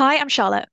Hi, 0.00 0.16
I'm 0.16 0.30
Charlotte. 0.30 0.66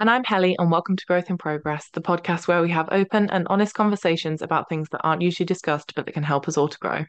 And 0.00 0.10
I'm 0.10 0.24
Helly, 0.24 0.56
and 0.58 0.72
welcome 0.72 0.96
to 0.96 1.06
Growth 1.06 1.30
in 1.30 1.38
Progress, 1.38 1.88
the 1.92 2.00
podcast 2.00 2.48
where 2.48 2.62
we 2.62 2.70
have 2.72 2.88
open 2.90 3.30
and 3.30 3.46
honest 3.48 3.74
conversations 3.74 4.42
about 4.42 4.68
things 4.68 4.88
that 4.90 5.02
aren't 5.04 5.22
usually 5.22 5.46
discussed, 5.46 5.94
but 5.94 6.04
that 6.04 6.10
can 6.10 6.24
help 6.24 6.48
us 6.48 6.58
all 6.58 6.66
to 6.66 6.78
grow. 6.80 7.04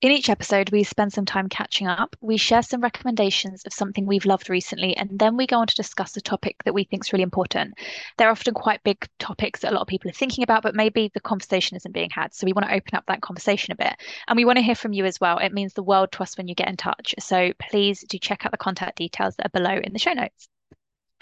In 0.00 0.10
each 0.10 0.30
episode, 0.30 0.70
we 0.70 0.82
spend 0.82 1.12
some 1.12 1.26
time 1.26 1.50
catching 1.50 1.86
up. 1.86 2.16
We 2.22 2.38
share 2.38 2.62
some 2.62 2.80
recommendations 2.80 3.62
of 3.66 3.74
something 3.74 4.06
we've 4.06 4.24
loved 4.24 4.48
recently, 4.48 4.96
and 4.96 5.10
then 5.18 5.36
we 5.36 5.46
go 5.46 5.58
on 5.58 5.66
to 5.66 5.74
discuss 5.74 6.16
a 6.16 6.22
topic 6.22 6.56
that 6.64 6.72
we 6.72 6.84
think 6.84 7.04
is 7.04 7.12
really 7.12 7.22
important. 7.24 7.74
They're 8.16 8.30
often 8.30 8.54
quite 8.54 8.82
big 8.84 9.06
topics 9.18 9.60
that 9.60 9.72
a 9.72 9.74
lot 9.74 9.82
of 9.82 9.88
people 9.88 10.10
are 10.10 10.14
thinking 10.14 10.44
about, 10.44 10.62
but 10.62 10.74
maybe 10.74 11.10
the 11.12 11.20
conversation 11.20 11.76
isn't 11.76 11.92
being 11.92 12.10
had. 12.10 12.32
So 12.32 12.46
we 12.46 12.54
want 12.54 12.66
to 12.68 12.74
open 12.74 12.94
up 12.94 13.04
that 13.08 13.20
conversation 13.20 13.72
a 13.72 13.76
bit. 13.76 13.96
And 14.28 14.36
we 14.38 14.46
want 14.46 14.56
to 14.56 14.64
hear 14.64 14.74
from 14.74 14.94
you 14.94 15.04
as 15.04 15.20
well. 15.20 15.36
It 15.36 15.52
means 15.52 15.74
the 15.74 15.82
world 15.82 16.10
to 16.12 16.22
us 16.22 16.38
when 16.38 16.48
you 16.48 16.54
get 16.54 16.68
in 16.68 16.78
touch. 16.78 17.14
So 17.18 17.52
please 17.58 18.02
do 18.08 18.16
check 18.16 18.46
out 18.46 18.52
the 18.52 18.56
contact 18.56 18.96
details 18.96 19.36
that 19.36 19.46
are 19.46 19.60
below 19.60 19.78
in 19.78 19.92
the 19.92 19.98
show 19.98 20.14
notes. 20.14 20.48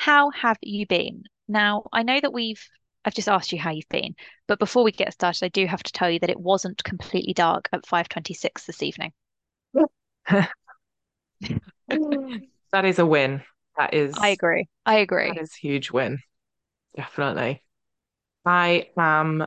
How 0.02 0.30
have 0.30 0.58
you 0.62 0.84
been? 0.84 1.22
Now, 1.46 1.84
I 1.92 2.02
know 2.02 2.18
that 2.20 2.32
we've 2.32 2.60
I've 3.04 3.14
just 3.14 3.28
asked 3.28 3.52
you 3.52 3.58
how 3.60 3.70
you've 3.70 3.88
been, 3.88 4.16
but 4.48 4.58
before 4.58 4.82
we 4.82 4.90
get 4.90 5.12
started, 5.12 5.44
I 5.44 5.48
do 5.48 5.64
have 5.64 5.84
to 5.84 5.92
tell 5.92 6.10
you 6.10 6.18
that 6.18 6.30
it 6.30 6.40
wasn't 6.40 6.82
completely 6.82 7.34
dark 7.34 7.68
at 7.72 7.86
5:26 7.86 8.66
this 8.66 8.82
evening. 8.82 9.12
That 12.72 12.84
is 12.84 12.98
a 12.98 13.06
win. 13.06 13.42
That 13.78 13.94
is 13.94 14.12
I 14.18 14.30
agree. 14.30 14.66
I 14.84 14.96
agree. 14.96 15.28
that 15.28 15.40
is 15.40 15.52
a 15.52 15.60
huge 15.60 15.92
win. 15.92 16.18
Definitely. 16.96 17.62
I 18.44 18.88
am 18.96 19.46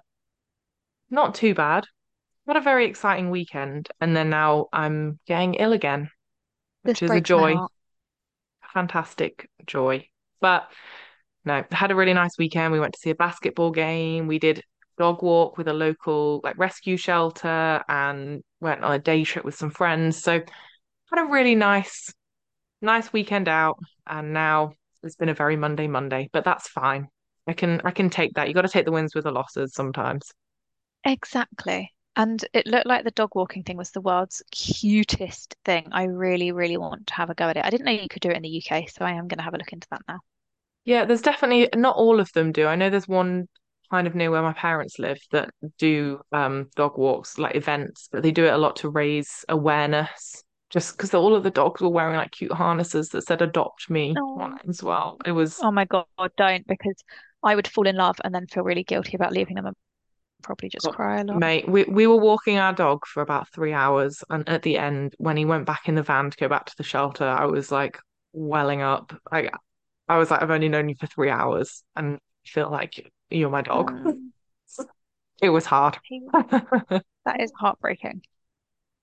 not 1.10 1.36
too 1.36 1.54
bad. 1.54 1.86
Had 2.48 2.56
a 2.56 2.62
very 2.62 2.86
exciting 2.86 3.30
weekend, 3.30 3.90
and 4.00 4.16
then 4.16 4.30
now 4.30 4.68
I'm 4.72 5.20
getting 5.28 5.56
ill 5.56 5.74
again, 5.74 6.12
This 6.86 7.02
which 7.02 7.10
is 7.10 7.12
a 7.12 7.20
joy, 7.20 7.58
fantastic 8.74 9.50
joy. 9.66 10.08
But 10.42 10.70
no, 11.46 11.64
had 11.72 11.92
a 11.92 11.96
really 11.96 12.14
nice 12.14 12.38
weekend. 12.38 12.74
We 12.74 12.80
went 12.80 12.94
to 12.94 13.00
see 13.00 13.12
a 13.12 13.16
basketball 13.16 13.72
game. 13.72 14.28
We 14.28 14.40
did 14.40 14.62
dog 14.98 15.22
walk 15.22 15.58
with 15.58 15.68
a 15.68 15.74
local 15.74 16.42
like 16.44 16.58
rescue 16.58 16.98
shelter 16.98 17.84
and 17.88 18.44
went 18.62 18.84
on 18.84 18.94
a 18.94 19.00
day 19.00 19.24
trip 19.24 19.46
with 19.46 19.56
some 19.56 19.72
friends. 19.72 20.22
So 20.22 20.42
had 21.12 21.22
a 21.22 21.26
really 21.32 21.56
nice, 21.56 22.14
nice 22.82 23.14
weekend 23.14 23.48
out. 23.48 23.78
And 24.08 24.34
now 24.34 24.74
it's 25.04 25.16
been 25.16 25.30
a 25.30 25.34
very 25.34 25.56
Monday 25.56 25.88
Monday, 25.88 26.30
but 26.34 26.44
that's 26.44 26.68
fine. 26.68 27.08
I 27.48 27.54
can 27.54 27.82
I 27.86 27.92
can 27.92 28.10
take 28.10 28.34
that. 28.34 28.48
You 28.48 28.54
got 28.54 28.64
to 28.64 28.70
take 28.70 28.86
the 28.86 28.92
wins 28.92 29.14
with 29.14 29.26
the 29.26 29.32
losses 29.32 29.74
sometimes. 29.74 30.32
Exactly. 31.06 31.95
And 32.18 32.44
it 32.54 32.68
looked 32.68 32.86
like 32.88 33.04
the 33.04 33.12
dog 33.12 33.32
walking 33.36 33.64
thing 33.64 33.78
was 33.78 33.92
the 33.92 34.02
world's 34.02 34.42
cutest 34.52 35.56
thing. 35.66 35.88
I 35.92 36.04
really, 36.06 36.52
really 36.52 36.78
want 36.78 37.08
to 37.08 37.14
have 37.14 37.30
a 37.30 37.36
go 37.36 37.50
at 37.50 37.58
it. 37.58 37.66
I 37.66 37.70
didn't 37.70 37.86
know 37.86 37.92
you 37.92 38.08
could 38.10 38.22
do 38.22 38.30
it 38.30 38.38
in 38.38 38.44
the 38.44 38.50
UK, 38.50 38.88
so 38.88 39.06
I 39.06 39.12
am 39.12 39.28
going 39.28 39.38
to 39.38 39.44
have 39.44 39.54
a 39.54 39.58
look 39.58 39.74
into 39.74 39.88
that 39.92 40.02
now. 40.08 40.20
Yeah, 40.86 41.06
there's 41.06 41.22
definitely 41.22 41.70
not 41.76 41.96
all 41.96 42.20
of 42.20 42.32
them 42.34 42.52
do. 42.52 42.68
I 42.68 42.76
know 42.76 42.90
there's 42.90 43.08
one 43.08 43.48
kind 43.90 44.08
of 44.08 44.16
near 44.16 44.32
where 44.32 44.42
my 44.42 44.54
parents 44.54 45.00
live 45.00 45.20
that 45.32 45.50
do 45.78 46.22
um 46.32 46.70
dog 46.76 46.98
walks, 46.98 47.38
like 47.38 47.56
events, 47.56 48.08
but 48.12 48.24
they 48.24 48.32
do 48.32 48.46
it 48.46 48.54
a 48.54 48.58
lot 48.58 48.78
to 48.78 48.90
raise 48.90 49.44
awareness. 49.50 50.44
Just 50.70 50.98
because 50.98 51.14
all 51.14 51.36
of 51.36 51.44
the 51.44 51.52
dogs 51.52 51.82
were 51.82 51.90
wearing 51.90 52.16
like 52.18 52.32
cute 52.32 52.52
harnesses 52.52 53.10
that 53.10 53.22
said 53.24 53.42
"Adopt 53.42 53.90
Me" 53.90 54.16
on 54.36 54.54
Oh, 54.54 54.58
it 54.64 54.70
as 54.70 54.84
well. 54.84 55.18
It 55.26 55.32
was, 55.32 55.60
oh 55.62 55.72
my 55.72 55.86
God, 55.86 56.06
don't, 56.38 56.66
because 56.68 56.96
I 57.44 57.56
would 57.56 57.68
fall 57.68 57.88
in 57.88 57.96
love 57.96 58.18
and 58.24 58.34
then 58.34 58.48
feel 58.48 58.64
really 58.64 58.84
guilty 58.84 59.16
about 59.16 59.32
leaving 59.34 59.56
them 59.56 59.66
probably 60.46 60.70
just 60.70 60.90
cry 60.90 61.20
a 61.20 61.24
lot. 61.24 61.40
mate, 61.40 61.68
we 61.68 61.84
we 61.86 62.08
were 62.08 62.16
walking 62.18 62.58
our 62.58 62.74
dog 62.74 63.06
for 63.06 63.22
about 63.22 63.50
three 63.52 63.74
hours, 63.74 64.24
and 64.30 64.48
at 64.48 64.62
the 64.62 64.78
end, 64.78 65.14
when 65.18 65.38
he 65.38 65.46
went 65.46 65.66
back 65.66 65.88
in 65.88 65.96
the 65.96 66.04
van 66.04 66.30
to 66.30 66.38
go 66.38 66.48
back 66.48 66.66
to 66.66 66.74
the 66.78 66.84
shelter, 66.84 67.26
I 67.26 67.46
was 67.46 67.72
like 67.72 67.98
welling 68.34 68.82
up. 68.82 69.14
I 69.32 69.50
I 70.08 70.18
was 70.18 70.32
like, 70.32 70.42
I've 70.42 70.52
only 70.52 70.70
known 70.70 70.90
you 70.90 70.96
for 71.00 71.08
three 71.08 71.30
hours, 71.30 71.84
and 71.96 72.16
I 72.16 72.50
feel 72.50 72.70
like 72.70 73.12
you're 73.30 73.50
my 73.50 73.62
dog. 73.62 73.92
Mm, 73.92 74.32
It 75.42 75.50
was 75.50 75.66
hard. 75.66 75.98
that 76.32 77.42
is 77.42 77.52
heartbreaking. 77.60 78.22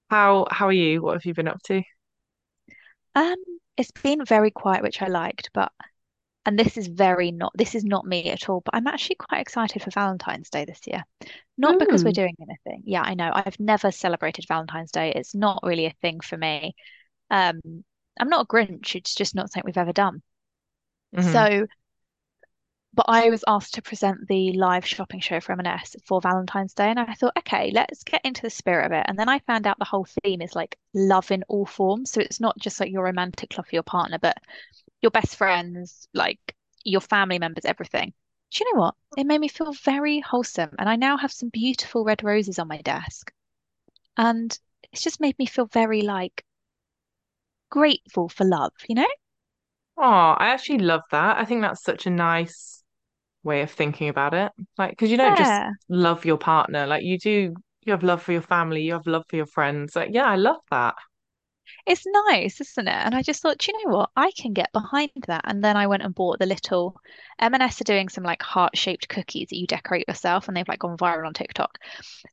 How 0.08 0.46
how 0.50 0.66
are 0.66 0.72
you? 0.72 1.02
What 1.02 1.14
have 1.14 1.24
you 1.24 1.34
been 1.34 1.48
up 1.48 1.62
to? 1.64 1.82
Um, 3.14 3.36
it's 3.76 3.90
been 3.90 4.24
very 4.24 4.50
quiet, 4.50 4.82
which 4.82 5.02
I 5.02 5.08
liked, 5.08 5.50
but 5.52 5.72
and 6.46 6.58
this 6.58 6.76
is 6.76 6.88
very 6.88 7.30
not 7.32 7.52
this 7.56 7.74
is 7.74 7.84
not 7.84 8.06
me 8.06 8.30
at 8.30 8.48
all, 8.48 8.60
but 8.64 8.74
I'm 8.76 8.86
actually 8.86 9.16
quite 9.16 9.40
excited 9.40 9.82
for 9.82 9.90
Valentine's 9.90 10.50
Day 10.50 10.64
this 10.64 10.80
year. 10.86 11.04
Not 11.58 11.78
because 11.78 12.04
we're 12.04 12.12
Mm, 12.12 12.22
doing 12.22 12.36
anything. 12.42 12.82
Yeah, 12.86 13.02
I 13.02 13.14
know. 13.14 13.32
I've 13.34 13.60
never 13.60 13.92
celebrated 13.92 14.46
Valentine's 14.48 14.92
Day. 14.92 15.12
It's 15.14 15.34
not 15.34 15.60
really 15.64 15.86
a 15.86 15.94
thing 16.02 16.20
for 16.20 16.36
me. 16.38 16.74
Um, 17.30 17.60
I'm 18.20 18.28
not 18.30 18.44
a 18.44 18.48
Grinch. 18.48 18.96
It's 18.96 19.14
just 19.14 19.34
not 19.36 19.50
something 19.52 19.64
we've 19.66 19.78
ever 19.78 19.92
done. 19.94 20.22
hmm 21.14 21.44
So, 21.44 21.66
but 22.94 23.06
I 23.08 23.30
was 23.30 23.44
asked 23.46 23.74
to 23.74 23.82
present 23.82 24.28
the 24.28 24.52
live 24.52 24.86
shopping 24.86 25.20
show 25.20 25.40
for 25.40 25.52
M&S 25.52 25.96
for 26.06 26.20
Valentine's 26.22 26.74
Day, 26.74 26.88
and 26.90 26.98
I 27.00 27.14
thought, 27.14 27.36
okay, 27.38 27.70
let's 27.70 28.02
get 28.04 28.20
into 28.24 28.42
the 28.42 28.50
spirit 28.50 28.86
of 28.86 28.92
it. 28.92 29.04
And 29.08 29.18
then 29.18 29.28
I 29.30 29.38
found 29.40 29.66
out 29.66 29.78
the 29.78 29.84
whole 29.86 30.06
theme 30.22 30.42
is 30.42 30.54
like 30.54 30.78
love 30.94 31.30
in 31.30 31.42
all 31.48 31.64
forms. 31.66 32.10
So 32.10 32.20
it's 32.20 32.40
not 32.40 32.58
just 32.58 32.80
like 32.80 32.90
your 32.92 33.04
romantic 33.04 33.56
love 33.56 33.66
for 33.66 33.74
your 33.76 33.82
partner, 33.82 34.18
but 34.20 34.36
your 35.02 35.10
best 35.10 35.36
friends, 35.36 36.08
like 36.14 36.54
your 36.84 37.00
family 37.00 37.38
members, 37.38 37.64
everything. 37.64 38.12
Do 38.50 38.64
you 38.64 38.72
know 38.74 38.80
what? 38.80 38.94
It 39.16 39.26
made 39.26 39.40
me 39.40 39.48
feel 39.48 39.72
very 39.72 40.20
wholesome. 40.20 40.70
And 40.78 40.88
I 40.88 40.96
now 40.96 41.16
have 41.16 41.32
some 41.32 41.48
beautiful 41.48 42.04
red 42.04 42.22
roses 42.22 42.58
on 42.58 42.68
my 42.68 42.80
desk. 42.82 43.32
And 44.16 44.56
it's 44.92 45.02
just 45.02 45.20
made 45.20 45.38
me 45.38 45.46
feel 45.46 45.66
very 45.66 46.02
like 46.02 46.44
grateful 47.70 48.28
for 48.28 48.44
love, 48.44 48.72
you 48.88 48.94
know? 48.94 49.06
Oh, 49.96 50.02
I 50.02 50.48
actually 50.48 50.78
love 50.78 51.02
that. 51.10 51.38
I 51.38 51.44
think 51.44 51.62
that's 51.62 51.82
such 51.82 52.06
a 52.06 52.10
nice 52.10 52.82
way 53.42 53.62
of 53.62 53.70
thinking 53.70 54.08
about 54.08 54.34
it. 54.34 54.52
Like, 54.78 54.90
because 54.90 55.10
you 55.10 55.16
don't 55.16 55.36
just 55.36 55.62
love 55.88 56.24
your 56.24 56.38
partner, 56.38 56.86
like 56.86 57.04
you 57.04 57.18
do, 57.18 57.54
you 57.84 57.92
have 57.92 58.02
love 58.02 58.22
for 58.22 58.32
your 58.32 58.42
family, 58.42 58.82
you 58.82 58.92
have 58.94 59.06
love 59.06 59.24
for 59.28 59.36
your 59.36 59.46
friends. 59.46 59.96
Like, 59.96 60.10
yeah, 60.12 60.26
I 60.26 60.36
love 60.36 60.60
that. 60.70 60.94
It's 61.86 62.04
nice, 62.06 62.60
isn't 62.60 62.88
it? 62.88 62.94
And 62.94 63.14
I 63.14 63.22
just 63.22 63.42
thought, 63.42 63.58
"Do 63.58 63.72
you 63.72 63.84
know 63.84 63.96
what? 63.96 64.10
I 64.16 64.30
can 64.32 64.52
get 64.52 64.72
behind 64.72 65.10
that. 65.26 65.42
And 65.44 65.62
then 65.62 65.76
I 65.76 65.86
went 65.86 66.02
and 66.02 66.14
bought 66.14 66.38
the 66.38 66.46
little 66.46 67.00
M&S 67.38 67.80
are 67.80 67.84
doing 67.84 68.08
some 68.08 68.24
like 68.24 68.42
heart-shaped 68.42 69.08
cookies 69.08 69.48
that 69.48 69.58
you 69.58 69.66
decorate 69.66 70.06
yourself, 70.08 70.48
and 70.48 70.56
they've 70.56 70.68
like 70.68 70.78
gone 70.80 70.96
viral 70.96 71.26
on 71.26 71.34
TikTok. 71.34 71.78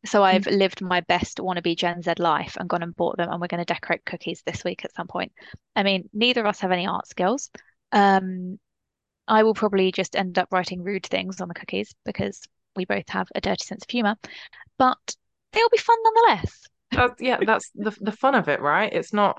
So 0.06 0.24
I've 0.24 0.46
lived 0.48 0.82
my 0.82 1.02
best 1.02 1.38
wannabe 1.38 1.78
Gen 1.78 2.02
Z 2.02 2.14
life 2.20 2.58
and 2.60 2.70
gone 2.70 2.84
and 2.84 2.96
bought 2.96 3.18
them, 3.18 3.30
and 3.30 3.42
we're 3.42 3.48
going 3.48 3.66
to 3.66 3.74
decorate 3.74 4.06
cookies 4.06 4.44
this 4.46 4.64
week 4.64 4.86
at 4.86 4.94
some 4.96 5.08
point. 5.08 5.32
I 5.76 5.84
mean, 5.84 6.10
neither 6.14 6.42
of 6.42 6.48
us 6.48 6.60
have 6.60 6.72
any 6.72 6.88
art 6.88 7.08
skills. 7.08 7.50
Um, 7.92 8.60
I 9.28 9.44
will 9.44 9.54
probably 9.54 9.92
just 9.92 10.16
end 10.16 10.40
up 10.40 10.50
writing 10.52 10.84
rude 10.84 11.06
things 11.06 11.40
on 11.40 11.48
the 11.48 11.54
cookies 11.54 11.94
because 12.06 12.42
we 12.76 12.86
both 12.86 13.08
have 13.10 13.28
a 13.36 13.42
dirty 13.42 13.64
sense 13.64 13.84
of 13.84 13.90
humor, 13.90 14.16
but 14.78 15.16
they'll 15.52 15.70
be 15.70 15.78
fun 15.78 15.98
nonetheless. 16.04 16.66
That's 16.92 17.22
yeah, 17.22 17.38
that's 17.46 17.70
the 17.76 17.92
the 18.02 18.12
fun 18.12 18.36
of 18.36 18.48
it, 18.48 18.62
right? 18.62 18.92
It's 18.94 19.14
not 19.14 19.38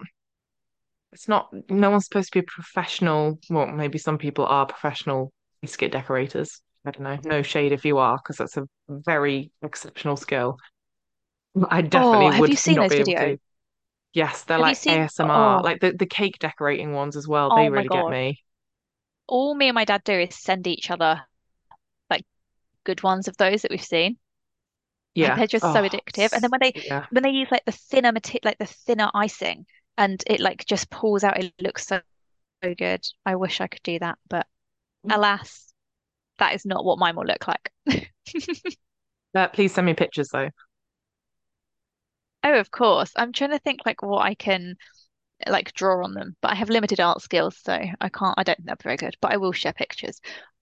it's 1.12 1.28
not 1.28 1.49
no 1.69 1.91
one's 1.91 2.05
supposed 2.05 2.33
to 2.33 2.41
be 2.41 2.44
a 2.47 2.50
professional. 2.50 3.38
Well, 3.50 3.66
maybe 3.66 3.99
some 3.99 4.19
people 4.19 4.47
are 4.47 4.66
professional 4.66 5.33
biscuit 5.60 5.93
decorators. 5.93 6.62
I 6.84 6.93
don't 6.93 7.03
know. 7.03 7.19
No 7.25 7.43
shade 7.43 7.72
if 7.72 7.84
you 7.84 7.99
are, 7.99 8.16
because 8.19 8.37
that's 8.37 8.56
a 8.56 8.66
very 8.89 9.50
exceptional 9.62 10.16
skill. 10.16 10.56
I 11.71 11.83
Oh, 11.94 12.31
definitely 12.31 12.33
have 12.33 12.49
you 12.49 12.56
would 12.56 12.56
seen 12.56 12.78
not 12.78 12.89
those 12.89 12.91
be 12.91 12.97
able 12.97 13.12
videos? 13.12 13.15
to. 13.15 13.39
Yes, 14.15 14.44
they're 14.44 14.59
Have 14.59 14.69
like 14.69 14.78
seen? 14.78 15.09
ASMR, 15.10 15.60
Oh, 15.60 15.62
like 15.62 15.81
the, 15.81 15.93
the 15.93 16.06
cake 16.06 16.39
decorating 16.41 16.93
ones 16.94 17.16
as 17.16 17.28
well. 17.28 17.53
They 17.53 17.69
oh 17.69 17.71
my 17.71 17.83
really 17.83 17.91
get 17.91 18.09
me. 18.09 18.39
All 19.27 19.55
me 19.55 19.69
and 19.69 19.75
my 19.75 19.87
dad 19.87 20.04
do 20.04 20.13
is 20.13 20.36
send 20.36 20.66
each 20.66 20.91
other 20.91 21.27
like 22.10 22.27
good 22.84 23.03
ones 23.03 23.28
of 23.28 23.36
those 23.39 23.63
that 23.63 23.71
we've 23.72 23.84
seen. 23.84 24.19
Yeah. 25.15 25.34
they're 25.34 25.47
just 25.47 25.71
so 25.71 25.80
Oh, 25.80 25.89
addictive. 25.89 26.30
And 26.33 26.42
then 26.42 26.51
when 26.51 26.60
they 26.60 26.74
yeah. 26.74 27.07
when 27.10 27.22
they 27.22 27.30
use 27.30 27.48
like 27.51 27.65
the 27.66 27.72
thinner 27.72 28.12
like 28.45 28.59
the 28.59 28.66
thinner 28.66 29.10
icing 29.15 29.66
and 29.98 30.22
it 30.27 30.41
like 30.41 30.65
just 30.66 30.91
pulls 30.91 31.24
out, 31.24 31.39
it 31.42 31.53
looks 31.60 31.86
so, 31.86 32.01
so 32.65 32.74
good. 32.74 33.04
I 33.27 33.36
wish 33.36 33.60
I 33.60 33.68
could 33.68 33.83
do 33.83 33.98
that, 34.01 34.18
but 34.28 34.47
alas, 35.10 35.72
that 36.39 36.54
is 36.54 36.66
not 36.66 36.84
what 36.84 36.98
mine 36.98 37.16
will 37.16 37.27
look 37.27 37.48
like. 37.48 37.72
Uh, 39.34 39.48
please 39.48 39.72
send 39.74 39.86
me 39.86 39.95
pictures 39.95 40.28
though. 40.30 40.51
Oh, 42.42 42.59
of 42.59 42.71
course. 42.71 43.13
I'm 43.16 43.33
trying 43.33 43.51
to 43.51 43.59
think 43.59 43.80
like 43.86 44.03
what 44.03 44.22
I 44.24 44.34
can 44.34 44.77
like 45.48 45.72
draw 45.74 46.04
on 46.04 46.15
them, 46.15 46.36
but 46.42 46.53
I 46.53 46.56
have 46.56 46.71
limited 46.71 47.01
art 47.01 47.22
skills, 47.22 47.59
so 47.59 47.72
I 47.74 48.09
can't, 48.10 48.34
I 48.39 48.45
don't 48.45 48.56
think 48.56 48.66
they're 48.68 48.77
very 48.83 48.97
good, 48.98 49.16
but 49.21 49.33
I 49.33 49.39
will 49.39 49.53
share 49.53 49.72
pictures. 49.74 50.21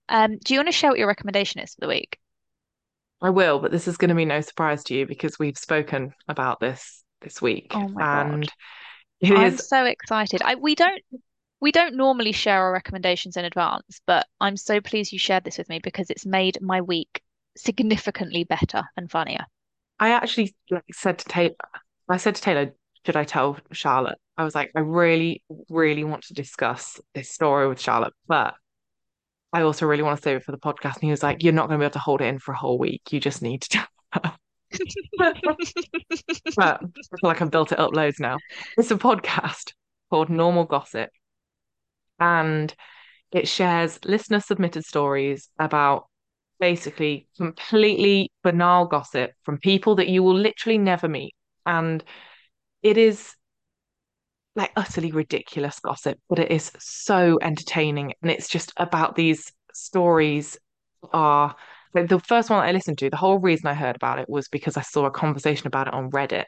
Um, 0.09 0.37
do 0.39 0.53
you 0.53 0.59
want 0.59 0.69
to 0.69 0.73
share 0.73 0.91
what 0.91 0.99
your 0.99 1.07
recommendation 1.09 1.61
is 1.61 1.75
for 1.75 1.81
the 1.81 1.89
week? 1.89 2.19
I 3.21 3.29
will, 3.31 3.59
but 3.59 3.71
this 3.71 3.87
is 3.87 3.97
going 3.97 4.09
to 4.09 4.15
be 4.15 4.25
no 4.25 4.41
surprise 4.41 4.83
to 4.85 4.93
you 4.93 5.05
because 5.05 5.37
we've 5.39 5.57
spoken 5.57 6.13
about 6.27 6.59
this 6.59 7.03
this 7.21 7.41
week, 7.41 7.67
Oh 7.71 7.87
my 7.89 8.01
God. 8.01 8.33
and 8.33 8.53
it 9.19 9.31
I'm 9.33 9.53
is. 9.53 9.67
so 9.67 9.83
excited. 9.85 10.41
I 10.41 10.55
we 10.55 10.75
don't 10.75 11.01
we 11.59 11.71
don't 11.73 11.95
normally 11.95 12.31
share 12.31 12.61
our 12.63 12.71
recommendations 12.71 13.35
in 13.35 13.43
advance, 13.43 13.99
but 14.07 14.25
I'm 14.39 14.55
so 14.55 14.79
pleased 14.79 15.11
you 15.11 15.19
shared 15.19 15.43
this 15.43 15.57
with 15.57 15.67
me 15.67 15.79
because 15.79 16.09
it's 16.09 16.25
made 16.25 16.61
my 16.61 16.81
week 16.81 17.21
significantly 17.57 18.45
better 18.45 18.83
and 18.95 19.11
funnier. 19.11 19.45
I 19.99 20.11
actually 20.11 20.55
like 20.71 20.85
said 20.93 21.19
to 21.19 21.25
Taylor. 21.25 21.55
I 22.07 22.15
said 22.15 22.35
to 22.35 22.41
Taylor, 22.41 22.73
should 23.05 23.17
I 23.17 23.25
tell 23.25 23.57
Charlotte? 23.73 24.17
I 24.37 24.45
was 24.45 24.55
like, 24.55 24.71
I 24.73 24.79
really, 24.79 25.43
really 25.69 26.05
want 26.05 26.23
to 26.25 26.33
discuss 26.33 27.01
this 27.13 27.29
story 27.29 27.67
with 27.67 27.81
Charlotte, 27.81 28.13
but 28.27 28.55
I 29.51 29.61
also 29.61 29.85
really 29.85 30.03
want 30.03 30.17
to 30.17 30.23
save 30.23 30.37
it 30.37 30.43
for 30.43 30.51
the 30.51 30.57
podcast. 30.57 30.95
And 30.95 31.03
he 31.03 31.11
was 31.11 31.23
like, 31.23 31.43
You're 31.43 31.53
not 31.53 31.67
going 31.67 31.79
to 31.79 31.83
be 31.83 31.85
able 31.85 31.93
to 31.93 31.99
hold 31.99 32.21
it 32.21 32.25
in 32.25 32.39
for 32.39 32.53
a 32.53 32.57
whole 32.57 32.77
week. 32.77 33.01
You 33.11 33.19
just 33.19 33.41
need 33.41 33.61
to. 33.63 33.87
but 34.13 34.33
I 35.17 35.55
feel 36.55 36.79
like 37.23 37.41
I've 37.41 37.51
built 37.51 37.71
it 37.71 37.79
up 37.79 37.93
loads 37.93 38.19
now. 38.19 38.37
It's 38.77 38.91
a 38.91 38.97
podcast 38.97 39.73
called 40.09 40.29
Normal 40.29 40.65
Gossip, 40.65 41.09
and 42.19 42.73
it 43.31 43.47
shares 43.47 43.99
listener 44.05 44.39
submitted 44.39 44.85
stories 44.85 45.49
about 45.59 46.07
basically 46.59 47.27
completely 47.37 48.31
banal 48.43 48.85
gossip 48.85 49.31
from 49.43 49.57
people 49.57 49.95
that 49.95 50.09
you 50.09 50.21
will 50.21 50.35
literally 50.35 50.77
never 50.77 51.07
meet. 51.07 51.33
And 51.65 52.03
it 52.81 52.97
is 52.97 53.33
like 54.55 54.71
utterly 54.75 55.11
ridiculous 55.11 55.79
gossip, 55.79 56.19
but 56.29 56.39
it 56.39 56.51
is 56.51 56.71
so 56.79 57.39
entertaining. 57.41 58.13
And 58.21 58.31
it's 58.31 58.49
just 58.49 58.73
about 58.77 59.15
these 59.15 59.51
stories 59.73 60.57
are 61.13 61.55
the 61.93 62.19
first 62.19 62.49
one 62.49 62.59
I 62.59 62.71
listened 62.71 62.97
to, 62.99 63.09
the 63.09 63.17
whole 63.17 63.39
reason 63.39 63.67
I 63.67 63.73
heard 63.73 63.95
about 63.95 64.19
it 64.19 64.29
was 64.29 64.47
because 64.47 64.77
I 64.77 64.81
saw 64.81 65.05
a 65.05 65.11
conversation 65.11 65.67
about 65.67 65.87
it 65.87 65.93
on 65.93 66.11
Reddit. 66.11 66.45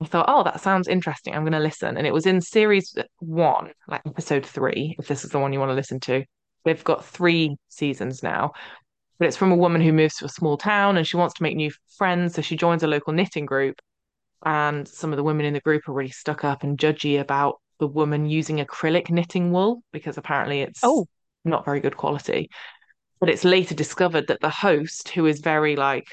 I 0.00 0.04
thought, 0.04 0.26
oh, 0.28 0.44
that 0.44 0.60
sounds 0.60 0.86
interesting. 0.86 1.34
I'm 1.34 1.42
going 1.42 1.52
to 1.52 1.58
listen. 1.58 1.96
And 1.96 2.06
it 2.06 2.14
was 2.14 2.26
in 2.26 2.40
series 2.40 2.94
one, 3.18 3.72
like 3.88 4.02
episode 4.06 4.46
three, 4.46 4.94
if 4.98 5.08
this 5.08 5.24
is 5.24 5.30
the 5.30 5.40
one 5.40 5.52
you 5.52 5.58
want 5.58 5.70
to 5.70 5.74
listen 5.74 5.98
to. 6.00 6.24
They've 6.64 6.84
got 6.84 7.04
three 7.04 7.56
seasons 7.68 8.22
now, 8.22 8.52
but 9.18 9.26
it's 9.26 9.36
from 9.36 9.50
a 9.50 9.56
woman 9.56 9.80
who 9.80 9.92
moves 9.92 10.16
to 10.16 10.26
a 10.26 10.28
small 10.28 10.56
town 10.56 10.96
and 10.96 11.06
she 11.06 11.16
wants 11.16 11.34
to 11.34 11.42
make 11.42 11.56
new 11.56 11.72
friends. 11.96 12.34
So 12.34 12.42
she 12.42 12.56
joins 12.56 12.84
a 12.84 12.88
local 12.88 13.12
knitting 13.12 13.46
group. 13.46 13.80
And 14.44 14.86
some 14.86 15.12
of 15.12 15.16
the 15.16 15.24
women 15.24 15.46
in 15.46 15.54
the 15.54 15.60
group 15.60 15.88
are 15.88 15.92
really 15.92 16.10
stuck 16.10 16.44
up 16.44 16.62
and 16.62 16.78
judgy 16.78 17.20
about 17.20 17.56
the 17.78 17.86
woman 17.88 18.26
using 18.26 18.58
acrylic 18.58 19.10
knitting 19.10 19.52
wool 19.52 19.82
because 19.92 20.18
apparently 20.18 20.60
it's 20.62 20.82
Oh, 20.82 21.06
not 21.44 21.64
very 21.64 21.80
good 21.80 21.96
quality. 21.96 22.48
But 23.20 23.30
it's 23.30 23.44
later 23.44 23.74
discovered 23.74 24.28
that 24.28 24.40
the 24.40 24.50
host, 24.50 25.10
who 25.10 25.26
is 25.26 25.40
very 25.40 25.76
like 25.76 26.06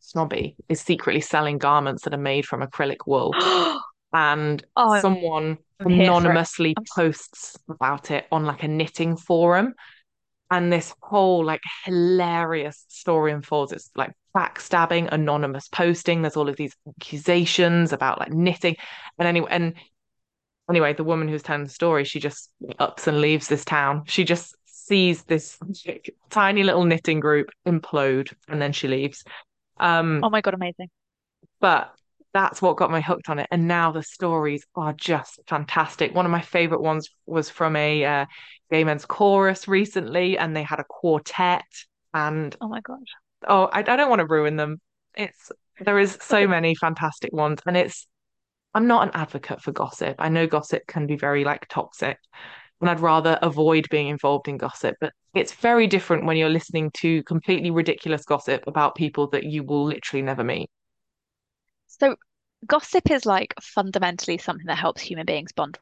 snobby, 0.00 0.56
is 0.68 0.80
secretly 0.80 1.20
selling 1.20 1.58
garments 1.58 2.02
that 2.04 2.14
are 2.14 2.18
made 2.18 2.46
from 2.46 2.62
acrylic 2.62 3.06
wool. 3.06 3.34
And 4.14 4.62
oh, 4.76 5.00
someone 5.00 5.56
I'm 5.80 5.88
here 5.88 6.12
for 6.12 6.32
it. 6.32 6.40
anonymously 6.42 6.74
posts 6.94 7.56
about 7.68 8.10
it 8.10 8.26
on 8.30 8.44
like 8.44 8.62
a 8.62 8.68
knitting 8.68 9.16
forum. 9.16 9.72
And 10.52 10.70
this 10.70 10.94
whole 11.00 11.42
like 11.44 11.62
hilarious 11.86 12.84
story 12.88 13.32
unfolds. 13.32 13.72
It's 13.72 13.90
like 13.96 14.12
backstabbing, 14.36 15.08
anonymous 15.10 15.66
posting. 15.68 16.20
There's 16.20 16.36
all 16.36 16.50
of 16.50 16.56
these 16.56 16.76
accusations 16.86 17.92
about 17.94 18.20
like 18.20 18.32
knitting. 18.32 18.76
And 19.18 19.26
anyway, 19.26 19.48
and 19.50 19.74
anyway, 20.68 20.92
the 20.92 21.04
woman 21.04 21.26
who's 21.26 21.42
telling 21.42 21.64
the 21.64 21.70
story, 21.70 22.04
she 22.04 22.20
just 22.20 22.50
ups 22.78 23.06
and 23.06 23.22
leaves 23.22 23.48
this 23.48 23.64
town. 23.64 24.02
She 24.06 24.24
just 24.24 24.54
sees 24.66 25.22
this 25.24 25.58
tiny 26.28 26.62
little 26.64 26.84
knitting 26.84 27.18
group 27.18 27.48
implode 27.66 28.34
and 28.46 28.60
then 28.60 28.72
she 28.72 28.88
leaves. 28.88 29.24
Um, 29.78 30.20
oh 30.22 30.28
my 30.28 30.42
God, 30.42 30.52
amazing. 30.52 30.90
but 31.60 31.94
that's 32.32 32.62
what 32.62 32.76
got 32.76 32.90
me 32.90 33.00
hooked 33.02 33.28
on 33.28 33.38
it. 33.38 33.46
And 33.50 33.68
now 33.68 33.92
the 33.92 34.02
stories 34.02 34.64
are 34.74 34.92
just 34.92 35.40
fantastic. 35.46 36.14
One 36.14 36.24
of 36.26 36.32
my 36.32 36.40
favorite 36.40 36.80
ones 36.80 37.08
was 37.26 37.50
from 37.50 37.76
a 37.76 38.04
uh, 38.04 38.26
gay 38.70 38.84
men's 38.84 39.04
chorus 39.04 39.68
recently, 39.68 40.38
and 40.38 40.56
they 40.56 40.62
had 40.62 40.80
a 40.80 40.84
quartet. 40.84 41.64
And 42.14 42.56
Oh 42.60 42.68
my 42.68 42.80
God. 42.80 43.04
oh, 43.46 43.64
I, 43.66 43.80
I 43.80 43.82
don't 43.82 44.10
want 44.10 44.20
to 44.20 44.26
ruin 44.26 44.56
them. 44.56 44.80
It's 45.14 45.52
there 45.80 45.98
is 45.98 46.18
so 46.20 46.46
many 46.46 46.74
fantastic 46.74 47.32
ones, 47.32 47.60
and 47.66 47.76
it's 47.76 48.06
I'm 48.74 48.86
not 48.86 49.08
an 49.08 49.14
advocate 49.14 49.62
for 49.62 49.72
gossip. 49.72 50.16
I 50.18 50.28
know 50.28 50.46
gossip 50.46 50.86
can 50.86 51.06
be 51.06 51.16
very 51.16 51.44
like 51.44 51.68
toxic, 51.68 52.18
and 52.80 52.90
I'd 52.90 53.00
rather 53.00 53.38
avoid 53.42 53.86
being 53.90 54.08
involved 54.08 54.48
in 54.48 54.56
gossip. 54.58 54.96
But 55.00 55.12
it's 55.34 55.52
very 55.52 55.86
different 55.86 56.26
when 56.26 56.36
you're 56.36 56.48
listening 56.50 56.90
to 56.98 57.22
completely 57.24 57.70
ridiculous 57.70 58.24
gossip 58.24 58.64
about 58.66 58.94
people 58.96 59.28
that 59.30 59.44
you 59.44 59.64
will 59.64 59.84
literally 59.84 60.22
never 60.22 60.44
meet. 60.44 60.70
So 62.00 62.16
gossip 62.66 63.10
is 63.10 63.26
like 63.26 63.54
fundamentally 63.62 64.38
something 64.38 64.66
that 64.66 64.78
helps 64.78 65.02
human 65.02 65.26
beings 65.26 65.52
bond, 65.52 65.78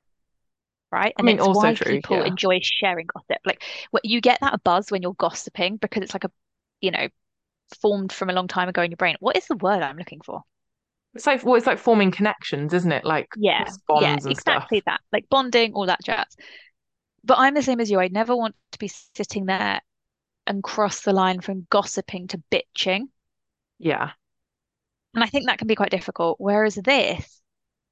right? 0.92 1.14
I 1.16 1.22
And 1.22 1.28
mean, 1.28 1.38
it's 1.38 1.48
also 1.48 1.72
why 1.72 1.74
true, 1.74 2.00
people 2.00 2.22
yeah. 2.22 2.22
enjoy 2.22 2.60
sharing 2.62 3.06
gossip. 3.08 3.38
Like 3.46 3.64
what 3.92 4.04
you 4.06 4.20
get 4.20 4.40
that 4.42 4.64
buzz 4.64 4.90
when 4.90 5.02
you're 5.02 5.14
gossiping 5.14 5.76
because 5.78 6.02
it's 6.04 6.14
like 6.14 6.24
a, 6.24 6.32
you 6.80 6.90
know, 6.92 7.08
formed 7.82 8.12
from 8.12 8.30
a 8.30 8.34
long 8.34 8.48
time 8.48 8.68
ago 8.70 8.82
in 8.82 8.90
your 8.92 8.98
brain. 8.98 9.16
What 9.20 9.36
is 9.38 9.46
the 9.48 9.56
word 9.56 9.82
I'm 9.82 9.98
looking 9.98 10.22
for? 10.22 10.42
It's 11.14 11.26
like 11.26 11.44
well, 11.44 11.54
it's 11.56 11.66
like 11.66 11.78
forming 11.78 12.10
connections, 12.10 12.72
isn't 12.74 12.90
it? 12.92 13.04
Like 13.04 13.28
Yeah, 13.34 13.76
yeah, 13.92 14.18
and 14.24 14.36
stuff. 14.36 14.70
exactly 14.70 14.82
that. 14.86 15.00
Like 15.12 15.28
bonding, 15.28 15.74
all 15.74 15.86
that 15.86 16.02
jazz. 16.04 16.26
But 17.24 17.38
I'm 17.38 17.54
the 17.54 17.62
same 17.62 17.80
as 17.80 17.90
you. 17.90 18.00
I 18.00 18.08
never 18.08 18.36
want 18.36 18.56
to 18.72 18.78
be 18.78 18.88
sitting 18.88 19.46
there 19.46 19.80
and 20.46 20.64
cross 20.64 21.02
the 21.02 21.12
line 21.14 21.40
from 21.42 21.66
gossiping 21.70 22.28
to 22.28 22.42
bitching. 22.52 23.08
Yeah. 23.78 24.12
And 25.14 25.24
I 25.24 25.26
think 25.26 25.46
that 25.46 25.58
can 25.58 25.66
be 25.66 25.74
quite 25.74 25.90
difficult. 25.90 26.36
Whereas 26.38 26.76
this 26.76 27.40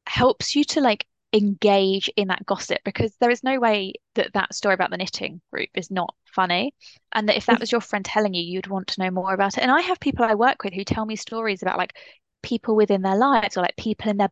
helps 0.07 0.55
you 0.55 0.65
to 0.65 0.81
like 0.81 1.07
engage 1.33 2.09
in 2.17 2.29
that 2.29 2.47
gossip 2.47 2.79
because 2.85 3.15
there 3.21 3.31
is 3.31 3.45
no 3.45 3.59
way 3.59 3.93
that 4.15 4.33
that 4.33 4.55
story 4.55 4.75
about 4.75 4.91
the 4.91 4.97
knitting 4.97 5.41
group 5.53 5.69
is 5.75 5.91
not 5.91 6.15
funny. 6.25 6.75
And 7.13 7.29
that 7.29 7.37
if 7.37 7.47
that 7.47 7.61
was 7.61 7.73
your 7.73 7.81
friend 7.81 8.05
telling 8.05 8.35
you, 8.35 8.43
you'd 8.43 8.67
want 8.67 8.89
to 8.89 9.03
know 9.03 9.11
more 9.11 9.35
about 9.35 9.59
it. 9.59 9.63
And 9.63 9.71
I 9.71 9.81
have 9.83 10.01
people 10.01 10.25
I 10.25 10.35
work 10.35 10.65
with 10.65 10.73
who 10.73 10.85
tell 10.85 11.05
me 11.05 11.17
stories 11.17 11.63
about 11.63 11.79
like 11.79 11.95
people 12.43 12.77
within 12.77 13.03
their 13.03 13.17
lives 13.17 13.57
or 13.57 13.63
like 13.63 13.77
people 13.77 14.11
in 14.11 14.17
their 14.17 14.31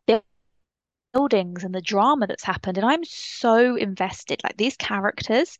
buildings 1.13 1.63
and 1.63 1.73
the 1.73 1.81
drama 1.81 2.27
that's 2.27 2.43
happened. 2.43 2.77
And 2.77 2.85
I'm 2.85 3.03
so 3.03 3.75
invested. 3.75 4.41
Like 4.43 4.57
these 4.57 4.77
characters, 4.77 5.57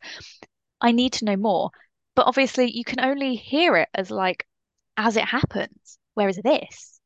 I 0.80 0.92
need 0.92 1.12
to 1.14 1.24
know 1.24 1.36
more. 1.36 1.70
But 2.16 2.26
obviously, 2.26 2.70
you 2.70 2.84
can 2.84 3.00
only 3.00 3.36
hear 3.36 3.76
it 3.76 3.88
as 3.94 4.10
like 4.10 4.46
as 4.96 5.16
it 5.16 5.24
happens. 5.24 5.98
Whereas 6.14 6.40
this, 6.42 6.97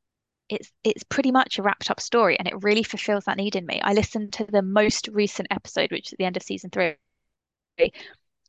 it's 0.52 0.70
it's 0.84 1.04
pretty 1.04 1.32
much 1.32 1.58
a 1.58 1.62
wrapped 1.62 1.90
up 1.90 2.00
story, 2.00 2.38
and 2.38 2.46
it 2.48 2.62
really 2.62 2.82
fulfills 2.82 3.24
that 3.24 3.36
need 3.36 3.56
in 3.56 3.66
me. 3.66 3.80
I 3.82 3.92
listened 3.94 4.32
to 4.34 4.44
the 4.44 4.62
most 4.62 5.08
recent 5.08 5.48
episode, 5.50 5.90
which 5.90 6.08
is 6.08 6.12
at 6.14 6.18
the 6.18 6.24
end 6.24 6.36
of 6.36 6.42
season 6.42 6.70
three, 6.70 6.96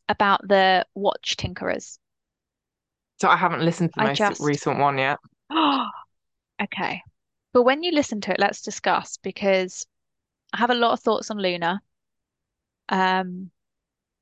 about 0.10 0.48
the 0.48 0.86
watch 0.96 1.36
tinkerers. 1.38 2.00
So 3.20 3.28
I 3.30 3.38
haven't 3.38 3.64
listened 3.66 3.92
to 3.94 4.00
the 4.00 4.04
I 4.04 4.10
most 4.10 4.18
just, 4.18 4.40
recent 4.40 4.78
one 4.80 4.98
yet. 4.98 5.18
okay. 6.62 7.02
But 7.54 7.64
when 7.64 7.84
you 7.84 7.92
listen 7.92 8.22
to 8.22 8.32
it, 8.32 8.40
let's 8.40 8.62
discuss 8.62 9.18
because 9.18 9.86
I 10.54 10.58
have 10.60 10.72
a 10.72 10.76
lot 10.76 10.94
of 10.94 11.02
thoughts 11.02 11.32
on 11.32 11.38
Luna, 11.40 11.82
um, 12.90 13.52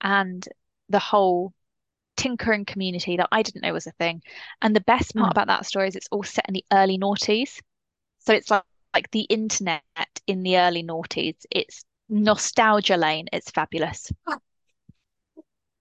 and 0.01 0.47
the 0.89 0.99
whole 0.99 1.53
tinkering 2.17 2.65
community 2.65 3.17
that 3.17 3.29
I 3.31 3.43
didn't 3.43 3.63
know 3.63 3.73
was 3.73 3.87
a 3.87 3.91
thing. 3.93 4.21
And 4.61 4.75
the 4.75 4.81
best 4.81 5.15
part 5.15 5.29
Mm. 5.29 5.31
about 5.31 5.47
that 5.47 5.65
story 5.65 5.87
is 5.87 5.95
it's 5.95 6.09
all 6.11 6.23
set 6.23 6.45
in 6.47 6.53
the 6.53 6.65
early 6.71 6.97
noughties. 6.97 7.61
So 8.21 8.33
it's 8.33 8.49
like, 8.49 8.63
like 8.93 9.11
the 9.11 9.21
internet 9.21 9.81
in 10.27 10.43
the 10.43 10.57
early 10.57 10.83
noughties. 10.83 11.37
It's 11.51 11.83
nostalgia 12.09 12.97
lane. 12.97 13.27
It's 13.33 13.51
fabulous. 13.51 14.11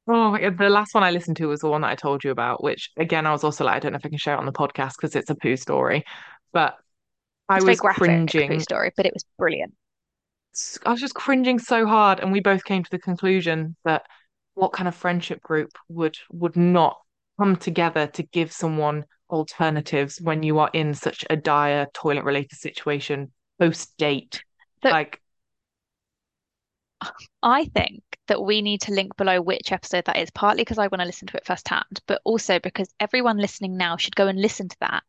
Oh, 0.07 0.37
the 0.37 0.69
last 0.69 0.95
one 0.95 1.05
I 1.05 1.11
listened 1.13 1.37
to 1.37 1.47
was 1.47 1.61
the 1.61 1.69
one 1.69 1.83
that 1.83 1.91
I 1.91 1.95
told 1.95 2.25
you 2.25 2.31
about, 2.33 2.65
which 2.65 2.91
again, 2.97 3.27
I 3.27 3.31
was 3.33 3.45
also 3.45 3.65
like, 3.65 3.77
I 3.77 3.79
don't 3.79 3.93
know 3.93 3.99
if 3.99 4.07
I 4.07 4.09
can 4.09 4.19
share 4.19 4.35
it 4.35 4.39
on 4.39 4.47
the 4.47 4.53
podcast 4.53 4.95
because 4.97 5.15
it's 5.15 5.31
a 5.31 5.37
poo 5.37 5.57
story. 5.57 6.05
But 6.53 6.77
I 7.49 7.59
It's 7.59 7.65
was 7.65 7.81
graphic 7.81 8.27
poo 8.27 8.59
cringing. 8.59 8.61
story, 8.61 8.93
but 8.97 9.07
it 9.07 9.15
was 9.15 9.25
brilliant. 9.39 9.75
I 10.85 10.91
was 10.91 11.01
just 11.01 11.15
cringing 11.15 11.59
so 11.59 11.87
hard, 11.87 12.19
and 12.21 12.33
we 12.33 12.41
both 12.41 12.65
came 12.65 12.83
to 12.83 12.91
the 12.91 12.99
conclusion 12.99 13.77
that 13.85 14.03
what 14.55 14.73
kind 14.73 14.89
of 14.89 14.95
friendship 14.95 15.41
group 15.43 15.71
would 15.89 16.17
would 16.31 16.57
not 16.57 16.99
come 17.39 17.57
together 17.57 18.07
to 18.09 18.23
give 18.25 18.53
someone 18.53 19.05
alternatives 19.31 20.21
when 20.21 20.43
you 20.43 20.59
are 20.59 20.71
in 20.73 20.95
such 20.95 21.25
a 21.31 21.37
dire 21.37 21.87
toilet 21.95 22.25
related 22.25 22.59
situation 22.59 23.33
post 23.59 23.97
date? 23.97 24.43
So 24.83 24.91
Like, 24.91 25.21
I 27.43 27.65
think 27.67 28.03
that 28.29 28.43
we 28.43 28.63
need 28.63 28.83
to 28.83 28.93
link 28.93 29.17
below 29.17 29.41
which 29.41 29.73
episode 29.73 30.05
that 30.05 30.19
is, 30.19 30.31
partly 30.31 30.63
because 30.63 30.79
I 30.79 30.89
want 30.89 31.01
to 31.01 31.07
listen 31.07 31.29
to 31.29 31.37
it 31.37 31.47
firsthand, 31.47 32.01
but 32.07 32.21
also 32.25 32.59
because 32.59 32.93
everyone 33.01 33.39
listening 33.39 33.77
now 33.77 33.97
should 33.97 34.17
go 34.17 34.27
and 34.27 34.41
listen 34.41 34.69
to 34.69 34.77
that. 34.81 35.03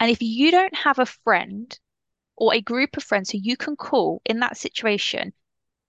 And 0.00 0.10
if 0.10 0.22
you 0.22 0.50
don't 0.50 0.74
have 0.74 0.98
a 0.98 1.06
friend 1.06 1.78
or 2.36 2.54
a 2.54 2.60
group 2.60 2.96
of 2.96 3.04
friends 3.04 3.30
who 3.30 3.38
you 3.38 3.56
can 3.56 3.76
call 3.76 4.20
in 4.24 4.40
that 4.40 4.56
situation, 4.56 5.32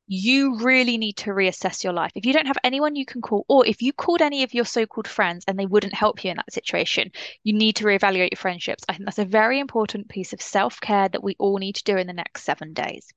you 0.07 0.57
really 0.59 0.97
need 0.97 1.17
to 1.17 1.31
reassess 1.31 1.83
your 1.83 1.93
life. 1.93 2.11
If 2.15 2.25
you 2.25 2.33
don't 2.33 2.47
have 2.47 2.57
anyone 2.63 2.95
you 2.95 3.05
can 3.05 3.21
call, 3.21 3.45
or 3.47 3.65
if 3.65 3.81
you 3.81 3.93
called 3.93 4.21
any 4.21 4.43
of 4.43 4.53
your 4.53 4.65
so-called 4.65 5.07
friends 5.07 5.43
and 5.47 5.59
they 5.59 5.65
wouldn't 5.65 5.93
help 5.93 6.23
you 6.23 6.31
in 6.31 6.37
that 6.37 6.53
situation, 6.53 7.11
you 7.43 7.53
need 7.53 7.75
to 7.77 7.85
reevaluate 7.85 8.31
your 8.31 8.37
friendships. 8.37 8.83
I 8.87 8.93
think 8.93 9.05
that's 9.05 9.19
a 9.19 9.25
very 9.25 9.59
important 9.59 10.07
piece 10.09 10.33
of 10.33 10.41
self-care 10.41 11.09
that 11.09 11.23
we 11.23 11.35
all 11.39 11.57
need 11.57 11.75
to 11.75 11.83
do 11.83 11.97
in 11.97 12.07
the 12.07 12.13
next 12.13 12.43
seven 12.43 12.73
days. 12.73 13.07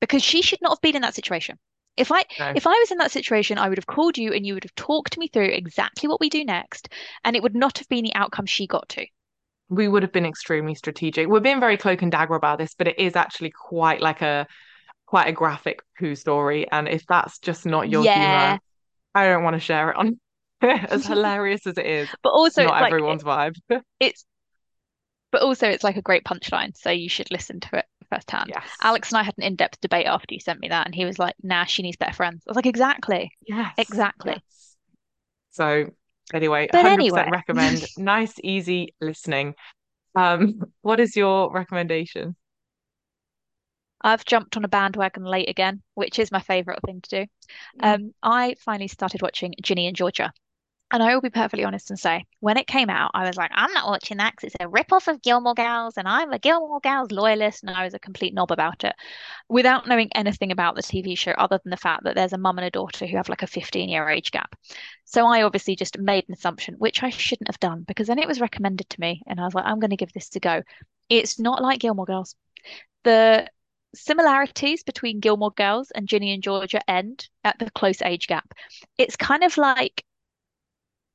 Because 0.00 0.22
she 0.22 0.42
should 0.42 0.60
not 0.60 0.72
have 0.72 0.80
been 0.82 0.96
in 0.96 1.02
that 1.02 1.14
situation. 1.14 1.58
If 1.96 2.12
I 2.12 2.24
no. 2.38 2.52
if 2.54 2.66
I 2.66 2.70
was 2.70 2.90
in 2.90 2.98
that 2.98 3.12
situation, 3.12 3.56
I 3.58 3.68
would 3.68 3.78
have 3.78 3.86
called 3.86 4.18
you 4.18 4.32
and 4.32 4.44
you 4.44 4.54
would 4.54 4.64
have 4.64 4.74
talked 4.74 5.16
me 5.16 5.28
through 5.28 5.46
exactly 5.46 6.08
what 6.08 6.20
we 6.20 6.28
do 6.28 6.44
next, 6.44 6.88
and 7.24 7.36
it 7.36 7.42
would 7.42 7.54
not 7.54 7.78
have 7.78 7.88
been 7.88 8.04
the 8.04 8.14
outcome 8.14 8.46
she 8.46 8.66
got 8.66 8.88
to. 8.90 9.06
we 9.68 9.88
would 9.88 10.02
have 10.02 10.12
been 10.12 10.26
extremely 10.26 10.74
strategic. 10.74 11.28
We're 11.28 11.40
being 11.40 11.60
very 11.60 11.76
cloak 11.76 12.02
and 12.02 12.12
dagger 12.12 12.34
about 12.34 12.58
this, 12.58 12.74
but 12.74 12.88
it 12.88 12.98
is 12.98 13.16
actually 13.16 13.50
quite 13.50 14.00
like 14.00 14.20
a 14.20 14.46
quite 15.12 15.28
a 15.28 15.32
graphic 15.32 15.82
poo 15.98 16.14
story. 16.14 16.66
And 16.72 16.88
if 16.88 17.04
that's 17.06 17.38
just 17.38 17.66
not 17.66 17.90
your 17.90 18.04
Yeah. 18.04 18.14
humor, 18.14 18.60
I 19.14 19.26
don't 19.26 19.44
want 19.44 19.52
to 19.56 19.60
share 19.60 19.90
it 19.90 19.96
on 19.98 20.18
as 20.62 21.04
hilarious 21.06 21.66
as 21.66 21.76
it 21.76 21.84
is. 21.84 22.08
But 22.22 22.30
also 22.30 22.62
Not 22.62 22.80
like 22.80 22.92
everyone's 22.92 23.22
vibe. 23.22 23.56
it's 24.00 24.24
but 25.30 25.42
also 25.42 25.68
it's 25.68 25.84
like 25.84 25.98
a 25.98 26.02
great 26.02 26.24
punchline, 26.24 26.74
so 26.74 26.88
you 26.90 27.10
should 27.10 27.30
listen 27.30 27.60
to 27.60 27.76
it 27.76 27.84
firsthand. 28.08 28.48
Yes. 28.48 28.70
Alex 28.80 29.10
and 29.10 29.18
I 29.18 29.22
had 29.22 29.34
an 29.36 29.44
in-depth 29.44 29.82
debate 29.82 30.06
after 30.06 30.32
you 30.32 30.40
sent 30.40 30.60
me 30.60 30.68
that, 30.68 30.86
and 30.86 30.94
he 30.94 31.04
was 31.04 31.18
like, 31.18 31.34
"Nah, 31.42 31.64
she 31.66 31.82
needs 31.82 31.98
better 31.98 32.14
friends." 32.14 32.42
I 32.46 32.50
was 32.50 32.56
like, 32.56 32.64
"Exactly, 32.66 33.30
Yes. 33.46 33.74
exactly." 33.76 34.32
Yes. 34.32 34.76
So 35.50 35.90
anyway, 36.32 36.68
But 36.70 36.80
100% 36.80 36.86
anyway, 36.86 37.30
recommend. 37.30 37.86
Nice, 37.96 38.34
easy 38.42 38.94
listening. 39.00 39.54
Um, 40.14 40.62
what 40.82 41.00
is 41.00 41.16
your 41.16 41.52
recommendation? 41.52 42.36
I've 44.02 44.24
jumped 44.24 44.56
on 44.56 44.64
a 44.64 44.68
bandwagon 44.68 45.24
late 45.24 45.48
again, 45.48 45.82
which 45.94 46.18
is 46.18 46.32
my 46.32 46.40
favorite 46.40 46.80
thing 46.84 47.00
to 47.02 47.10
do. 47.10 47.26
Mm. 47.80 47.94
Um, 47.94 48.14
I 48.22 48.54
finally 48.60 48.88
started 48.88 49.22
watching 49.22 49.54
Ginny 49.62 49.86
and 49.86 49.96
Georgia. 49.96 50.32
And 50.94 51.02
I 51.02 51.14
will 51.14 51.22
be 51.22 51.30
perfectly 51.30 51.64
honest 51.64 51.88
and 51.88 51.98
say, 51.98 52.26
when 52.40 52.58
it 52.58 52.66
came 52.66 52.90
out, 52.90 53.12
I 53.14 53.26
was 53.26 53.38
like, 53.38 53.50
I'm 53.54 53.72
not 53.72 53.88
watching 53.88 54.18
that 54.18 54.36
'cause 54.36 54.48
it's 54.48 54.56
a 54.60 54.68
rip-off 54.68 55.08
of 55.08 55.22
Gilmore 55.22 55.54
Girls, 55.54 55.96
and 55.96 56.06
I'm 56.06 56.34
a 56.34 56.38
Gilmore 56.38 56.80
Girls 56.80 57.10
loyalist, 57.10 57.62
and 57.62 57.74
I 57.74 57.84
was 57.84 57.94
a 57.94 57.98
complete 57.98 58.34
knob 58.34 58.50
about 58.52 58.84
it, 58.84 58.94
without 59.48 59.88
knowing 59.88 60.10
anything 60.14 60.52
about 60.52 60.74
the 60.74 60.82
TV 60.82 61.16
show 61.16 61.30
other 61.32 61.58
than 61.64 61.70
the 61.70 61.78
fact 61.78 62.04
that 62.04 62.14
there's 62.14 62.34
a 62.34 62.38
mum 62.38 62.58
and 62.58 62.66
a 62.66 62.70
daughter 62.70 63.06
who 63.06 63.16
have 63.16 63.30
like 63.30 63.42
a 63.42 63.46
15-year 63.46 64.06
age 64.10 64.32
gap. 64.32 64.54
So 65.06 65.26
I 65.26 65.44
obviously 65.44 65.76
just 65.76 65.98
made 65.98 66.24
an 66.28 66.34
assumption, 66.34 66.74
which 66.74 67.02
I 67.02 67.08
shouldn't 67.08 67.48
have 67.48 67.58
done, 67.58 67.84
because 67.88 68.06
then 68.06 68.18
it 68.18 68.28
was 68.28 68.42
recommended 68.42 68.90
to 68.90 69.00
me, 69.00 69.22
and 69.26 69.40
I 69.40 69.46
was 69.46 69.54
like, 69.54 69.64
I'm 69.64 69.80
going 69.80 69.92
to 69.92 69.96
give 69.96 70.12
this 70.12 70.28
a 70.36 70.40
go. 70.40 70.62
It's 71.08 71.38
not 71.38 71.62
like 71.62 71.80
Gilmore 71.80 72.04
Girls. 72.04 72.36
The 73.04 73.48
similarities 73.94 74.82
between 74.82 75.20
Gilmore 75.20 75.52
Girls 75.52 75.90
and 75.90 76.08
Ginny 76.08 76.32
and 76.32 76.42
Georgia 76.42 76.80
end 76.90 77.28
at 77.44 77.58
the 77.58 77.70
close 77.70 78.02
age 78.02 78.26
gap. 78.26 78.54
It's 78.98 79.16
kind 79.16 79.44
of 79.44 79.56
like 79.56 80.04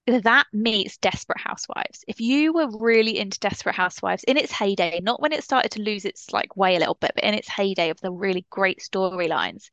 that 0.07 0.46
meets 0.53 0.98
Desperate 0.98 1.39
Housewives. 1.39 2.05
If 2.07 2.22
you 2.22 2.53
were 2.53 2.69
really 2.79 3.19
into 3.19 3.39
Desperate 3.39 3.75
Housewives 3.75 4.24
in 4.24 4.38
its 4.38 4.51
heyday, 4.51 5.01
not 5.01 5.22
when 5.22 5.34
it 5.34 5.43
started 5.43 5.72
to 5.72 5.81
lose 5.81 6.05
its 6.05 6.31
like 6.31 6.55
way 6.55 6.75
a 6.75 6.79
little 6.79 6.98
bit, 7.00 7.12
but 7.13 7.24
in 7.24 7.34
its 7.34 7.50
heyday 7.50 7.89
of 7.89 8.00
the 8.00 8.12
really 8.12 8.46
great 8.50 8.79
storylines, 8.79 9.69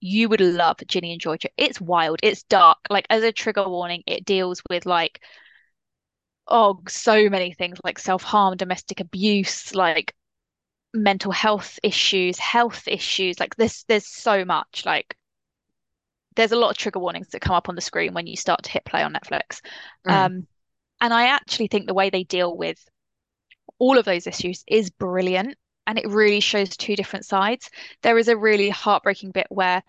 you 0.00 0.28
would 0.28 0.40
love 0.40 0.78
Ginny 0.86 1.12
and 1.12 1.20
Georgia. 1.20 1.48
It's 1.56 1.80
wild, 1.80 2.18
it's 2.22 2.42
dark. 2.44 2.78
Like 2.90 3.06
as 3.10 3.22
a 3.22 3.32
trigger 3.32 3.68
warning, 3.68 4.02
it 4.06 4.24
deals 4.24 4.62
with 4.68 4.86
like 4.86 5.20
oh 6.48 6.80
so 6.88 7.28
many 7.28 7.52
things 7.52 7.78
like 7.84 7.98
self-harm, 7.98 8.56
domestic 8.56 9.00
abuse, 9.00 9.74
like 9.74 10.14
mental 11.02 11.32
health 11.32 11.78
issues, 11.82 12.38
health 12.38 12.86
issues. 12.86 13.38
Like 13.40 13.56
this, 13.56 13.84
there's 13.84 14.06
so 14.06 14.44
much. 14.44 14.84
Like 14.84 15.16
there's 16.36 16.52
a 16.52 16.56
lot 16.56 16.70
of 16.70 16.76
trigger 16.76 16.98
warnings 16.98 17.28
that 17.28 17.40
come 17.40 17.56
up 17.56 17.68
on 17.68 17.74
the 17.74 17.80
screen 17.80 18.14
when 18.14 18.26
you 18.26 18.36
start 18.36 18.62
to 18.64 18.70
hit 18.70 18.84
play 18.84 19.02
on 19.02 19.14
Netflix. 19.14 19.60
Mm. 20.06 20.12
Um, 20.12 20.46
and 21.00 21.14
I 21.14 21.26
actually 21.28 21.68
think 21.68 21.86
the 21.86 21.94
way 21.94 22.10
they 22.10 22.24
deal 22.24 22.56
with 22.56 22.78
all 23.78 23.98
of 23.98 24.04
those 24.04 24.26
issues 24.26 24.64
is 24.66 24.90
brilliant. 24.90 25.56
And 25.86 25.98
it 25.98 26.08
really 26.08 26.40
shows 26.40 26.76
two 26.76 26.96
different 26.96 27.24
sides. 27.24 27.70
There 28.02 28.18
is 28.18 28.28
a 28.28 28.36
really 28.36 28.68
heartbreaking 28.68 29.30
bit 29.30 29.46
where 29.48 29.82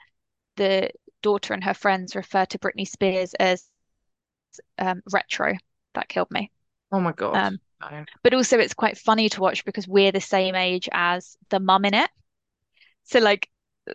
the 0.55 0.91
daughter 1.21 1.53
and 1.53 1.63
her 1.63 1.73
friends 1.73 2.15
refer 2.15 2.45
to 2.45 2.59
Britney 2.59 2.87
Spears 2.87 3.33
as 3.33 3.67
um, 4.77 5.01
retro. 5.11 5.55
That 5.95 6.07
killed 6.07 6.31
me. 6.31 6.51
Oh 6.91 7.01
my 7.01 7.11
God. 7.11 7.35
Um, 7.35 7.59
No. 7.81 8.05
but 8.23 8.33
also 8.33 8.57
it's 8.59 8.73
quite 8.73 8.97
funny 8.97 9.29
to 9.29 9.41
watch 9.41 9.65
because 9.65 9.87
we're 9.87 10.11
the 10.11 10.21
same 10.21 10.55
age 10.55 10.89
as 10.91 11.37
the 11.49 11.59
mum 11.59 11.85
in 11.85 11.93
it. 11.93 12.09
So 13.03 13.19
like 13.19 13.49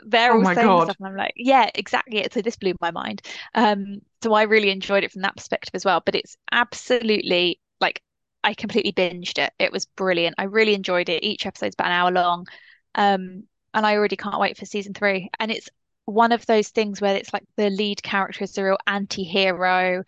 they're 0.06 0.34
Oh 0.34 0.36
all 0.36 0.44
saying 0.44 0.80
God. 0.80 0.80
stuff 0.80 0.96
and 0.98 1.08
I'm 1.08 1.16
like, 1.16 1.34
yeah, 1.36 1.70
exactly. 1.74 2.26
So 2.32 2.42
this 2.42 2.56
blew 2.56 2.74
my 2.80 2.90
mind. 2.90 3.22
Um, 3.54 4.00
so 4.22 4.32
I 4.34 4.42
really 4.42 4.70
enjoyed 4.70 5.04
it 5.04 5.12
from 5.12 5.22
that 5.22 5.36
perspective 5.36 5.70
as 5.74 5.84
well. 5.84 6.02
But 6.04 6.16
it's 6.16 6.36
absolutely 6.50 7.60
like 7.80 8.02
I 8.42 8.54
completely 8.54 8.92
binged 8.92 9.38
it. 9.38 9.52
It 9.58 9.72
was 9.72 9.86
brilliant. 9.86 10.34
I 10.38 10.44
really 10.44 10.74
enjoyed 10.74 11.08
it. 11.08 11.22
Each 11.22 11.46
episode's 11.46 11.74
about 11.74 11.86
an 11.88 11.92
hour 11.92 12.10
long. 12.10 12.46
Um, 12.94 13.44
and 13.72 13.86
I 13.86 13.96
already 13.96 14.16
can't 14.16 14.40
wait 14.40 14.56
for 14.58 14.66
season 14.66 14.94
three. 14.94 15.30
And 15.38 15.50
it's 15.50 15.68
one 16.06 16.32
of 16.32 16.44
those 16.46 16.68
things 16.68 17.00
where 17.00 17.16
it's 17.16 17.32
like 17.32 17.44
the 17.56 17.70
lead 17.70 18.02
character 18.02 18.44
is 18.44 18.52
the 18.52 18.64
real 18.64 18.78
anti-hero, 18.86 20.04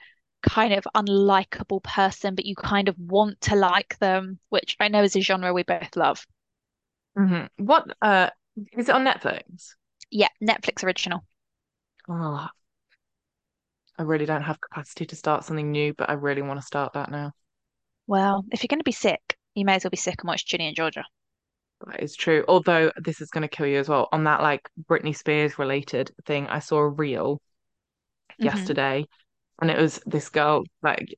kind 0.49 0.73
of 0.75 0.87
unlikable 0.95 1.83
person, 1.83 2.35
but 2.35 2.47
you 2.47 2.55
kind 2.57 2.89
of 2.89 2.99
want 2.99 3.41
to 3.43 3.57
like 3.57 3.99
them, 3.99 4.39
which 4.51 4.77
I 4.81 4.89
know 4.89 5.03
is 5.03 5.17
a 5.17 5.21
genre 5.21 5.53
we 5.53 5.63
both 5.65 5.97
love. 5.97 6.27
Mhm. 7.19 7.49
What 7.59 7.97
uh 8.03 8.31
is 8.73 8.89
it 8.89 8.95
on 8.95 9.05
Netflix? 9.05 9.75
Yeah, 10.11 10.29
Netflix 10.43 10.83
original. 10.83 11.23
Oh, 12.09 12.51
I 13.99 14.03
really 14.05 14.25
don't 14.25 14.41
have 14.45 14.59
capacity 14.59 15.05
to 15.05 15.17
start 15.17 15.45
something 15.45 15.71
new, 15.71 15.93
but 15.93 16.09
I 16.09 16.15
really 16.15 16.41
want 16.41 16.59
to 16.61 16.67
start 16.67 16.95
that 16.95 17.11
now. 17.11 17.33
Well, 18.09 18.45
if 18.51 18.63
you're 18.65 18.69
going 18.69 18.81
to 18.81 18.85
be 18.85 18.91
sick, 18.91 19.39
you 19.55 19.65
may 19.65 19.77
as 19.77 19.85
well 19.85 19.91
be 19.91 19.97
sick 19.97 20.17
and 20.21 20.27
watch 20.29 20.45
Ginny 20.45 20.67
and 20.67 20.75
Georgia. 20.75 21.05
That 21.87 22.03
is 22.03 22.15
true. 22.17 22.45
Although 22.49 22.93
this 22.97 23.21
is 23.23 23.31
going 23.31 23.43
to 23.43 23.49
kill 23.49 23.67
you 23.67 23.79
as 23.79 23.89
well. 23.89 24.09
On 24.13 24.25
that 24.25 24.43
like 24.43 24.69
Britney 24.89 25.17
Spears 25.17 25.59
related 25.59 26.11
thing, 26.27 26.47
I 26.49 26.59
saw 26.59 26.79
a 26.79 26.89
reel 26.89 27.41
hmm 28.41 28.77
yesterday, 28.79 29.07
and 29.61 29.71
it 29.71 29.79
was 29.79 30.01
this 30.07 30.29
girl, 30.29 30.65
like 30.83 31.15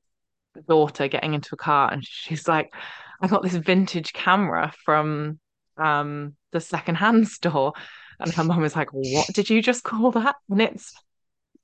daughter, 0.67 1.07
getting 1.07 1.33
into 1.33 1.53
a 1.53 1.57
car, 1.57 1.91
and 1.91 2.03
she's 2.03 2.47
like, 2.47 2.73
"I 3.21 3.27
got 3.27 3.43
this 3.43 3.55
vintage 3.55 4.13
camera 4.13 4.73
from 4.83 5.39
um 5.77 6.35
the 6.51 6.59
secondhand 6.59 7.27
store," 7.37 7.73
and 8.19 8.31
her 8.33 8.43
mum 8.43 8.63
is 8.63 8.75
like, 8.75 8.89
"What 8.91 9.27
did 9.27 9.49
you 9.49 9.61
just 9.61 9.83
call 9.83 10.11
that?" 10.11 10.35
And 10.49 10.61
it's 10.61 10.93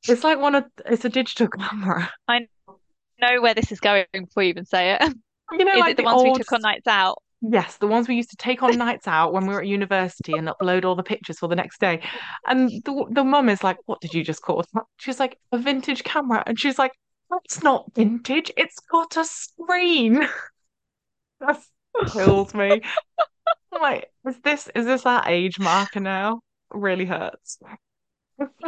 it's 0.07 0.23
like 0.23 0.39
one 0.39 0.55
of 0.55 0.65
it's 0.85 1.05
a 1.05 1.09
digital 1.09 1.47
camera. 1.59 2.11
I 2.27 2.47
know 3.21 3.41
where 3.41 3.53
this 3.53 3.71
is 3.71 3.79
going 3.79 4.05
before 4.13 4.43
you 4.43 4.49
even 4.49 4.65
say 4.65 4.93
it. 4.93 5.13
You 5.51 5.65
know, 5.65 5.73
Is 5.73 5.79
like 5.81 5.91
it 5.91 5.97
the 5.97 6.03
the 6.03 6.09
ones 6.09 6.23
we 6.23 6.33
took 6.33 6.51
on 6.51 6.61
nights 6.61 6.87
out? 6.87 7.21
Yes, 7.41 7.77
the 7.77 7.87
ones 7.87 8.07
we 8.07 8.15
used 8.15 8.31
to 8.31 8.37
take 8.37 8.63
on 8.63 8.77
nights 8.77 9.07
out 9.07 9.33
when 9.33 9.45
we 9.45 9.53
were 9.53 9.61
at 9.61 9.67
university 9.67 10.33
and 10.33 10.47
upload 10.47 10.85
all 10.85 10.95
the 10.95 11.03
pictures 11.03 11.39
for 11.39 11.47
the 11.47 11.55
next 11.55 11.79
day. 11.79 12.01
And 12.47 12.69
the 12.83 13.05
the 13.11 13.23
mum 13.23 13.49
is 13.49 13.63
like, 13.63 13.77
"What 13.85 14.01
did 14.01 14.13
you 14.13 14.23
just 14.23 14.41
call? 14.41 14.63
She's 14.97 15.19
like, 15.19 15.37
"A 15.51 15.57
vintage 15.57 16.03
camera," 16.03 16.43
and 16.45 16.59
she's 16.59 16.79
like, 16.79 16.93
"That's 17.29 17.61
not 17.63 17.93
vintage. 17.93 18.51
It's 18.57 18.79
got 18.91 19.17
a 19.17 19.25
screen." 19.25 20.27
That 21.41 21.61
kills 22.13 22.53
me. 22.53 22.81
I'm 23.73 23.81
like, 23.81 24.09
is 24.27 24.39
this 24.41 24.69
is 24.73 24.85
this 24.85 25.05
our 25.05 25.23
age 25.27 25.59
marker 25.59 25.99
now? 25.99 26.41
Really 26.71 27.05
hurts. 27.05 27.59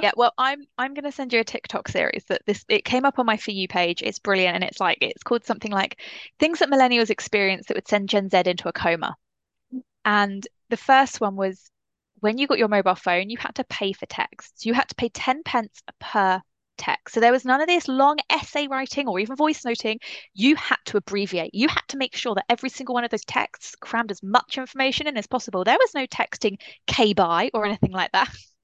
Yeah, 0.02 0.12
well, 0.16 0.34
I'm 0.38 0.64
I'm 0.78 0.94
gonna 0.94 1.12
send 1.12 1.34
you 1.34 1.40
a 1.40 1.44
TikTok 1.44 1.88
series 1.88 2.24
that 2.30 2.44
this 2.46 2.64
it 2.70 2.86
came 2.86 3.06
up 3.06 3.18
on 3.20 3.26
my 3.26 3.38
For 3.38 3.52
You 3.52 3.68
page. 3.68 4.02
It's 4.04 4.20
brilliant 4.20 4.56
and 4.56 4.64
it's 4.64 4.80
like 4.80 5.00
it's 5.02 5.24
called 5.24 5.46
something 5.46 5.72
like 5.72 6.00
things 6.40 6.60
that 6.60 6.70
millennials 6.70 7.10
experience 7.10 7.68
that 7.68 7.76
would 7.78 7.88
send 7.88 8.10
Gen 8.10 8.30
Z 8.30 8.44
into 8.46 8.70
a 8.70 8.74
coma. 8.74 9.16
And 10.06 10.48
the 10.70 10.78
first 10.78 11.22
one 11.22 11.36
was 11.36 11.70
when 12.20 12.38
you 12.38 12.48
got 12.48 12.60
your 12.60 12.68
mobile 12.70 12.96
phone, 12.96 13.30
you 13.30 13.38
had 13.38 13.56
to 13.56 13.64
pay 13.66 13.94
for 13.94 14.06
texts. 14.08 14.66
You 14.66 14.74
had 14.74 14.90
to 14.90 14.96
pay 14.96 15.10
10 15.10 15.44
pence 15.44 15.82
per 16.00 16.42
text. 16.78 17.16
So 17.16 17.20
there 17.22 17.32
was 17.32 17.46
none 17.46 17.62
of 17.62 17.68
this 17.68 17.88
long 17.88 18.18
essay 18.30 18.68
writing 18.68 19.08
or 19.08 19.20
even 19.20 19.36
voice 19.36 19.66
noting. 19.66 20.00
You 20.34 20.56
had 20.56 20.80
to 20.88 20.98
abbreviate. 20.98 21.56
You 21.56 21.70
had 21.70 21.84
to 21.90 21.98
make 21.98 22.16
sure 22.16 22.36
that 22.36 22.46
every 22.50 22.70
single 22.70 22.96
one 22.96 23.04
of 23.04 23.12
those 23.12 23.26
texts 23.26 23.76
crammed 23.80 24.12
as 24.12 24.24
much 24.24 24.58
information 24.58 25.08
in 25.08 25.18
as 25.18 25.28
possible. 25.28 25.64
There 25.64 25.78
was 25.80 25.94
no 25.96 26.08
texting 26.08 26.58
K 26.88 27.14
by 27.14 27.52
or 27.54 27.66
anything 27.66 27.92
like 27.92 28.12
that. 28.14 28.30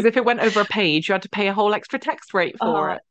Because 0.00 0.08
if 0.08 0.16
it 0.16 0.24
went 0.24 0.40
over 0.40 0.60
a 0.60 0.66
page, 0.66 1.08
you 1.08 1.12
had 1.12 1.22
to 1.22 1.28
pay 1.28 1.48
a 1.48 1.54
whole 1.54 1.74
extra 1.74 1.98
text 1.98 2.34
rate 2.34 2.58
for 2.60 2.90
Oh, 2.90 2.94
it. 2.94 3.02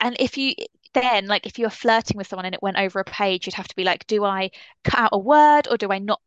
and 0.00 0.16
if 0.20 0.38
you 0.38 0.54
then 0.94 1.26
like 1.26 1.46
if 1.46 1.58
you 1.58 1.66
were 1.66 1.70
flirting 1.70 2.16
with 2.18 2.28
someone 2.28 2.46
and 2.46 2.54
it 2.54 2.62
went 2.62 2.78
over 2.78 3.00
a 3.00 3.04
page, 3.04 3.46
you'd 3.46 3.54
have 3.54 3.68
to 3.68 3.76
be 3.76 3.84
like, 3.84 4.06
do 4.08 4.24
I 4.24 4.50
cut 4.84 5.00
out 5.00 5.10
a 5.14 5.18
word 5.18 5.68
or 5.70 5.76
do 5.78 5.92
I 5.92 5.98
not 6.00 6.20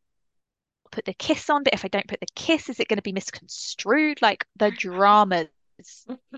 put 0.91 1.05
the 1.05 1.13
kiss 1.15 1.49
on? 1.49 1.63
But 1.63 1.73
if 1.75 1.85
I 1.85 1.89
don't 1.89 2.07
put 2.07 2.19
the 2.21 2.27
kiss, 2.35 2.69
is 2.69 2.79
it 2.79 2.87
going 2.89 2.97
to 2.97 3.03
be 3.03 3.13
misconstrued? 3.13 4.21
Like 4.21 4.45
the 4.57 4.71
dramas. 4.71 5.49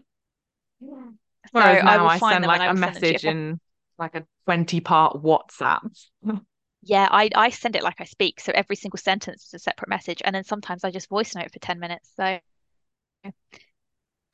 So 1.56 1.62
Whereas 1.62 1.82
I 1.86 1.98
now 1.98 2.08
I 2.08 2.20
find 2.20 2.44
send 2.44 2.46
like 2.46 2.62
I 2.62 2.68
a 2.68 2.74
will 2.74 2.76
send 2.76 2.96
them 2.96 3.04
to 3.04 3.14
you. 3.14 3.20
message 3.20 3.26
in 3.26 3.60
like 3.98 4.16
a 4.16 4.26
20 4.46 4.82
part 4.82 5.22
WhatsApp. 5.24 5.90
Yeah, 6.84 7.08
I 7.10 7.30
I 7.36 7.50
send 7.50 7.76
it 7.76 7.82
like 7.84 8.00
I 8.02 8.04
speak, 8.06 8.40
so 8.40 8.52
every 8.54 8.76
single 8.76 8.98
sentence 9.00 9.46
is 9.48 9.54
a 9.56 9.60
separate 9.60 9.90
message, 9.90 10.22
and 10.24 10.36
then 10.36 10.44
sometimes 10.44 10.84
I 10.84 10.92
just 10.92 11.10
voice 11.10 11.34
note 11.36 11.52
for 11.52 11.60
10 11.60 11.80
minutes. 11.80 12.12
So 12.16 12.40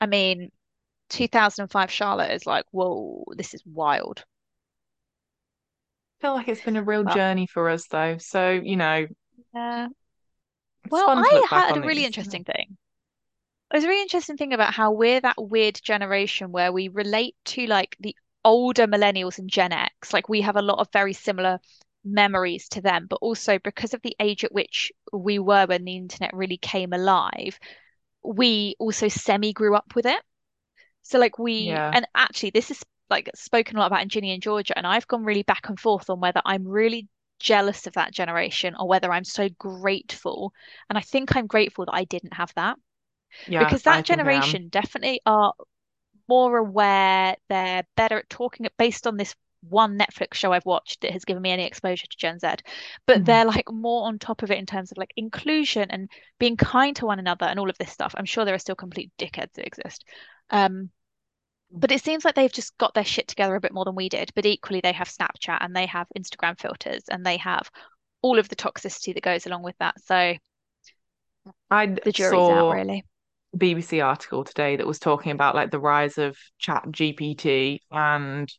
I 0.00 0.04
mean, 0.06 0.50
2005 1.08 1.90
Charlotte 1.90 2.32
is 2.32 2.44
like, 2.46 2.66
whoa, 2.70 3.24
this 3.36 3.54
is 3.54 3.62
wild. 3.64 4.24
I 6.18 6.22
feel 6.26 6.34
like 6.34 6.48
it's 6.48 6.60
been 6.62 6.76
a 6.76 6.82
real 6.82 7.04
Well, 7.04 7.04
journey 7.04 7.46
for 7.46 7.68
us 7.68 7.86
though. 7.88 8.18
So, 8.18 8.50
you 8.50 8.76
know, 8.76 9.06
yeah. 9.54 9.88
Well, 10.90 11.10
I 11.14 11.40
had 11.44 11.76
a 11.76 11.82
really 11.82 12.04
these. 12.04 12.04
interesting 12.04 12.44
thing. 12.44 12.76
There's 13.70 13.84
a 13.84 13.88
really 13.88 14.02
interesting 14.02 14.36
thing 14.36 14.52
about 14.52 14.74
how 14.74 14.92
we're 14.92 15.20
that 15.20 15.36
weird 15.42 15.80
generation 15.82 16.52
where 16.52 16.72
we 16.72 16.88
relate 16.88 17.36
to 17.46 17.66
like 17.66 17.96
the 18.00 18.16
older 18.44 18.86
millennials 18.86 19.38
and 19.38 19.50
Gen 19.50 19.72
X. 19.72 20.12
Like 20.12 20.28
we 20.28 20.40
have 20.42 20.56
a 20.56 20.62
lot 20.62 20.78
of 20.80 20.88
very 20.92 21.12
similar 21.12 21.60
memories 22.04 22.68
to 22.70 22.80
them, 22.80 23.06
but 23.08 23.18
also 23.22 23.58
because 23.58 23.94
of 23.94 24.02
the 24.02 24.16
age 24.20 24.44
at 24.44 24.52
which 24.52 24.92
we 25.12 25.38
were 25.38 25.66
when 25.66 25.84
the 25.84 25.96
internet 25.96 26.34
really 26.34 26.58
came 26.58 26.92
alive, 26.92 27.58
we 28.24 28.76
also 28.78 29.08
semi 29.08 29.52
grew 29.52 29.74
up 29.76 29.94
with 29.94 30.06
it. 30.06 30.22
So 31.02 31.18
like 31.18 31.38
we, 31.38 31.80
Yeah. 31.80 31.92
and 31.92 32.06
actually 32.14 32.50
this 32.50 32.70
is 32.70 32.82
like 33.10 33.30
spoken 33.34 33.76
a 33.76 33.80
lot 33.80 33.88
about 33.88 34.02
in 34.02 34.08
Ginny 34.08 34.32
and 34.32 34.42
Georgia, 34.42 34.76
and 34.76 34.86
I've 34.86 35.08
gone 35.08 35.24
really 35.24 35.42
back 35.42 35.68
and 35.68 35.78
forth 35.80 36.10
on 36.10 36.20
whether 36.20 36.42
I'm 36.44 36.66
really 36.66 37.08
jealous 37.40 37.86
of 37.86 37.94
that 37.94 38.12
generation 38.12 38.74
or 38.78 38.88
whether 38.88 39.12
I'm 39.12 39.24
so 39.24 39.48
grateful. 39.58 40.52
And 40.88 40.98
I 40.98 41.02
think 41.02 41.36
I'm 41.36 41.46
grateful 41.46 41.86
that 41.86 41.94
I 41.94 42.04
didn't 42.04 42.34
have 42.34 42.52
that 42.56 42.78
Yeah, 43.46 43.74
because 43.74 43.82
that 43.84 44.04
I 44.04 44.04
generation 44.04 44.68
definitely 44.68 45.20
are 45.26 45.54
more 46.28 46.58
aware. 46.58 47.36
They're 47.48 47.84
better 47.96 48.18
at 48.18 48.30
talking 48.30 48.66
based 48.78 49.06
on 49.06 49.16
this 49.16 49.34
one 49.68 49.98
Netflix 49.98 50.34
show 50.34 50.52
I've 50.52 50.64
watched 50.66 51.02
that 51.02 51.12
has 51.12 51.24
given 51.24 51.42
me 51.42 51.50
any 51.50 51.64
exposure 51.66 52.06
to 52.06 52.16
Gen 52.16 52.38
Z. 52.38 52.48
But 53.06 53.20
Mhm. 53.20 53.26
they're 53.26 53.44
like 53.44 53.70
more 53.70 54.06
on 54.06 54.18
top 54.18 54.42
of 54.42 54.50
it 54.50 54.58
in 54.58 54.66
terms 54.66 54.90
of 54.90 54.98
like 54.98 55.12
inclusion 55.16 55.90
and 55.90 56.08
being 56.38 56.56
kind 56.56 56.96
to 56.96 57.06
one 57.06 57.18
another 57.18 57.46
and 57.46 57.58
all 57.58 57.70
of 57.70 57.78
this 57.78 57.90
stuff. 57.92 58.14
I'm 58.16 58.24
sure 58.24 58.44
there 58.44 58.54
are 58.54 58.58
still 58.58 58.74
complete 58.74 59.10
dickheads 59.18 59.52
that 59.54 59.66
exist. 59.66 60.04
Um, 60.50 60.90
but 61.70 61.92
it 61.92 62.02
seems 62.02 62.24
like 62.24 62.34
they've 62.34 62.52
just 62.52 62.76
got 62.78 62.94
their 62.94 63.04
shit 63.04 63.28
together 63.28 63.54
a 63.54 63.60
bit 63.60 63.72
more 63.72 63.84
than 63.84 63.94
we 63.94 64.08
did. 64.08 64.32
But 64.34 64.46
equally, 64.46 64.80
they 64.80 64.92
have 64.92 65.08
Snapchat 65.08 65.58
and 65.60 65.74
they 65.74 65.86
have 65.86 66.08
Instagram 66.18 66.58
filters 66.58 67.04
and 67.08 67.24
they 67.24 67.36
have 67.38 67.70
all 68.22 68.38
of 68.38 68.48
the 68.48 68.56
toxicity 68.56 69.14
that 69.14 69.22
goes 69.22 69.46
along 69.46 69.62
with 69.62 69.76
that. 69.78 70.00
So 70.04 70.36
I 71.70 71.86
the 72.04 72.12
jury's 72.12 72.48
out, 72.48 72.68
saw 72.68 72.72
really. 72.72 73.04
BBC 73.56 74.00
article 74.00 74.44
today 74.44 74.76
that 74.76 74.86
was 74.86 74.98
talking 74.98 75.32
about 75.32 75.54
like 75.54 75.70
the 75.70 75.80
rise 75.80 76.18
of 76.18 76.36
Chat 76.58 76.84
GPT 76.90 77.80
and 77.90 78.52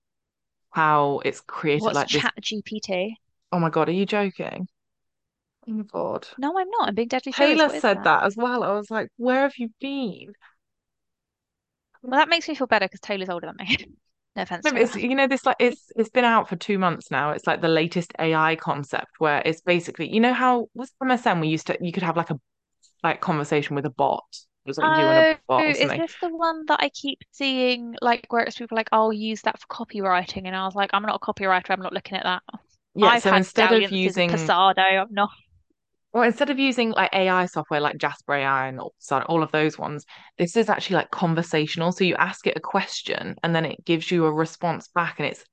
how 0.72 1.22
it's 1.26 1.42
created 1.42 1.84
What's 1.84 1.96
like 1.96 2.10
this. 2.10 2.22
Chat 2.22 2.34
GPT? 2.42 3.18
Oh 3.52 3.60
my 3.60 3.70
God, 3.70 3.90
are 3.90 3.94
you 3.94 4.06
joking? 4.06 4.68
Oh 5.68 5.72
my 5.72 5.84
God. 5.84 6.28
No, 6.38 6.58
I'm 6.58 6.70
not. 6.70 6.90
I'm 6.90 6.96
being 6.96 7.08
deadly 7.08 7.32
serious. 7.32 7.60
Taylor 7.60 7.80
said 7.80 7.98
that? 7.98 8.04
that 8.04 8.24
as 8.24 8.36
well. 8.36 8.64
I 8.64 8.72
was 8.74 8.90
like, 8.90 9.10
where 9.18 9.42
have 9.42 9.54
you 9.58 9.70
been? 9.80 10.34
Well, 12.02 12.20
that 12.20 12.30
makes 12.30 12.48
me 12.48 12.56
feel 12.56 12.68
better 12.68 12.86
because 12.86 13.00
Taylor's 13.00 13.30
older 13.30 13.48
than 13.48 13.56
me. 13.58 13.78
No 14.34 14.44
offense, 14.44 14.72
No, 14.72 14.80
it's 14.80 14.96
you 14.96 15.14
know 15.14 15.28
this 15.28 15.46
like 15.46 15.58
it's 15.60 15.92
it's 15.98 16.08
been 16.08 16.24
out 16.24 16.48
for 16.48 16.56
two 16.56 16.80
months 16.80 17.12
now. 17.12 17.32
It's 17.32 17.46
like 17.46 17.60
the 17.60 17.68
latest 17.68 18.14
AI 18.18 18.56
concept 18.56 19.20
where 19.20 19.42
it's 19.44 19.60
basically 19.60 20.10
you 20.10 20.22
know 20.22 20.32
how 20.34 20.70
was 20.74 20.94
MSN 21.04 21.42
we 21.42 21.50
used 21.50 21.68
to 21.68 21.78
you 21.82 21.92
could 21.92 22.04
have 22.04 22.16
like 22.16 22.30
a 22.30 22.40
like 23.04 23.20
conversation 23.20 23.76
with 23.76 23.86
a 23.86 23.90
bot. 23.90 24.24
It 24.66 24.70
was 24.70 24.78
like 24.78 24.96
you 24.96 25.10
and 25.10 25.20
a 25.20 25.24
Oh, 25.24 25.36
bot 25.48 25.64
or 25.64 25.68
is 25.70 25.78
this 25.94 26.16
the 26.22 26.30
one 26.30 26.66
that 26.68 26.80
I 26.82 26.90
keep 26.90 27.20
seeing, 27.32 27.96
like 28.02 28.28
where 28.30 28.44
it's 28.44 28.58
people 28.58 28.76
like, 28.76 28.90
oh, 28.92 28.98
I'll 28.98 29.14
use 29.14 29.42
that 29.44 29.60
for 29.60 29.68
copywriting, 29.68 30.46
and 30.46 30.56
I 30.56 30.66
was 30.66 30.76
like, 30.76 30.92
I'm 30.94 31.04
not 31.04 31.16
a 31.16 31.20
copywriter. 31.20 31.72
I'm 31.72 31.82
not 31.82 31.94
looking 31.94 32.18
at 32.18 32.24
that. 32.24 32.44
Yeah, 32.96 33.10
I've 33.10 33.24
so 33.24 33.36
instead 33.36 33.72
of 33.72 33.92
using 33.92 34.30
Passado. 34.30 34.82
I'm 34.82 35.08
not. 35.12 35.30
Or 36.14 36.26
instead 36.26 36.50
of 36.50 36.60
using 36.60 36.92
like 36.92 37.10
AI 37.14 37.46
software 37.46 37.80
like 37.80 37.98
Jasper 37.98 38.34
AI 38.34 38.68
and 38.68 38.80
all, 38.80 39.44
of 39.44 39.52
those 39.52 39.78
ones, 39.78 40.06
this 40.38 40.58
is 40.58 40.70
actually 40.70 40.98
like 40.98 41.12
conversational. 41.12 41.94
So 41.94 42.04
you 42.04 42.16
ask 42.16 42.46
it 42.48 42.58
a 42.58 42.60
question 42.60 43.36
and 43.44 43.56
then 43.56 43.66
it 43.66 43.86
gives 43.86 44.12
you 44.12 44.26
a 44.26 44.32
response 44.32 44.90
back, 44.90 45.20
and 45.20 45.28
it's 45.28 45.46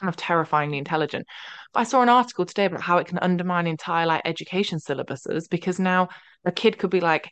kind 0.00 0.08
of 0.08 0.16
terrifyingly 0.16 0.78
intelligent. 0.78 1.26
But 1.72 1.80
I 1.80 1.84
saw 1.84 2.02
an 2.02 2.08
article 2.08 2.44
today 2.44 2.66
about 2.66 2.82
how 2.82 2.98
it 2.98 3.06
can 3.06 3.18
undermine 3.20 3.66
entire 3.66 4.06
like 4.06 4.22
education 4.24 4.78
syllabuses 4.78 5.48
because 5.48 5.78
now 5.78 6.08
a 6.44 6.52
kid 6.52 6.78
could 6.78 6.90
be 6.90 7.00
like, 7.00 7.30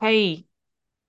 "Hey, 0.00 0.46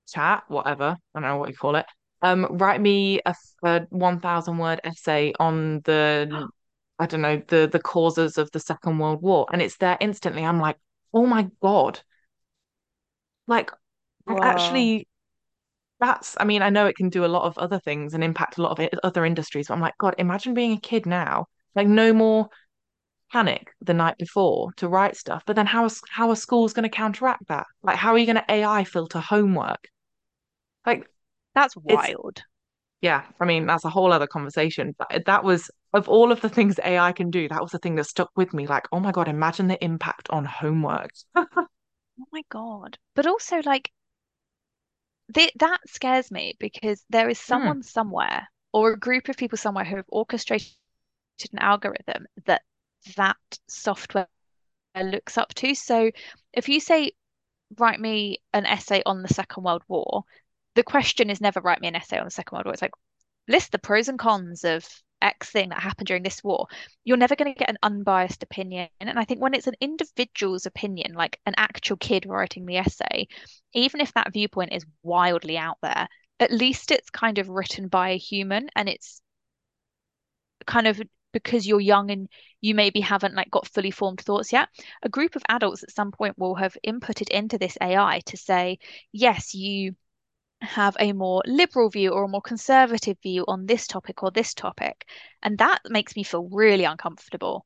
chat, 0.07 0.43
whatever, 0.47 0.97
I 1.15 1.19
don't 1.19 1.29
know 1.29 1.37
what 1.37 1.49
you 1.49 1.55
call 1.55 1.75
it, 1.75 1.85
um, 2.21 2.45
write 2.51 2.81
me 2.81 3.21
a, 3.25 3.35
a 3.63 3.81
1,000 3.89 4.57
word 4.57 4.81
essay 4.83 5.33
on 5.39 5.81
the 5.81 6.49
I 6.99 7.07
don't 7.07 7.21
know, 7.21 7.41
the 7.47 7.67
the 7.71 7.79
causes 7.79 8.37
of 8.37 8.51
the 8.51 8.59
Second 8.59 8.99
World 8.99 9.21
War. 9.23 9.47
And 9.51 9.61
it's 9.61 9.77
there 9.77 9.97
instantly. 9.99 10.45
I'm 10.45 10.59
like, 10.59 10.77
oh 11.13 11.25
my 11.25 11.49
God. 11.61 11.99
Like, 13.47 13.71
Whoa. 14.25 14.37
actually, 14.43 15.07
that's, 15.99 16.37
I 16.39 16.45
mean, 16.45 16.61
I 16.61 16.69
know 16.69 16.87
it 16.87 16.95
can 16.95 17.09
do 17.09 17.25
a 17.25 17.27
lot 17.27 17.43
of 17.45 17.57
other 17.57 17.79
things 17.79 18.13
and 18.13 18.23
impact 18.23 18.57
a 18.57 18.61
lot 18.61 18.71
of 18.71 18.79
it, 18.79 18.93
other 19.03 19.25
industries, 19.25 19.67
but 19.67 19.75
I'm 19.75 19.81
like, 19.81 19.97
God, 19.97 20.15
imagine 20.17 20.53
being 20.53 20.73
a 20.73 20.79
kid 20.79 21.05
now. 21.05 21.47
Like, 21.75 21.87
no 21.87 22.13
more 22.13 22.49
panic 23.31 23.67
the 23.81 23.93
night 23.93 24.17
before 24.17 24.71
to 24.77 24.87
write 24.89 25.15
stuff. 25.17 25.43
But 25.45 25.55
then 25.55 25.67
how 25.67 25.85
is 25.85 26.01
how 26.09 26.29
are 26.29 26.35
schools 26.35 26.73
going 26.73 26.83
to 26.89 26.95
counteract 26.95 27.47
that? 27.47 27.67
Like, 27.83 27.97
how 27.97 28.11
are 28.13 28.17
you 28.17 28.25
going 28.25 28.35
to 28.37 28.51
AI 28.51 28.83
filter 28.83 29.19
homework? 29.19 29.87
Like, 30.85 31.07
That's 31.53 31.77
wild. 31.77 32.43
yeah, 33.01 33.25
I 33.39 33.45
mean, 33.45 33.65
that's 33.65 33.85
a 33.85 33.89
whole 33.89 34.13
other 34.13 34.27
conversation. 34.27 34.95
But 34.97 35.25
that 35.25 35.43
was, 35.43 35.71
of 35.93 36.07
all 36.09 36.31
of 36.31 36.41
the 36.41 36.49
things 36.49 36.79
AI 36.83 37.11
can 37.13 37.31
do, 37.31 37.47
that 37.49 37.61
was 37.61 37.71
the 37.71 37.79
thing 37.79 37.95
that 37.95 38.05
stuck 38.05 38.29
with 38.35 38.53
me. 38.53 38.67
Like, 38.67 38.87
oh 38.91 38.99
my 38.99 39.11
God, 39.11 39.27
imagine 39.27 39.67
the 39.67 39.83
impact 39.83 40.29
on 40.29 40.45
homework. 40.45 41.11
Oh 42.21 42.27
my 42.31 42.43
God. 42.47 42.97
But 43.15 43.27
also, 43.27 43.61
like, 43.63 43.91
th 45.33 45.51
that 45.55 45.79
scares 45.89 46.29
me 46.29 46.55
because 46.59 47.03
there 47.09 47.27
is 47.27 47.39
Hmm. 47.49 47.71
someone 47.71 47.81
somewhere 47.81 48.47
or 48.71 48.91
a 48.91 48.99
group 48.99 49.29
of 49.29 49.35
people 49.37 49.57
somewhere 49.57 49.83
who 49.83 49.95
have 49.95 50.05
orchestrated 50.09 50.71
an 51.53 51.59
algorithm 51.59 52.27
that 52.45 52.63
that 53.15 53.37
software 53.67 54.27
looks 54.95 55.37
up 55.37 55.53
to. 55.55 55.73
So 55.75 56.11
if 56.53 56.69
you 56.69 56.79
say, 56.79 57.13
write 57.77 57.99
me 57.99 58.39
an 58.53 58.65
essay 58.65 59.01
on 59.05 59.21
the 59.21 59.33
Second 59.33 59.63
World 59.63 59.83
War, 59.87 60.23
the 60.75 60.83
question 60.83 61.29
is 61.29 61.41
never 61.41 61.61
write 61.61 61.81
me 61.81 61.87
an 61.87 61.95
essay 61.95 62.17
on 62.17 62.25
the 62.25 62.31
Second 62.31 62.55
World 62.55 62.65
War. 62.65 62.73
It's 62.73 62.81
like 62.81 62.91
list 63.47 63.71
the 63.71 63.79
pros 63.79 64.07
and 64.07 64.19
cons 64.19 64.63
of 64.63 64.87
X 65.21 65.49
thing 65.49 65.69
that 65.69 65.81
happened 65.81 66.07
during 66.07 66.23
this 66.23 66.43
war. 66.43 66.67
You're 67.03 67.17
never 67.17 67.35
going 67.35 67.53
to 67.53 67.57
get 67.57 67.69
an 67.69 67.77
unbiased 67.83 68.43
opinion. 68.43 68.89
And 68.99 69.19
I 69.19 69.25
think 69.25 69.41
when 69.41 69.53
it's 69.53 69.67
an 69.67 69.75
individual's 69.79 70.65
opinion, 70.65 71.13
like 71.13 71.39
an 71.45 71.53
actual 71.57 71.97
kid 71.97 72.25
writing 72.25 72.65
the 72.65 72.77
essay, 72.77 73.27
even 73.73 74.01
if 74.01 74.13
that 74.13 74.33
viewpoint 74.33 74.73
is 74.73 74.85
wildly 75.03 75.57
out 75.57 75.77
there, 75.81 76.07
at 76.39 76.51
least 76.51 76.91
it's 76.91 77.09
kind 77.09 77.37
of 77.37 77.49
written 77.49 77.87
by 77.87 78.09
a 78.09 78.17
human 78.17 78.67
and 78.75 78.89
it's 78.89 79.21
kind 80.65 80.87
of 80.87 80.99
because 81.31 81.67
you're 81.67 81.79
young 81.81 82.11
and 82.11 82.29
you 82.61 82.75
maybe 82.75 82.99
haven't 83.01 83.35
like 83.35 83.49
got 83.51 83.67
fully 83.67 83.91
formed 83.91 84.21
thoughts 84.21 84.51
yet, 84.53 84.69
a 85.03 85.09
group 85.09 85.35
of 85.35 85.43
adults 85.49 85.83
at 85.83 85.91
some 85.91 86.11
point 86.11 86.37
will 86.37 86.55
have 86.55 86.77
inputted 86.85 87.29
into 87.29 87.57
this 87.57 87.77
AI 87.81 88.21
to 88.27 88.37
say, 88.37 88.79
yes, 89.11 89.53
you 89.53 89.95
have 90.61 90.97
a 90.99 91.13
more 91.13 91.43
liberal 91.45 91.89
view 91.89 92.11
or 92.11 92.25
a 92.25 92.27
more 92.29 92.41
conservative 92.41 93.17
view 93.21 93.45
on 93.47 93.67
this 93.67 93.87
topic 93.87 94.23
or 94.23 94.31
this 94.31 94.53
topic. 94.55 95.07
And 95.43 95.57
that 95.59 95.81
makes 95.89 96.15
me 96.15 96.23
feel 96.23 96.49
really 96.49 96.85
uncomfortable. 96.85 97.65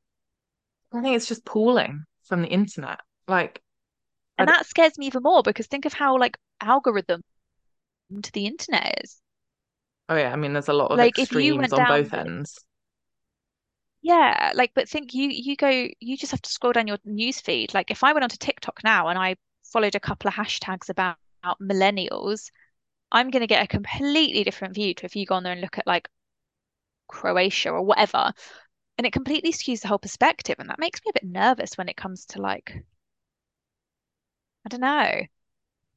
I 0.92 1.02
think 1.02 1.16
it's 1.16 1.28
just 1.28 1.46
pooling 1.46 2.06
from 2.24 2.42
the 2.42 2.48
internet. 2.48 3.02
Like, 3.28 3.62
And 4.38 4.48
that 4.48 4.66
scares 4.66 4.98
me 4.98 5.08
even 5.08 5.24
more 5.24 5.44
because 5.44 5.68
think 5.68 5.84
of 5.84 5.92
how 5.92 6.18
like 6.18 6.38
algorithm 6.62 7.22
to 8.24 8.32
the 8.32 8.48
internet 8.48 9.02
is. 9.04 9.22
oh 10.10 10.16
yeah, 10.16 10.32
I 10.32 10.36
mean, 10.36 10.54
there's 10.54 10.68
a 10.70 10.74
lot 10.74 10.92
of 10.92 11.02
Like 11.02 11.18
extremes 11.18 11.74
on 11.74 11.86
both 11.86 12.14
ends. 12.14 12.64
Yeah, 14.06 14.52
like 14.56 14.72
but 14.76 14.88
think 14.88 15.14
you 15.16 15.30
you 15.30 15.56
go 15.56 15.88
you 16.00 16.16
just 16.18 16.32
have 16.32 16.42
to 16.44 16.50
scroll 16.52 16.74
down 16.74 16.88
your 16.88 17.00
news 17.06 17.42
feed. 17.42 17.74
Like 17.74 17.90
if 17.90 18.04
I 18.04 18.14
went 18.14 18.24
onto 18.24 18.38
TikTok 18.38 18.82
now 18.84 19.08
and 19.08 19.18
I 19.18 19.36
followed 19.64 19.96
a 19.96 20.00
couple 20.00 20.28
of 20.28 20.36
hashtags 20.36 20.90
about, 20.90 21.18
about 21.44 21.60
millennials, 21.60 22.52
I'm 23.12 23.32
going 23.32 23.42
to 23.42 23.48
get 23.48 23.64
a 23.64 23.68
completely 23.68 24.44
different 24.44 24.76
view 24.76 24.94
to 24.96 25.06
if 25.06 25.16
you 25.16 25.26
go 25.26 25.36
on 25.36 25.44
there 25.44 25.54
and 25.54 25.62
look 25.62 25.78
at 25.80 25.88
like 25.88 26.10
Croatia 27.08 27.72
or 27.72 27.82
whatever. 27.82 28.32
And 28.98 29.08
it 29.08 29.14
completely 29.14 29.54
skews 29.54 29.82
the 29.82 29.90
whole 29.90 30.00
perspective. 30.00 30.58
And 30.60 30.70
that 30.70 30.80
makes 30.80 31.02
me 31.06 31.12
a 31.12 31.14
bit 31.22 31.30
nervous 31.30 31.78
when 31.78 31.90
it 31.90 31.98
comes 31.98 32.26
to 32.28 32.42
like, 32.42 32.84
I 34.66 34.70
don't 34.70 34.82
know. 34.82 35.22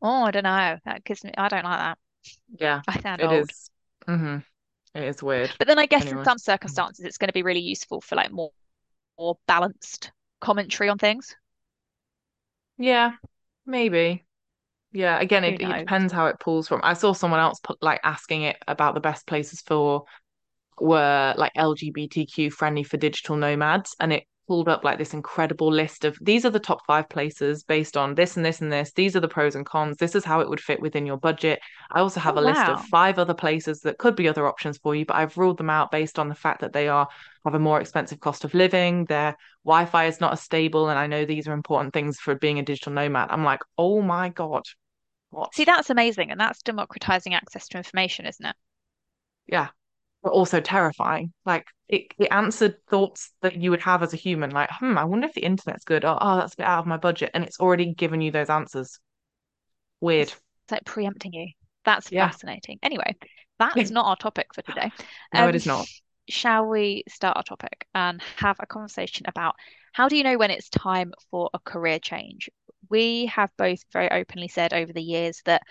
Oh, 0.02 0.24
I 0.24 0.30
don't 0.32 0.44
know. 0.44 0.78
That 0.84 1.04
gives 1.04 1.24
me, 1.24 1.32
I 1.38 1.48
don't 1.48 1.64
like 1.64 1.78
that. 1.80 1.98
Yeah, 2.58 2.82
I 2.88 3.00
sound 3.00 3.22
it 3.22 3.24
old. 3.24 3.50
is. 3.50 3.70
hmm 4.06 4.38
It 4.98 5.08
is 5.08 5.22
weird. 5.22 5.52
But 5.58 5.68
then 5.68 5.78
I 5.78 5.86
guess 5.86 6.10
in 6.10 6.24
some 6.24 6.38
circumstances, 6.38 7.04
it's 7.04 7.18
going 7.18 7.28
to 7.28 7.32
be 7.32 7.44
really 7.44 7.60
useful 7.60 8.00
for 8.00 8.16
like 8.16 8.32
more, 8.32 8.50
more 9.18 9.38
balanced 9.46 10.10
commentary 10.40 10.88
on 10.88 10.98
things. 10.98 11.36
Yeah, 12.78 13.12
maybe. 13.64 14.24
Yeah, 14.92 15.20
again, 15.20 15.44
it, 15.44 15.60
it 15.60 15.78
depends 15.78 16.12
how 16.12 16.26
it 16.26 16.40
pulls 16.40 16.66
from. 16.66 16.80
I 16.82 16.94
saw 16.94 17.12
someone 17.12 17.40
else 17.40 17.60
put 17.60 17.80
like 17.82 18.00
asking 18.02 18.42
it 18.42 18.56
about 18.66 18.94
the 18.94 19.00
best 19.00 19.26
places 19.26 19.60
for 19.60 20.04
were 20.80 21.34
like 21.36 21.52
LGBTQ 21.56 22.52
friendly 22.52 22.82
for 22.82 22.96
digital 22.96 23.36
nomads, 23.36 23.94
and 24.00 24.12
it 24.12 24.24
pulled 24.48 24.68
up 24.68 24.82
like 24.82 24.98
this 24.98 25.14
incredible 25.14 25.70
list 25.72 26.04
of 26.04 26.18
these 26.20 26.44
are 26.44 26.50
the 26.50 26.58
top 26.58 26.84
five 26.86 27.08
places 27.08 27.62
based 27.62 27.96
on 27.96 28.14
this 28.16 28.36
and 28.36 28.44
this 28.44 28.60
and 28.60 28.72
this. 28.72 28.92
These 28.92 29.14
are 29.14 29.20
the 29.20 29.28
pros 29.28 29.54
and 29.54 29.64
cons. 29.66 29.98
This 29.98 30.14
is 30.16 30.24
how 30.24 30.40
it 30.40 30.48
would 30.48 30.60
fit 30.60 30.80
within 30.80 31.06
your 31.06 31.18
budget. 31.18 31.60
I 31.92 32.00
also 32.00 32.18
Oh, 32.26 32.32
have 32.32 32.36
a 32.38 32.40
list 32.40 32.68
of 32.68 32.80
five 32.80 33.18
other 33.18 33.34
places 33.34 33.80
that 33.82 33.98
could 33.98 34.16
be 34.16 34.28
other 34.28 34.46
options 34.46 34.78
for 34.78 34.94
you, 34.96 35.04
but 35.06 35.16
I've 35.16 35.36
ruled 35.38 35.58
them 35.58 35.70
out 35.70 35.90
based 35.92 36.18
on 36.18 36.28
the 36.28 36.34
fact 36.34 36.62
that 36.62 36.72
they 36.72 36.88
are 36.88 37.08
have 37.44 37.54
a 37.54 37.58
more 37.58 37.80
expensive 37.80 38.20
cost 38.20 38.44
of 38.44 38.54
living. 38.54 39.04
Their 39.04 39.36
Wi-Fi 39.64 40.06
is 40.06 40.20
not 40.20 40.32
as 40.32 40.42
stable, 40.42 40.88
and 40.88 40.98
I 40.98 41.06
know 41.06 41.24
these 41.24 41.46
are 41.48 41.52
important 41.52 41.92
things 41.94 42.18
for 42.18 42.34
being 42.34 42.58
a 42.58 42.62
digital 42.64 42.92
nomad. 42.92 43.28
I'm 43.30 43.44
like, 43.44 43.60
oh 43.76 44.02
my 44.02 44.28
God, 44.30 44.64
what? 45.30 45.52
See, 45.52 45.64
that's 45.66 45.90
amazing. 45.90 46.30
And 46.30 46.40
that's 46.40 46.62
democratizing 46.62 47.34
access 47.34 47.68
to 47.68 47.76
information, 47.76 48.24
isn't 48.24 48.46
it? 48.46 48.56
Yeah. 49.46 49.70
But 50.22 50.32
also 50.32 50.60
terrifying. 50.60 51.32
Like 51.44 51.66
it, 51.88 52.06
it 52.18 52.28
answered 52.30 52.76
thoughts 52.88 53.32
that 53.42 53.56
you 53.56 53.70
would 53.70 53.82
have 53.82 54.02
as 54.02 54.12
a 54.14 54.16
human, 54.16 54.50
like, 54.50 54.70
hmm, 54.72 54.98
I 54.98 55.04
wonder 55.04 55.26
if 55.26 55.34
the 55.34 55.44
internet's 55.44 55.84
good. 55.84 56.04
Oh, 56.04 56.18
oh, 56.20 56.36
that's 56.36 56.54
a 56.54 56.58
bit 56.58 56.66
out 56.66 56.80
of 56.80 56.86
my 56.86 56.96
budget. 56.96 57.30
And 57.34 57.44
it's 57.44 57.60
already 57.60 57.94
given 57.94 58.20
you 58.20 58.30
those 58.30 58.50
answers. 58.50 58.98
Weird. 60.00 60.32
It's 60.64 60.72
like 60.72 60.84
preempting 60.84 61.32
you. 61.32 61.48
That's 61.84 62.10
Yeah. 62.10 62.30
fascinating. 62.30 62.78
Anyway, 62.82 63.16
that's 63.58 63.90
not 63.90 64.06
our 64.06 64.16
topic 64.16 64.54
for 64.54 64.62
today. 64.62 64.92
No, 65.32 65.48
it 65.48 65.54
Um, 65.54 65.56
is 65.56 65.66
not. 65.66 65.88
shall 66.28 66.66
we 66.66 67.04
start 67.08 67.36
our 67.36 67.42
topic 67.42 67.86
and 67.94 68.20
have 68.36 68.56
a 68.60 68.66
conversation 68.66 69.26
about 69.28 69.56
how 69.92 70.08
do 70.08 70.16
you 70.16 70.22
know 70.24 70.36
when 70.38 70.50
it's 70.50 70.68
time 70.68 71.12
for 71.30 71.50
a 71.54 71.58
career 71.58 71.98
change? 71.98 72.50
We 72.90 73.26
have 73.26 73.50
both 73.56 73.82
very 73.92 74.10
openly 74.10 74.48
said 74.48 74.72
over 74.74 74.92
the 74.92 75.02
years 75.02 75.42
that 75.46 75.62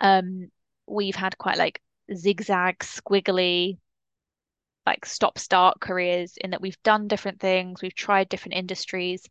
um, 0.00 0.50
we've 0.86 1.16
had 1.16 1.38
quite 1.38 1.58
like 1.58 1.82
zigzag, 2.14 2.78
squiggly, 2.80 3.78
like 4.90 5.06
stop-start 5.06 5.80
careers 5.80 6.36
in 6.36 6.50
that 6.50 6.60
we've 6.60 6.82
done 6.82 7.06
different 7.06 7.38
things, 7.38 7.80
we've 7.80 7.94
tried 7.94 8.28
different 8.28 8.54
industries. 8.54 9.28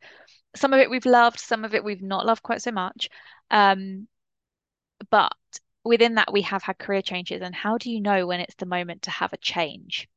Some 0.56 0.74
of 0.74 0.80
it 0.80 0.89
we've 0.89 1.06
loved, 1.06 1.39
some 1.39 1.65
of 1.65 1.76
it 1.76 1.84
we've 1.84 2.02
not 2.02 2.26
loved 2.26 2.43
quite 2.43 2.62
so 2.62 2.72
much. 2.72 3.10
Um, 3.52 4.08
but 5.10 5.34
within 5.84 6.15
that, 6.15 6.32
we 6.32 6.43
have 6.43 6.63
had 6.63 6.78
career 6.78 7.02
changes. 7.02 7.41
And 7.41 7.54
how 7.54 7.78
do 7.78 7.91
you 7.91 8.00
know 8.00 8.26
when 8.26 8.39
it's 8.39 8.56
the 8.56 8.65
moment 8.65 9.02
to 9.04 9.12
have 9.12 9.34
a 9.34 9.38
change? 9.38 10.08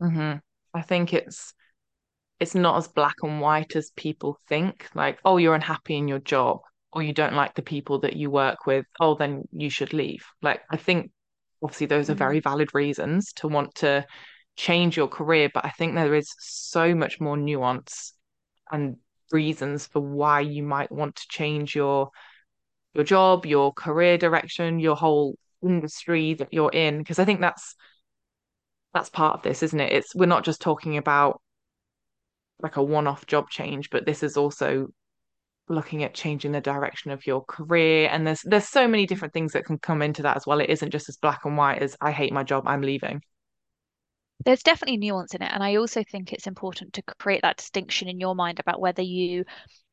hmm 0.00 0.34
I 0.72 0.82
think 0.82 1.12
it's 1.12 1.52
it's 2.40 2.54
not 2.54 2.78
as 2.78 2.88
black 2.88 3.16
and 3.22 3.40
white 3.40 3.76
as 3.76 3.90
people 3.90 4.38
think. 4.48 4.88
Like, 4.94 5.18
oh, 5.24 5.36
you're 5.36 5.54
unhappy 5.54 5.96
in 5.96 6.08
your 6.08 6.18
job, 6.18 6.60
or 6.92 7.02
you 7.02 7.12
don't 7.12 7.34
like 7.34 7.54
the 7.54 7.62
people 7.62 8.00
that 8.00 8.16
you 8.16 8.30
work 8.30 8.66
with. 8.66 8.86
Oh, 9.00 9.14
then 9.14 9.44
you 9.52 9.70
should 9.70 9.92
leave. 9.92 10.24
Like, 10.42 10.62
I 10.70 10.76
think 10.76 11.10
obviously 11.64 11.88
those 11.88 12.10
are 12.10 12.14
very 12.14 12.40
Mm, 12.40 12.42
valid 12.42 12.74
reasons 12.74 13.32
to 13.34 13.48
want 13.48 13.74
to 13.76 14.06
change 14.56 14.96
your 14.96 15.08
career, 15.08 15.50
but 15.52 15.64
I 15.64 15.70
think 15.70 15.94
there 15.94 16.14
is 16.14 16.32
so 16.38 16.94
much 16.94 17.20
more 17.20 17.36
nuance 17.36 18.14
and 18.70 18.98
reasons 19.32 19.86
for 19.86 20.00
why 20.00 20.40
you 20.40 20.62
might 20.62 20.92
want 20.92 21.16
to 21.16 21.28
change 21.28 21.74
your 21.74 22.10
your 22.94 23.04
job, 23.04 23.46
your 23.46 23.72
career 23.72 24.18
direction, 24.18 24.78
your 24.78 24.96
whole 24.96 25.36
industry 25.62 26.34
that 26.34 26.52
you're 26.52 26.70
in. 26.72 26.98
Because 26.98 27.18
I 27.18 27.24
think 27.24 27.40
that's 27.40 27.76
that's 28.92 29.10
part 29.10 29.36
of 29.36 29.42
this, 29.42 29.62
isn't 29.62 29.80
it? 29.80 29.92
It's 29.92 30.14
we're 30.14 30.26
not 30.26 30.44
just 30.44 30.60
talking 30.60 30.96
about 30.96 31.40
like 32.60 32.76
a 32.76 32.82
one-off 32.82 33.26
job 33.26 33.50
change, 33.50 33.90
but 33.90 34.06
this 34.06 34.22
is 34.22 34.36
also 34.36 34.88
looking 35.68 36.04
at 36.04 36.14
changing 36.14 36.52
the 36.52 36.60
direction 36.60 37.10
of 37.10 37.26
your 37.26 37.42
career. 37.44 38.08
And 38.10 38.26
there's 38.26 38.42
there's 38.42 38.68
so 38.68 38.86
many 38.86 39.06
different 39.06 39.34
things 39.34 39.52
that 39.52 39.64
can 39.64 39.78
come 39.78 40.02
into 40.02 40.22
that 40.22 40.36
as 40.36 40.46
well. 40.46 40.60
It 40.60 40.70
isn't 40.70 40.90
just 40.90 41.08
as 41.08 41.16
black 41.16 41.44
and 41.44 41.56
white 41.56 41.82
as 41.82 41.96
I 42.00 42.12
hate 42.12 42.32
my 42.32 42.42
job, 42.42 42.64
I'm 42.66 42.82
leaving. 42.82 43.22
There's 44.44 44.62
definitely 44.62 44.98
nuance 44.98 45.34
in 45.34 45.42
it. 45.42 45.50
And 45.52 45.62
I 45.62 45.76
also 45.76 46.02
think 46.02 46.32
it's 46.32 46.46
important 46.46 46.92
to 46.94 47.02
create 47.02 47.42
that 47.42 47.56
distinction 47.56 48.08
in 48.08 48.20
your 48.20 48.34
mind 48.34 48.60
about 48.60 48.80
whether 48.80 49.02
you 49.02 49.44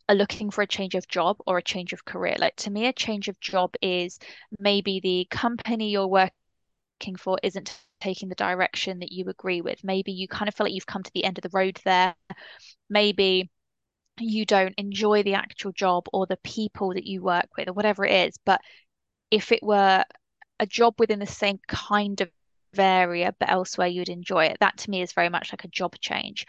are 0.09 0.15
looking 0.15 0.51
for 0.51 0.61
a 0.61 0.67
change 0.67 0.95
of 0.95 1.07
job 1.07 1.37
or 1.47 1.57
a 1.57 1.63
change 1.63 1.93
of 1.93 2.03
career. 2.05 2.35
Like 2.37 2.55
to 2.57 2.71
me, 2.71 2.87
a 2.87 2.93
change 2.93 3.27
of 3.29 3.39
job 3.39 3.75
is 3.81 4.19
maybe 4.59 4.99
the 4.99 5.27
company 5.29 5.89
you're 5.89 6.07
working 6.07 7.15
for 7.17 7.37
isn't 7.43 7.79
taking 8.01 8.29
the 8.29 8.35
direction 8.35 8.99
that 8.99 9.11
you 9.11 9.25
agree 9.29 9.61
with. 9.61 9.83
Maybe 9.83 10.11
you 10.11 10.27
kind 10.27 10.49
of 10.49 10.55
feel 10.55 10.65
like 10.65 10.73
you've 10.73 10.85
come 10.85 11.03
to 11.03 11.11
the 11.13 11.23
end 11.23 11.37
of 11.37 11.43
the 11.43 11.55
road 11.57 11.79
there. 11.85 12.15
Maybe 12.89 13.49
you 14.23 14.45
don't 14.45 14.73
enjoy 14.77 15.23
the 15.23 15.35
actual 15.35 15.71
job 15.71 16.05
or 16.13 16.25
the 16.25 16.37
people 16.43 16.93
that 16.93 17.05
you 17.05 17.21
work 17.21 17.47
with 17.57 17.67
or 17.67 17.73
whatever 17.73 18.05
it 18.05 18.27
is. 18.27 18.37
But 18.45 18.61
if 19.29 19.51
it 19.51 19.63
were 19.63 20.03
a 20.59 20.65
job 20.65 20.95
within 20.99 21.19
the 21.19 21.25
same 21.25 21.59
kind 21.67 22.21
of 22.21 22.29
area 22.77 23.33
but 23.39 23.49
elsewhere 23.49 23.87
you'd 23.87 24.09
enjoy 24.09 24.45
it, 24.45 24.57
that 24.59 24.77
to 24.77 24.89
me 24.89 25.01
is 25.01 25.13
very 25.13 25.29
much 25.29 25.51
like 25.51 25.63
a 25.63 25.69
job 25.69 25.95
change. 25.99 26.45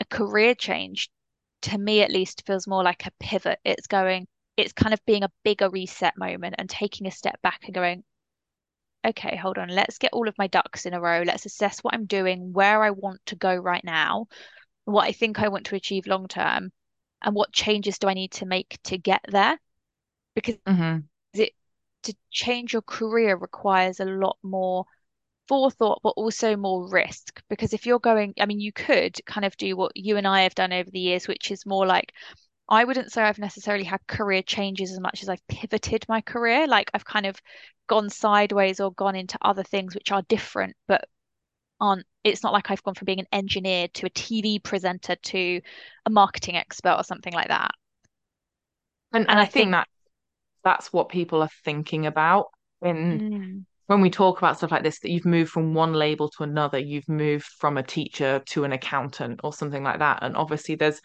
A 0.00 0.04
career 0.04 0.54
change, 0.54 1.10
to 1.62 1.78
me 1.78 2.02
at 2.02 2.10
least, 2.10 2.44
feels 2.46 2.66
more 2.66 2.82
like 2.82 3.06
a 3.06 3.12
pivot. 3.20 3.58
It's 3.64 3.86
going, 3.86 4.26
it's 4.56 4.72
kind 4.72 4.92
of 4.92 5.04
being 5.06 5.22
a 5.22 5.32
bigger 5.44 5.70
reset 5.70 6.16
moment 6.18 6.56
and 6.58 6.68
taking 6.68 7.06
a 7.06 7.10
step 7.10 7.40
back 7.42 7.60
and 7.64 7.74
going, 7.74 8.04
okay, 9.04 9.36
hold 9.36 9.58
on, 9.58 9.68
let's 9.68 9.98
get 9.98 10.12
all 10.12 10.28
of 10.28 10.38
my 10.38 10.46
ducks 10.46 10.86
in 10.86 10.94
a 10.94 11.00
row. 11.00 11.22
Let's 11.24 11.46
assess 11.46 11.80
what 11.80 11.94
I'm 11.94 12.06
doing, 12.06 12.52
where 12.52 12.82
I 12.82 12.90
want 12.90 13.20
to 13.26 13.36
go 13.36 13.54
right 13.54 13.84
now, 13.84 14.26
what 14.84 15.04
I 15.04 15.12
think 15.12 15.40
I 15.40 15.48
want 15.48 15.66
to 15.66 15.76
achieve 15.76 16.06
long 16.06 16.28
term, 16.28 16.72
and 17.24 17.34
what 17.34 17.52
changes 17.52 17.98
do 17.98 18.08
I 18.08 18.14
need 18.14 18.32
to 18.32 18.46
make 18.46 18.78
to 18.84 18.98
get 18.98 19.22
there? 19.28 19.58
Because 20.34 20.56
hmm 20.66 21.08
it 21.34 21.52
to 22.04 22.14
change 22.30 22.72
your 22.72 22.82
career 22.82 23.36
requires 23.36 24.00
a 24.00 24.04
lot 24.04 24.38
more 24.42 24.84
forethought, 25.48 26.00
but 26.02 26.10
also 26.10 26.56
more 26.56 26.88
risk. 26.90 27.42
Because 27.50 27.72
if 27.74 27.86
you're 27.86 28.00
going, 28.00 28.34
I 28.40 28.46
mean, 28.46 28.60
you 28.60 28.72
could 28.72 29.16
kind 29.26 29.44
of 29.46 29.56
do 29.58 29.76
what 29.76 29.92
you 29.96 30.16
and 30.16 30.26
I 30.26 30.42
have 30.42 30.54
done 30.56 30.72
over 30.72 30.90
the 30.90 31.00
years, 31.00 31.28
which 31.28 31.50
is 31.50 31.66
more 31.66 31.86
like 31.86 32.12
I 32.68 32.84
wouldn't 32.84 33.12
say 33.12 33.22
I've 33.22 33.38
necessarily 33.38 33.84
had 33.84 34.06
career 34.08 34.42
changes 34.42 34.92
as 34.92 35.00
much 35.00 35.22
as 35.22 35.28
I've 35.28 35.46
pivoted 35.48 36.06
my 36.08 36.20
career. 36.22 36.66
Like 36.66 36.90
I've 36.94 37.04
kind 37.04 37.26
of 37.26 37.40
gone 37.88 38.10
sideways 38.10 38.80
or 38.80 38.92
gone 38.92 39.16
into 39.16 39.38
other 39.42 39.62
things 39.64 39.94
which 39.94 40.12
are 40.12 40.22
different, 40.22 40.76
but 40.88 41.08
aren't, 41.82 42.06
it's 42.24 42.44
not 42.44 42.54
like 42.54 42.70
I've 42.72 42.84
gone 42.84 42.94
from 42.96 43.06
being 43.06 43.20
an 43.20 43.28
engineer 43.32 43.88
to 43.90 44.06
a 44.06 44.10
TV 44.10 44.60
presenter 44.60 45.16
to 45.16 45.62
a 46.06 46.10
marketing 46.10 46.56
expert 46.56 46.96
or 46.96 47.04
something 47.04 47.34
like 47.34 47.48
that. 47.48 47.72
And 49.12 49.28
and 49.28 49.38
And 49.38 49.40
I 49.40 49.44
I 49.44 49.46
think 49.46 49.70
think, 49.70 49.72
that 49.72 49.88
that's 50.64 50.92
what 50.92 51.08
people 51.10 51.42
are 51.42 51.50
thinking 51.64 52.06
about 52.06 52.48
when 52.80 53.20
mm, 53.20 53.64
when 53.88 54.00
we 54.02 54.10
talk 54.10 54.38
about 54.38 54.58
stuff 54.58 54.72
like 54.72 54.84
this, 54.84 55.00
that 55.00 55.10
you've 55.10 55.26
moved 55.26 55.50
from 55.52 55.74
one 55.74 55.94
label 55.94 56.30
to 56.30 56.44
another, 56.44 56.78
you've 56.78 57.08
moved 57.08 57.44
from 57.46 57.78
a 57.78 57.82
teacher 57.82 58.40
to 58.46 58.64
an 58.64 58.72
accountant 58.72 59.40
or 59.44 59.52
something 59.52 59.82
like 59.84 60.00
that. 60.00 60.20
And 60.22 60.36
obviously 60.36 60.76
there's 60.76 61.00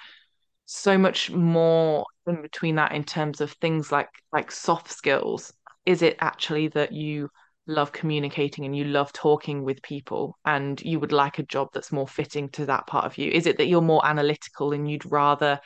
so 0.66 0.98
much 0.98 1.32
more 1.32 2.06
in 2.28 2.42
between 2.42 2.76
that 2.76 2.94
in 2.94 3.04
terms 3.04 3.42
of 3.42 3.52
things 3.54 3.92
like 3.92 4.10
like 4.34 4.52
soft 4.52 4.92
skills. 4.92 5.54
Is 5.86 6.02
it 6.04 6.18
actually 6.20 6.70
that 6.70 6.92
you 6.94 7.30
love 7.68 7.92
communicating 7.92 8.66
and 8.66 8.76
you 8.76 8.86
love 8.86 9.12
talking 9.14 9.64
with 9.64 9.82
people 9.82 10.38
and 10.46 10.82
you 10.82 11.00
would 11.00 11.12
like 11.12 11.40
a 11.40 11.44
job 11.44 11.70
that's 11.74 11.92
more 11.92 12.08
fitting 12.08 12.50
to 12.50 12.66
that 12.66 12.88
part 12.88 13.06
of 13.06 13.18
you? 13.18 13.32
Is 13.32 13.46
it 13.46 13.58
that 13.58 13.68
you're 13.68 13.82
more 13.82 14.06
analytical 14.06 14.72
and 14.72 14.90
you'd 14.90 15.12
rather 15.12 15.60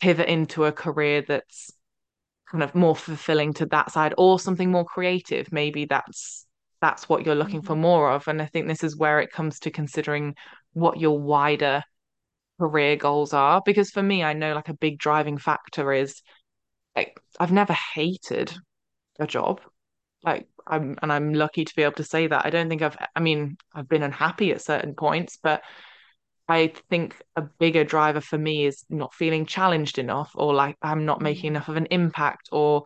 pivot 0.00 0.28
into 0.28 0.64
a 0.64 0.72
career 0.72 1.22
that's 1.26 1.70
kind 2.50 2.62
of 2.62 2.74
more 2.74 2.96
fulfilling 2.96 3.54
to 3.54 3.66
that 3.66 3.90
side 3.92 4.14
or 4.18 4.38
something 4.38 4.70
more 4.70 4.84
creative? 4.84 5.50
Maybe 5.52 5.86
that's 5.86 6.46
that's 6.80 7.08
what 7.08 7.26
you're 7.26 7.34
looking 7.34 7.62
for 7.62 7.74
mm, 7.74 7.80
more 7.80 8.10
of. 8.10 8.28
And 8.28 8.40
I 8.40 8.46
think 8.46 8.66
this 8.66 8.84
is 8.84 8.96
where 8.96 9.20
it 9.20 9.32
comes 9.32 9.58
to 9.60 9.70
considering 9.70 10.34
what 10.72 10.98
your 10.98 11.18
wider 11.18 11.82
career 12.58 12.96
goals 12.96 13.32
are. 13.32 13.62
Because 13.64 13.90
for 13.90 14.02
me, 14.02 14.22
I 14.24 14.32
know 14.32 14.54
like 14.54 14.68
a 14.68 14.74
big 14.74 14.98
driving 14.98 15.38
factor 15.38 15.92
is 15.92 16.22
like 16.96 17.18
I've 17.38 17.52
never 17.52 17.74
hated 17.94 18.52
a 19.18 19.26
job. 19.26 19.60
Like 20.22 20.48
I'm 20.66 20.98
and 21.02 21.12
I'm 21.12 21.34
lucky 21.34 21.64
to 21.64 21.74
be 21.74 21.82
able 21.82 21.94
to 21.94 22.04
say 22.04 22.26
that. 22.26 22.44
I 22.46 22.50
don't 22.50 22.68
think 22.68 22.82
I've 22.82 22.96
I 23.14 23.20
mean, 23.20 23.56
I've 23.74 23.88
been 23.88 24.02
unhappy 24.02 24.52
at 24.52 24.62
certain 24.62 24.94
points, 24.94 25.38
but 25.42 25.62
I 26.48 26.72
think 26.90 27.16
a 27.36 27.42
bigger 27.42 27.84
driver 27.84 28.20
for 28.20 28.36
me 28.38 28.66
is 28.66 28.84
not 28.90 29.14
feeling 29.14 29.46
challenged 29.46 29.98
enough 29.98 30.32
or 30.34 30.52
like 30.54 30.76
I'm 30.82 31.06
not 31.06 31.20
making 31.22 31.44
mm, 31.44 31.54
enough 31.54 31.68
of 31.68 31.76
an 31.76 31.86
impact 31.86 32.48
or 32.52 32.84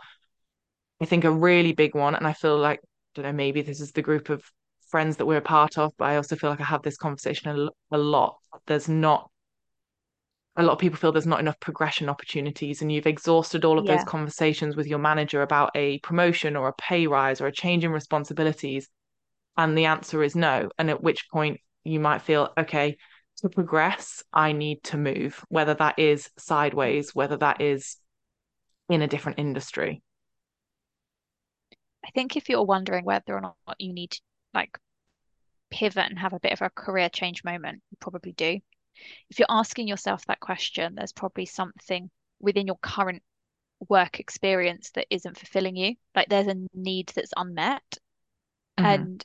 I 1.00 1.06
think 1.06 1.24
a 1.24 1.30
really 1.30 1.72
big 1.72 1.94
one, 1.94 2.14
and 2.14 2.26
I 2.26 2.32
feel 2.32 2.56
like, 2.58 2.80
I 2.80 2.88
don't 3.14 3.24
know, 3.26 3.32
maybe 3.32 3.62
this 3.62 3.80
is 3.80 3.92
the 3.92 4.02
group 4.02 4.30
of 4.30 4.42
friends 4.88 5.16
that 5.16 5.26
we're 5.26 5.38
a 5.38 5.42
part 5.42 5.76
of, 5.78 5.92
but 5.98 6.06
I 6.06 6.16
also 6.16 6.36
feel 6.36 6.50
like 6.50 6.60
I 6.60 6.64
have 6.64 6.82
this 6.82 6.96
conversation 6.96 7.68
a 7.90 7.98
lot. 7.98 8.38
There's 8.66 8.88
not 8.88 9.30
a 10.56 10.62
lot 10.62 10.72
of 10.72 10.78
people 10.78 10.96
feel 10.96 11.10
there's 11.10 11.26
not 11.26 11.40
enough 11.40 11.58
progression 11.58 12.08
opportunities, 12.08 12.80
and 12.80 12.92
you've 12.92 13.06
exhausted 13.06 13.64
all 13.64 13.78
of 13.78 13.86
those 13.86 14.04
conversations 14.04 14.76
with 14.76 14.86
your 14.86 15.00
manager 15.00 15.42
about 15.42 15.70
a 15.74 15.98
promotion 15.98 16.54
or 16.56 16.68
a 16.68 16.74
pay 16.74 17.06
rise 17.06 17.40
or 17.40 17.46
a 17.46 17.52
change 17.52 17.84
in 17.84 17.90
responsibilities, 17.90 18.88
and 19.56 19.76
the 19.76 19.86
answer 19.86 20.22
is 20.22 20.36
no. 20.36 20.68
And 20.78 20.90
at 20.90 21.02
which 21.02 21.28
point 21.30 21.60
you 21.82 21.98
might 21.98 22.22
feel, 22.22 22.52
okay, 22.56 22.96
to 23.38 23.48
progress, 23.48 24.22
I 24.32 24.52
need 24.52 24.84
to 24.84 24.96
move, 24.96 25.44
whether 25.48 25.74
that 25.74 25.98
is 25.98 26.30
sideways, 26.38 27.14
whether 27.14 27.36
that 27.38 27.60
is 27.60 27.96
in 28.88 29.02
a 29.02 29.08
different 29.08 29.40
industry. 29.40 30.02
I 32.04 32.10
think 32.10 32.36
if 32.36 32.48
you're 32.48 32.64
wondering 32.64 33.04
whether 33.04 33.34
or 33.34 33.40
not 33.40 33.56
you 33.78 33.92
need 33.92 34.12
to 34.12 34.20
like 34.52 34.78
pivot 35.70 36.08
and 36.08 36.18
have 36.18 36.32
a 36.32 36.38
bit 36.38 36.52
of 36.52 36.62
a 36.62 36.70
career 36.70 37.08
change 37.08 37.42
moment, 37.42 37.82
you 37.90 37.96
probably 37.98 38.32
do. 38.32 38.60
If 39.30 39.38
you're 39.38 39.46
asking 39.50 39.88
yourself 39.88 40.24
that 40.26 40.40
question, 40.40 40.94
there's 40.94 41.12
probably 41.12 41.46
something 41.46 42.10
within 42.40 42.66
your 42.66 42.78
current 42.78 43.22
work 43.88 44.20
experience 44.20 44.90
that 44.92 45.06
isn't 45.10 45.38
fulfilling 45.38 45.76
you. 45.76 45.96
Like 46.14 46.28
there's 46.28 46.48
a 46.48 46.56
need 46.74 47.12
that's 47.14 47.32
unmet. 47.36 47.98
hmm 48.78 49.04
And 49.04 49.24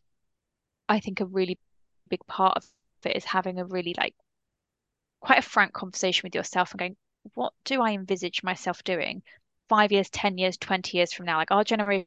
I 0.90 1.00
think 1.00 1.22
a 1.22 1.26
really 1.26 1.60
big 2.10 2.26
part 2.28 2.58
of 2.58 2.68
it 3.06 3.18
is 3.18 3.26
having 3.26 3.60
a 3.60 3.66
really 3.66 3.96
like 3.98 4.16
quite 5.22 5.40
a 5.40 5.42
frank 5.42 5.74
conversation 5.74 6.26
with 6.26 6.36
yourself 6.36 6.72
and 6.72 6.80
going, 6.80 6.98
what 7.34 7.54
do 7.64 7.82
I 7.82 7.92
envisage 7.92 8.44
myself 8.44 8.84
doing 8.84 9.22
five 9.70 9.92
years, 9.92 10.10
10 10.10 10.38
years, 10.38 10.58
20 10.58 10.98
years 10.98 11.14
from 11.14 11.26
now? 11.26 11.38
Like 11.38 11.52
our 11.52 11.64
generation 11.64 12.06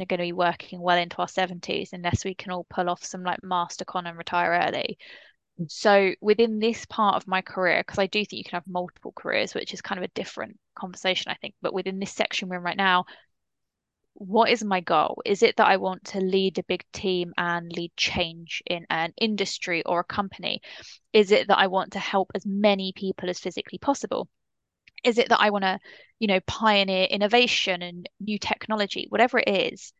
are 0.00 0.04
going 0.06 0.18
to 0.18 0.24
be 0.24 0.32
working 0.32 0.80
well 0.80 0.98
into 0.98 1.18
our 1.18 1.28
70s 1.28 1.92
unless 1.92 2.24
we 2.24 2.34
can 2.34 2.52
all 2.52 2.64
pull 2.64 2.90
off 2.90 3.04
some 3.04 3.22
like 3.22 3.42
master 3.42 3.84
con 3.84 4.06
and 4.06 4.18
retire 4.18 4.60
early. 4.66 4.98
So 5.66 6.12
within 6.20 6.60
this 6.60 6.86
part 6.86 7.16
of 7.16 7.26
my 7.26 7.42
career, 7.42 7.80
because 7.80 7.98
I 7.98 8.06
do 8.06 8.20
think 8.24 8.38
you 8.38 8.44
can 8.44 8.56
have 8.56 8.66
multiple 8.66 9.12
careers, 9.16 9.54
which 9.54 9.74
is 9.74 9.82
kind 9.82 9.98
of 9.98 10.04
a 10.04 10.12
different 10.14 10.56
conversation, 10.76 11.32
I 11.32 11.34
think. 11.34 11.54
But 11.60 11.74
within 11.74 11.98
this 11.98 12.12
section 12.12 12.48
we're 12.48 12.56
in 12.56 12.62
right 12.62 12.76
now, 12.76 13.06
what 14.14 14.50
is 14.50 14.64
my 14.64 14.80
goal? 14.80 15.22
Is 15.24 15.42
it 15.42 15.56
that 15.56 15.66
I 15.66 15.76
want 15.76 16.04
to 16.06 16.20
lead 16.20 16.58
a 16.58 16.64
big 16.64 16.84
team 16.92 17.32
and 17.36 17.72
lead 17.72 17.92
change 17.96 18.62
in 18.66 18.86
an 18.90 19.12
industry 19.20 19.82
or 19.84 20.00
a 20.00 20.04
company? 20.04 20.60
Is 21.12 21.32
it 21.32 21.48
that 21.48 21.58
I 21.58 21.68
want 21.68 21.92
to 21.92 21.98
help 21.98 22.30
as 22.34 22.44
many 22.46 22.92
people 22.94 23.30
as 23.30 23.38
physically 23.38 23.78
possible? 23.78 24.28
Is 25.04 25.18
it 25.18 25.28
that 25.28 25.40
I 25.40 25.50
want 25.50 25.62
to, 25.62 25.78
you 26.18 26.26
know, 26.26 26.40
pioneer 26.46 27.04
innovation 27.04 27.82
and 27.82 28.08
new 28.20 28.38
technology? 28.38 29.06
Whatever 29.08 29.38
it 29.38 29.48
is, 29.48 29.92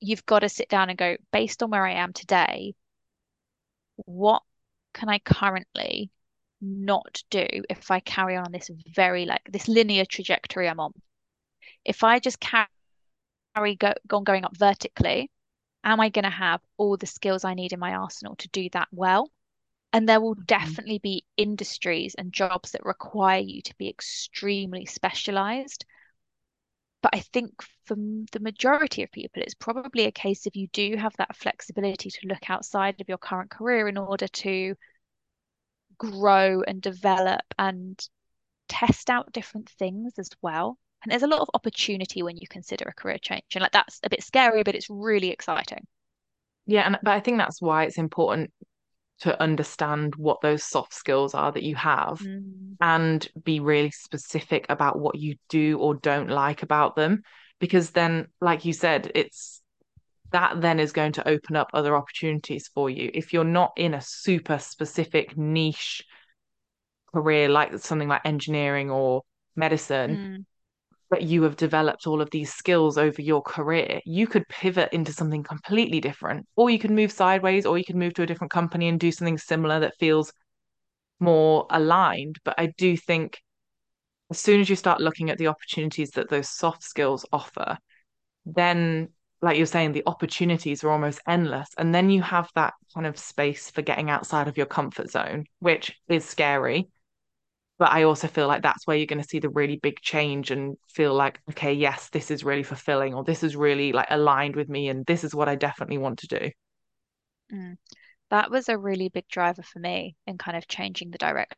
you've 0.00 0.26
got 0.26 0.40
to 0.40 0.48
sit 0.48 0.68
down 0.68 0.88
and 0.88 0.98
go, 0.98 1.16
based 1.32 1.62
on 1.62 1.70
where 1.70 1.84
I 1.84 1.94
am 1.94 2.12
today, 2.12 2.74
what 3.96 4.42
can 4.94 5.08
I 5.08 5.18
currently 5.18 6.10
not 6.60 7.22
do 7.28 7.46
if 7.68 7.90
I 7.90 8.00
carry 8.00 8.36
on 8.36 8.52
this 8.52 8.70
very 8.94 9.26
like 9.26 9.42
this 9.50 9.68
linear 9.68 10.04
trajectory 10.04 10.68
I'm 10.68 10.80
on? 10.80 10.92
If 11.84 12.02
I 12.02 12.18
just 12.18 12.40
carry 12.40 13.76
go, 13.76 13.92
on 14.12 14.24
going 14.24 14.44
up 14.44 14.56
vertically, 14.56 15.30
am 15.84 16.00
I 16.00 16.08
going 16.08 16.24
to 16.24 16.30
have 16.30 16.60
all 16.78 16.96
the 16.96 17.06
skills 17.06 17.44
I 17.44 17.54
need 17.54 17.72
in 17.72 17.78
my 17.78 17.94
arsenal 17.94 18.36
to 18.36 18.48
do 18.48 18.68
that 18.72 18.88
well? 18.90 19.30
And 19.92 20.08
there 20.08 20.20
will 20.20 20.34
mm-hmm. 20.34 20.44
definitely 20.46 20.98
be 20.98 21.24
industries 21.36 22.14
and 22.14 22.32
jobs 22.32 22.72
that 22.72 22.84
require 22.84 23.40
you 23.40 23.62
to 23.62 23.74
be 23.76 23.88
extremely 23.88 24.86
specialized. 24.86 25.84
But 27.04 27.16
I 27.16 27.20
think 27.20 27.62
for 27.84 27.96
the 27.96 28.40
majority 28.40 29.02
of 29.02 29.12
people, 29.12 29.42
it's 29.42 29.52
probably 29.52 30.06
a 30.06 30.10
case 30.10 30.46
if 30.46 30.56
you 30.56 30.68
do 30.68 30.96
have 30.96 31.12
that 31.18 31.36
flexibility 31.36 32.08
to 32.08 32.26
look 32.26 32.48
outside 32.48 32.98
of 32.98 33.10
your 33.10 33.18
current 33.18 33.50
career 33.50 33.88
in 33.88 33.98
order 33.98 34.26
to 34.26 34.74
grow 35.98 36.62
and 36.62 36.80
develop 36.80 37.42
and 37.58 38.02
test 38.70 39.10
out 39.10 39.30
different 39.32 39.68
things 39.78 40.14
as 40.18 40.30
well. 40.40 40.78
And 41.02 41.12
there's 41.12 41.22
a 41.22 41.26
lot 41.26 41.42
of 41.42 41.50
opportunity 41.52 42.22
when 42.22 42.38
you 42.38 42.48
consider 42.48 42.86
a 42.88 42.94
career 42.94 43.18
change. 43.18 43.44
And 43.54 43.60
like 43.60 43.72
that's 43.72 44.00
a 44.02 44.08
bit 44.08 44.24
scary, 44.24 44.62
but 44.62 44.74
it's 44.74 44.88
really 44.88 45.28
exciting. 45.28 45.86
Yeah, 46.64 46.86
and 46.86 46.98
but 47.02 47.12
I 47.12 47.20
think 47.20 47.36
that's 47.36 47.60
why 47.60 47.84
it's 47.84 47.98
important 47.98 48.50
to 49.20 49.40
understand 49.40 50.14
what 50.16 50.40
those 50.40 50.64
soft 50.64 50.92
skills 50.92 51.34
are 51.34 51.52
that 51.52 51.62
you 51.62 51.76
have 51.76 52.18
mm. 52.18 52.76
and 52.80 53.28
be 53.44 53.60
really 53.60 53.90
specific 53.90 54.66
about 54.68 54.98
what 54.98 55.14
you 55.14 55.36
do 55.48 55.78
or 55.78 55.94
don't 55.94 56.28
like 56.28 56.62
about 56.62 56.96
them. 56.96 57.22
Because 57.60 57.90
then, 57.90 58.26
like 58.40 58.64
you 58.64 58.72
said, 58.72 59.10
it's 59.14 59.62
that 60.32 60.60
then 60.60 60.80
is 60.80 60.92
going 60.92 61.12
to 61.12 61.28
open 61.28 61.54
up 61.54 61.70
other 61.72 61.96
opportunities 61.96 62.68
for 62.74 62.90
you. 62.90 63.10
If 63.14 63.32
you're 63.32 63.44
not 63.44 63.72
in 63.76 63.94
a 63.94 64.00
super 64.00 64.58
specific 64.58 65.36
niche 65.36 66.02
career, 67.14 67.48
like 67.48 67.78
something 67.78 68.08
like 68.08 68.22
engineering 68.24 68.90
or 68.90 69.22
medicine, 69.54 70.16
mm 70.16 70.44
but 71.10 71.22
you 71.22 71.42
have 71.42 71.56
developed 71.56 72.06
all 72.06 72.20
of 72.20 72.30
these 72.30 72.52
skills 72.52 72.98
over 72.98 73.20
your 73.20 73.42
career, 73.42 74.00
you 74.04 74.26
could 74.26 74.48
pivot 74.48 74.92
into 74.92 75.12
something 75.12 75.42
completely 75.42 76.00
different, 76.00 76.46
or 76.56 76.70
you 76.70 76.78
could 76.78 76.90
move 76.90 77.12
sideways, 77.12 77.66
or 77.66 77.78
you 77.78 77.84
could 77.84 77.96
move 77.96 78.14
to 78.14 78.22
a 78.22 78.26
different 78.26 78.50
company 78.50 78.88
and 78.88 78.98
do 78.98 79.12
something 79.12 79.38
similar 79.38 79.80
that 79.80 79.96
feels 79.98 80.32
more 81.20 81.66
aligned. 81.70 82.38
But 82.44 82.54
I 82.58 82.72
do 82.76 82.96
think 82.96 83.40
as 84.30 84.38
soon 84.38 84.60
as 84.60 84.68
you 84.68 84.76
start 84.76 85.00
looking 85.00 85.30
at 85.30 85.38
the 85.38 85.48
opportunities 85.48 86.10
that 86.12 86.30
those 86.30 86.48
soft 86.48 86.82
skills 86.82 87.26
offer, 87.32 87.78
then, 88.46 89.08
like 89.42 89.56
you're 89.56 89.66
saying, 89.66 89.92
the 89.92 90.02
opportunities 90.06 90.82
are 90.82 90.90
almost 90.90 91.20
endless. 91.28 91.68
And 91.78 91.94
then 91.94 92.10
you 92.10 92.22
have 92.22 92.48
that 92.54 92.74
kind 92.94 93.06
of 93.06 93.18
space 93.18 93.70
for 93.70 93.82
getting 93.82 94.10
outside 94.10 94.48
of 94.48 94.56
your 94.56 94.66
comfort 94.66 95.10
zone, 95.10 95.44
which 95.60 95.96
is 96.08 96.24
scary 96.24 96.88
but 97.78 97.90
I 97.90 98.04
also 98.04 98.28
feel 98.28 98.46
like 98.46 98.62
that's 98.62 98.86
where 98.86 98.96
you're 98.96 99.06
going 99.06 99.22
to 99.22 99.28
see 99.28 99.40
the 99.40 99.48
really 99.48 99.76
big 99.76 100.00
change 100.00 100.50
and 100.50 100.76
feel 100.88 101.12
like, 101.14 101.40
okay, 101.50 101.72
yes, 101.72 102.08
this 102.10 102.30
is 102.30 102.44
really 102.44 102.62
fulfilling, 102.62 103.14
or 103.14 103.24
this 103.24 103.42
is 103.42 103.56
really 103.56 103.92
like 103.92 104.08
aligned 104.10 104.56
with 104.56 104.68
me, 104.68 104.88
and 104.88 105.04
this 105.06 105.24
is 105.24 105.34
what 105.34 105.48
I 105.48 105.56
definitely 105.56 105.98
want 105.98 106.20
to 106.20 106.26
do. 106.28 106.50
Mm. 107.52 107.76
That 108.30 108.50
was 108.50 108.68
a 108.68 108.78
really 108.78 109.08
big 109.08 109.28
driver 109.28 109.62
for 109.62 109.78
me 109.78 110.16
in 110.26 110.38
kind 110.38 110.56
of 110.56 110.68
changing 110.68 111.10
the 111.10 111.18
direction 111.18 111.56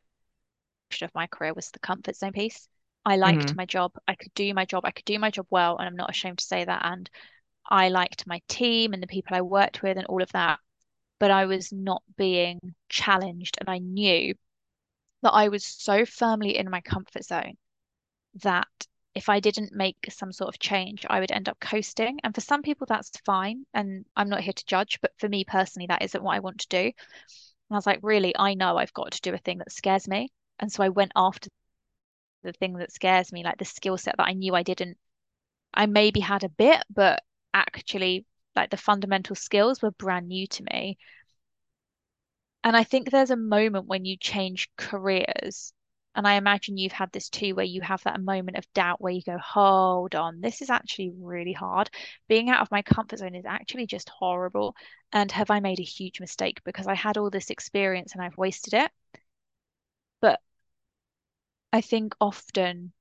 of 1.01 1.13
my 1.13 1.27
career 1.27 1.53
was 1.53 1.69
the 1.71 1.79
comfort 1.79 2.15
zone 2.15 2.33
piece. 2.33 2.67
I 3.05 3.15
liked 3.15 3.45
mm-hmm. 3.45 3.55
my 3.55 3.65
job. 3.65 3.93
I 4.07 4.15
could 4.15 4.33
do 4.33 4.53
my 4.53 4.65
job. 4.65 4.85
I 4.85 4.91
could 4.91 5.05
do 5.05 5.17
my 5.17 5.31
job 5.31 5.45
well, 5.49 5.77
and 5.77 5.87
I'm 5.87 5.95
not 5.95 6.09
ashamed 6.09 6.39
to 6.39 6.45
say 6.45 6.65
that. 6.65 6.81
And 6.83 7.09
I 7.69 7.89
liked 7.89 8.27
my 8.27 8.41
team 8.47 8.93
and 8.93 9.01
the 9.01 9.07
people 9.07 9.35
I 9.35 9.41
worked 9.41 9.81
with 9.81 9.97
and 9.97 10.05
all 10.07 10.21
of 10.21 10.31
that. 10.33 10.59
But 11.19 11.31
I 11.31 11.45
was 11.45 11.71
not 11.71 12.03
being 12.17 12.59
challenged, 12.89 13.57
and 13.59 13.69
I 13.69 13.77
knew 13.77 14.33
that 15.23 15.31
I 15.31 15.47
was 15.49 15.65
so 15.65 16.05
firmly 16.05 16.57
in 16.57 16.69
my 16.69 16.81
comfort 16.81 17.25
zone 17.25 17.57
that 18.43 18.67
if 19.15 19.29
I 19.29 19.39
didn't 19.39 19.73
make 19.73 19.97
some 20.09 20.31
sort 20.31 20.49
of 20.49 20.59
change, 20.59 21.05
I 21.09 21.19
would 21.19 21.31
end 21.31 21.49
up 21.49 21.59
coasting. 21.59 22.19
And 22.23 22.35
for 22.35 22.41
some 22.41 22.61
people, 22.61 22.85
that's 22.87 23.11
fine. 23.25 23.65
And 23.73 24.05
I'm 24.15 24.29
not 24.29 24.41
here 24.41 24.53
to 24.53 24.65
judge, 24.65 24.99
but 25.01 25.11
for 25.17 25.27
me 25.27 25.43
personally, 25.43 25.87
that 25.87 26.03
isn't 26.03 26.23
what 26.23 26.35
I 26.35 26.39
want 26.39 26.59
to 26.59 26.67
do. 26.67 26.77
And 26.77 26.93
I 27.71 27.75
was 27.75 27.87
like, 27.87 27.99
really, 28.03 28.33
I 28.37 28.53
know 28.53 28.77
I've 28.77 28.93
got 28.93 29.11
to 29.13 29.21
do 29.21 29.33
a 29.33 29.39
thing 29.39 29.57
that 29.57 29.71
scares 29.71 30.07
me. 30.07 30.29
And 30.59 30.71
so 30.71 30.83
I 30.83 30.89
went 30.89 31.13
after 31.15 31.49
the 32.43 32.53
thing 32.53 32.73
that 32.73 32.91
scares 32.91 33.33
me, 33.33 33.43
like 33.43 33.57
the 33.57 33.65
skill 33.65 33.97
set 33.97 34.17
that 34.17 34.27
I 34.27 34.33
knew 34.33 34.53
I 34.53 34.63
didn't, 34.63 34.97
I 35.73 35.87
maybe 35.87 36.19
had 36.19 36.43
a 36.43 36.49
bit, 36.49 36.83
but 36.89 37.23
actually, 37.53 38.25
like 38.55 38.69
the 38.69 38.77
fundamental 38.77 39.35
skills 39.35 39.81
were 39.81 39.91
brand 39.91 40.27
new 40.27 40.45
to 40.47 40.63
me. 40.71 40.97
And 42.67 42.75
I 42.75 42.83
think 42.83 43.09
there's 43.09 43.31
a 43.31 43.37
moment 43.37 43.87
when 43.87 44.03
you 44.03 44.17
change 44.17 44.69
careers, 44.75 45.71
and 46.13 46.27
I 46.27 46.33
imagine 46.33 46.77
you've 46.77 46.91
had 46.91 47.09
this 47.13 47.29
too, 47.29 47.55
where 47.55 47.63
you 47.63 47.79
have 47.79 48.03
that 48.03 48.19
moment 48.19 48.57
of 48.57 48.73
doubt 48.73 48.99
where 48.99 49.13
you 49.13 49.21
go, 49.21 49.37
hold 49.37 50.15
on, 50.15 50.41
this 50.41 50.61
is 50.61 50.69
actually 50.69 51.13
really 51.17 51.53
hard. 51.53 51.89
Being 52.27 52.49
out 52.49 52.59
of 52.59 52.69
my 52.69 52.81
comfort 52.81 53.19
zone 53.19 53.35
is 53.35 53.45
actually 53.45 53.87
just 53.87 54.09
horrible. 54.09 54.75
And 55.13 55.31
have 55.31 55.49
I 55.49 55.61
made 55.61 55.79
a 55.79 55.83
huge 55.83 56.19
mistake 56.19 56.59
because 56.65 56.87
I 56.87 56.93
had 56.93 57.15
all 57.15 57.29
this 57.29 57.51
experience 57.51 58.11
and 58.13 58.21
I've 58.21 58.37
wasted 58.37 58.73
it? 58.73 58.91
But 60.19 60.41
I 61.71 61.79
think 61.79 62.15
often 62.19 62.91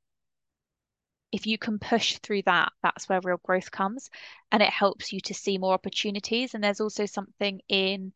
if 1.33 1.44
you 1.44 1.59
can 1.59 1.81
push 1.81 2.18
through 2.18 2.42
that, 2.42 2.72
that's 2.85 3.09
where 3.09 3.20
real 3.20 3.40
growth 3.42 3.72
comes 3.72 4.11
and 4.52 4.62
it 4.62 4.70
helps 4.70 5.12
you 5.12 5.18
to 5.22 5.35
see 5.35 5.59
more 5.59 5.74
opportunities. 5.74 6.55
And 6.55 6.62
there's 6.62 6.81
also 6.81 7.05
something 7.05 7.61
in 7.68 8.12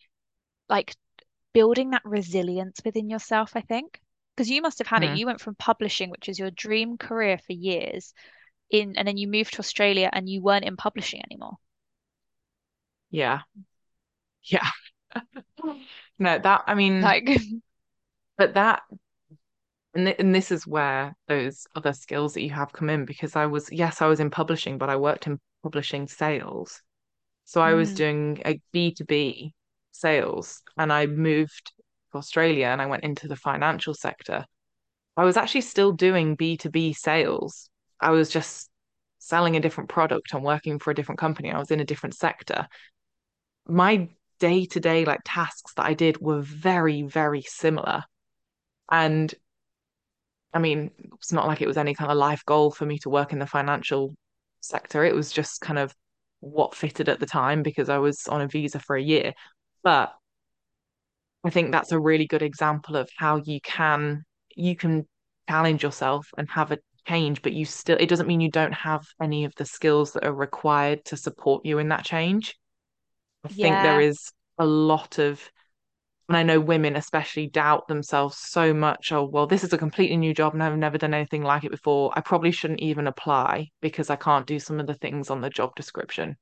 like 0.68 0.94
building 1.52 1.90
that 1.90 2.02
resilience 2.04 2.80
within 2.84 3.10
yourself, 3.10 3.52
I 3.54 3.60
think. 3.60 4.00
Because 4.36 4.50
you 4.50 4.62
must 4.62 4.78
have 4.78 4.86
had 4.86 5.02
mm. 5.02 5.12
it. 5.12 5.18
You 5.18 5.26
went 5.26 5.40
from 5.40 5.54
publishing, 5.54 6.10
which 6.10 6.28
was 6.28 6.38
your 6.38 6.50
dream 6.50 6.96
career 6.96 7.38
for 7.38 7.52
years, 7.52 8.14
in 8.70 8.96
and 8.96 9.06
then 9.06 9.16
you 9.16 9.28
moved 9.28 9.54
to 9.54 9.58
Australia 9.58 10.08
and 10.12 10.28
you 10.28 10.42
weren't 10.42 10.64
in 10.64 10.76
publishing 10.76 11.20
anymore. 11.30 11.56
Yeah. 13.10 13.40
Yeah. 14.44 14.68
no, 16.18 16.38
that 16.38 16.64
I 16.66 16.74
mean 16.74 17.00
like 17.00 17.28
but 18.38 18.54
that 18.54 18.82
and, 19.94 20.06
th- 20.06 20.16
and 20.20 20.34
this 20.34 20.52
is 20.52 20.66
where 20.66 21.16
those 21.26 21.66
other 21.74 21.92
skills 21.92 22.34
that 22.34 22.42
you 22.42 22.50
have 22.50 22.72
come 22.72 22.88
in 22.88 23.04
because 23.04 23.34
I 23.34 23.46
was 23.46 23.70
yes, 23.72 24.00
I 24.00 24.06
was 24.06 24.20
in 24.20 24.30
publishing, 24.30 24.78
but 24.78 24.88
I 24.88 24.96
worked 24.96 25.26
in 25.26 25.40
publishing 25.62 26.06
sales. 26.06 26.80
So 27.44 27.60
I 27.60 27.74
was 27.74 27.92
mm. 27.92 27.96
doing 27.96 28.42
a 28.44 28.60
B2B 28.72 29.52
sales 30.00 30.62
and 30.76 30.92
I 30.92 31.06
moved 31.06 31.72
to 32.12 32.18
Australia 32.18 32.66
and 32.66 32.80
I 32.80 32.86
went 32.86 33.04
into 33.04 33.28
the 33.28 33.36
financial 33.36 33.94
sector, 33.94 34.44
I 35.16 35.24
was 35.24 35.36
actually 35.36 35.62
still 35.62 35.92
doing 35.92 36.36
B2B 36.36 36.96
sales. 36.96 37.68
I 38.00 38.10
was 38.10 38.30
just 38.30 38.70
selling 39.18 39.56
a 39.56 39.60
different 39.60 39.90
product 39.90 40.32
and 40.32 40.42
working 40.42 40.78
for 40.78 40.90
a 40.90 40.94
different 40.94 41.18
company. 41.18 41.50
I 41.50 41.58
was 41.58 41.70
in 41.70 41.80
a 41.80 41.84
different 41.84 42.14
sector. 42.14 42.66
My 43.68 44.08
day 44.38 44.64
to 44.66 44.80
day 44.80 45.04
like 45.04 45.20
tasks 45.24 45.74
that 45.74 45.84
I 45.84 45.94
did 45.94 46.20
were 46.20 46.40
very, 46.40 47.02
very 47.02 47.42
similar. 47.42 48.04
And 48.90 49.32
I 50.52 50.58
mean, 50.58 50.90
it's 51.14 51.32
not 51.32 51.46
like 51.46 51.60
it 51.60 51.68
was 51.68 51.76
any 51.76 51.94
kind 51.94 52.10
of 52.10 52.16
life 52.16 52.44
goal 52.44 52.70
for 52.70 52.84
me 52.84 52.98
to 53.00 53.10
work 53.10 53.32
in 53.32 53.38
the 53.38 53.46
financial 53.46 54.14
sector. 54.60 55.04
It 55.04 55.14
was 55.14 55.30
just 55.30 55.60
kind 55.60 55.78
of 55.78 55.94
what 56.40 56.74
fitted 56.74 57.08
at 57.08 57.20
the 57.20 57.26
time 57.26 57.62
because 57.62 57.88
I 57.88 57.98
was 57.98 58.26
on 58.26 58.40
a 58.40 58.48
visa 58.48 58.80
for 58.80 58.96
a 58.96 59.02
year. 59.02 59.32
But 59.82 60.14
I 61.44 61.50
think 61.50 61.72
that's 61.72 61.92
a 61.92 62.00
really 62.00 62.26
good 62.26 62.42
example 62.42 62.96
of 62.96 63.08
how 63.16 63.36
you 63.36 63.60
can 63.62 64.24
you 64.54 64.76
can 64.76 65.06
challenge 65.48 65.82
yourself 65.82 66.28
and 66.36 66.48
have 66.50 66.70
a 66.70 66.78
change, 67.08 67.42
but 67.42 67.52
you 67.52 67.64
still 67.64 67.96
it 67.98 68.08
doesn't 68.08 68.26
mean 68.26 68.40
you 68.40 68.50
don't 68.50 68.74
have 68.74 69.06
any 69.22 69.44
of 69.44 69.54
the 69.56 69.64
skills 69.64 70.12
that 70.12 70.24
are 70.24 70.34
required 70.34 71.04
to 71.06 71.16
support 71.16 71.64
you 71.64 71.78
in 71.78 71.88
that 71.88 72.04
change. 72.04 72.56
I 73.44 73.48
yeah. 73.54 73.62
think 73.64 73.82
there 73.82 74.00
is 74.00 74.32
a 74.58 74.66
lot 74.66 75.18
of 75.18 75.42
and 76.28 76.36
I 76.36 76.42
know 76.44 76.60
women 76.60 76.94
especially 76.94 77.48
doubt 77.48 77.88
themselves 77.88 78.36
so 78.36 78.72
much. 78.72 79.10
Oh, 79.10 79.24
well, 79.24 79.48
this 79.48 79.64
is 79.64 79.72
a 79.72 79.78
completely 79.78 80.16
new 80.16 80.32
job 80.32 80.52
and 80.54 80.62
I've 80.62 80.76
never 80.76 80.96
done 80.96 81.14
anything 81.14 81.42
like 81.42 81.64
it 81.64 81.72
before. 81.72 82.12
I 82.14 82.20
probably 82.20 82.52
shouldn't 82.52 82.80
even 82.80 83.08
apply 83.08 83.70
because 83.80 84.10
I 84.10 84.16
can't 84.16 84.46
do 84.46 84.60
some 84.60 84.78
of 84.78 84.86
the 84.86 84.94
things 84.94 85.30
on 85.30 85.40
the 85.40 85.50
job 85.50 85.74
description 85.74 86.36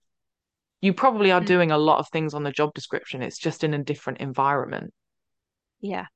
you 0.80 0.92
probably 0.92 1.30
are 1.32 1.40
mm. 1.40 1.46
doing 1.46 1.70
a 1.70 1.78
lot 1.78 1.98
of 1.98 2.08
things 2.08 2.34
on 2.34 2.42
the 2.44 2.52
job 2.52 2.72
description. 2.74 3.22
It's 3.22 3.38
just 3.38 3.64
in 3.64 3.74
a 3.74 3.82
different 3.82 4.20
environment. 4.20 4.92
Yeah. 5.80 6.06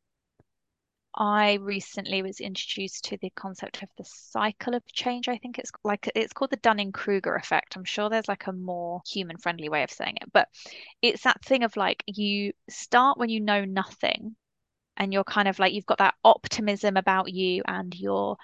I 1.14 1.58
recently 1.60 2.22
was 2.22 2.40
introduced 2.40 3.04
to 3.04 3.18
the 3.20 3.30
concept 3.36 3.82
of 3.82 3.90
the 3.98 4.04
cycle 4.06 4.74
of 4.74 4.82
change. 4.86 5.28
I 5.28 5.36
think 5.36 5.58
it's 5.58 5.70
like 5.84 6.10
it's 6.14 6.32
called 6.32 6.52
the 6.52 6.56
Dunning-Kruger 6.56 7.34
effect. 7.34 7.76
I'm 7.76 7.84
sure 7.84 8.08
there's 8.08 8.28
like 8.28 8.46
a 8.46 8.52
more 8.52 9.02
human-friendly 9.06 9.68
way 9.68 9.82
of 9.82 9.90
saying 9.90 10.16
it, 10.22 10.32
but 10.32 10.48
it's 11.02 11.24
that 11.24 11.44
thing 11.44 11.64
of 11.64 11.76
like 11.76 12.02
you 12.06 12.52
start 12.70 13.18
when 13.18 13.28
you 13.28 13.40
know 13.40 13.66
nothing 13.66 14.36
and 14.96 15.12
you're 15.12 15.24
kind 15.24 15.48
of 15.48 15.58
like 15.58 15.74
you've 15.74 15.84
got 15.84 15.98
that 15.98 16.14
optimism 16.24 16.96
about 16.96 17.30
you 17.30 17.62
and 17.66 17.94
you're 17.94 18.38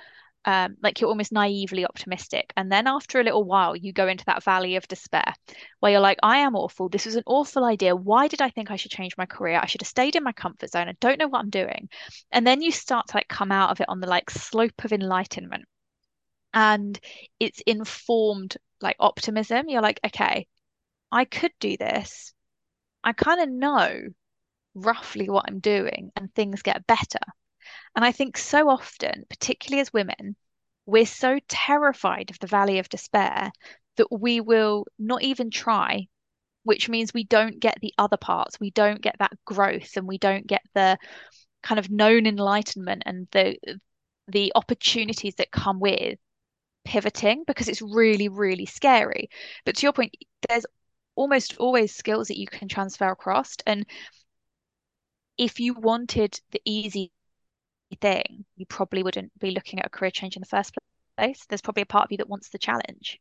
um, 0.49 0.79
like 0.83 0.99
you're 0.99 1.11
almost 1.11 1.31
naively 1.31 1.85
optimistic. 1.85 2.55
And 2.57 2.73
then 2.73 2.87
after 2.87 3.21
a 3.21 3.23
little 3.23 3.45
while, 3.45 3.77
you 3.77 3.93
go 3.93 4.09
into 4.09 4.25
that 4.25 4.43
valley 4.43 4.77
of 4.77 4.89
despair 4.89 5.35
where 5.81 5.93
you're 5.93 6.01
like, 6.01 6.17
I 6.23 6.39
am 6.39 6.57
awful. 6.57 6.89
This 6.89 7.05
was 7.05 7.17
an 7.17 7.23
awful 7.27 7.67
idea. 7.67 7.95
Why 7.95 8.29
did 8.29 8.41
I 8.41 8.49
think 8.49 8.71
I 8.71 8.77
should 8.77 8.91
change 8.91 9.15
my 9.19 9.27
career? 9.27 9.61
I 9.63 9.67
should 9.67 9.83
have 9.83 9.89
stayed 9.89 10.17
in 10.17 10.25
my 10.25 10.33
comfort 10.33 10.71
zone. 10.71 10.89
I 10.89 10.95
don't 11.01 11.19
know 11.19 11.29
what 11.29 11.41
I'm 11.41 11.51
doing. 11.51 11.91
And 12.33 12.47
then 12.47 12.63
you 12.63 12.73
start 12.73 13.09
to 13.09 13.19
like 13.19 13.29
come 13.29 13.53
out 13.53 13.73
of 13.73 13.83
it 13.83 13.91
on 13.91 14.01
the 14.01 14.07
like 14.07 14.31
slope 14.31 14.85
of 14.87 14.93
enlightenment. 14.95 15.67
And 16.55 16.99
it's 17.39 17.61
informed 17.67 18.57
like 18.81 18.97
optimism. 18.99 19.69
You're 19.69 19.83
like, 19.83 20.01
okay, 20.07 20.47
I 21.13 21.27
could 21.27 21.53
do 21.61 21.77
this. 21.77 22.33
I 23.05 23.13
kind 23.13 23.43
of 23.43 23.51
know 23.51 24.01
roughly 24.75 25.29
what 25.29 25.45
I'm 25.47 25.61
doing 25.61 26.11
and 26.17 26.35
things 26.35 26.63
get 26.63 26.87
better. 26.87 27.19
And 27.95 28.05
I 28.05 28.13
think 28.13 28.37
so 28.37 28.69
often, 28.69 29.25
particularly 29.29 29.81
as 29.81 29.93
women, 29.93 30.37
we're 30.87 31.07
so 31.07 31.39
terrified 31.49 32.31
of 32.31 32.39
the 32.39 32.47
valley 32.47 32.79
of 32.79 32.89
despair 32.89 33.51
that 33.97 34.09
we 34.11 34.41
will 34.41 34.87
not 34.99 35.23
even 35.23 35.51
try, 35.51 36.09
which 36.65 36.89
means 36.89 37.13
we 37.13 37.25
don't 37.25 37.61
get 37.61 37.79
the 37.81 37.93
other 37.99 38.17
parts. 38.17 38.59
We 38.61 38.71
don't 38.71 39.03
get 39.03 39.17
that 39.19 39.33
growth 39.45 39.97
and 39.97 40.07
we 40.07 40.19
don't 40.19 40.47
get 40.47 40.63
the 40.75 40.99
kind 41.63 41.79
of 41.79 41.91
known 41.91 42.27
enlightenment 42.27 43.03
and 43.07 43.29
the 43.33 43.59
the 44.29 44.53
opportunities 44.55 45.35
that 45.37 45.51
come 45.51 45.81
with 45.81 46.19
pivoting 46.85 47.45
because 47.47 47.69
it's 47.69 47.83
really, 47.83 48.29
really 48.29 48.67
scary. 48.67 49.29
But 49.65 49.77
to 49.77 49.83
your 49.87 49.93
point, 49.93 50.15
there's 50.49 50.67
almost 51.17 51.57
always 51.59 51.95
skills 51.95 52.29
that 52.29 52.39
you 52.39 52.47
can 52.47 52.69
transfer 52.69 53.09
across. 53.09 53.57
And 53.67 53.87
if 55.37 55.61
you 55.61 55.75
wanted 55.75 56.41
the 56.51 56.61
easy 56.65 57.13
thing, 57.96 58.44
you 58.57 58.66
probably 58.66 59.03
wouldn't 59.03 59.33
be 59.38 59.51
looking 59.51 59.79
at 59.79 59.87
a 59.87 59.90
career 59.90 60.11
change 60.11 60.37
in 60.37 60.40
the 60.40 60.46
first 60.46 60.77
place. 61.16 61.44
There's 61.48 61.62
probably 61.62 61.83
a 61.83 61.87
part 61.87 62.05
of 62.05 62.12
you 62.12 62.18
that 62.18 62.29
wants 62.29 62.51
the 62.51 62.59
challenge. 62.59 63.18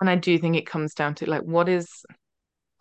And 0.00 0.08
I 0.08 0.16
do 0.16 0.38
think 0.38 0.56
it 0.56 0.66
comes 0.66 0.94
down 0.94 1.14
to 1.16 1.28
like, 1.28 1.42
what 1.42 1.68
is, 1.68 1.88
I 2.10 2.14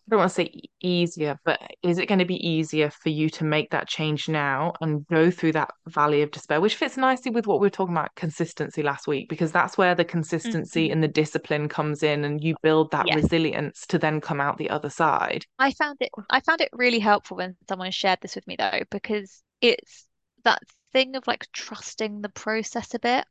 don't 0.09 0.19
want 0.19 0.29
to 0.29 0.35
say 0.35 0.61
easier, 0.79 1.39
but 1.43 1.59
is 1.81 1.97
it 1.97 2.05
going 2.05 2.19
to 2.19 2.25
be 2.25 2.47
easier 2.47 2.91
for 2.91 3.09
you 3.09 3.29
to 3.31 3.43
make 3.43 3.71
that 3.71 3.87
change 3.87 4.29
now 4.29 4.73
and 4.79 5.05
go 5.07 5.31
through 5.31 5.53
that 5.53 5.71
valley 5.87 6.21
of 6.21 6.31
despair, 6.31 6.61
which 6.61 6.75
fits 6.75 6.95
nicely 6.95 7.31
with 7.31 7.47
what 7.47 7.59
we 7.59 7.65
were 7.65 7.71
talking 7.71 7.95
about 7.95 8.13
consistency 8.15 8.83
last 8.83 9.07
week, 9.07 9.27
because 9.29 9.51
that's 9.51 9.77
where 9.77 9.95
the 9.95 10.05
consistency 10.05 10.85
mm-hmm. 10.85 10.93
and 10.93 11.03
the 11.03 11.07
discipline 11.07 11.67
comes 11.67 12.03
in 12.03 12.23
and 12.23 12.43
you 12.43 12.55
build 12.61 12.91
that 12.91 13.07
yes. 13.07 13.15
resilience 13.15 13.87
to 13.87 13.97
then 13.97 14.21
come 14.21 14.39
out 14.39 14.57
the 14.57 14.69
other 14.69 14.89
side. 14.89 15.43
I 15.57 15.71
found 15.71 15.97
it 16.01 16.11
I 16.29 16.39
found 16.41 16.61
it 16.61 16.69
really 16.71 16.99
helpful 16.99 17.37
when 17.37 17.55
someone 17.67 17.91
shared 17.91 18.19
this 18.21 18.35
with 18.35 18.45
me 18.45 18.55
though, 18.57 18.83
because 18.91 19.41
it's 19.59 20.05
that 20.43 20.61
thing 20.97 21.15
of 21.15 21.27
like 21.27 21.45
trusting 21.51 22.21
the 22.21 22.29
process 22.29 22.95
a 22.95 22.99
bit. 22.99 23.23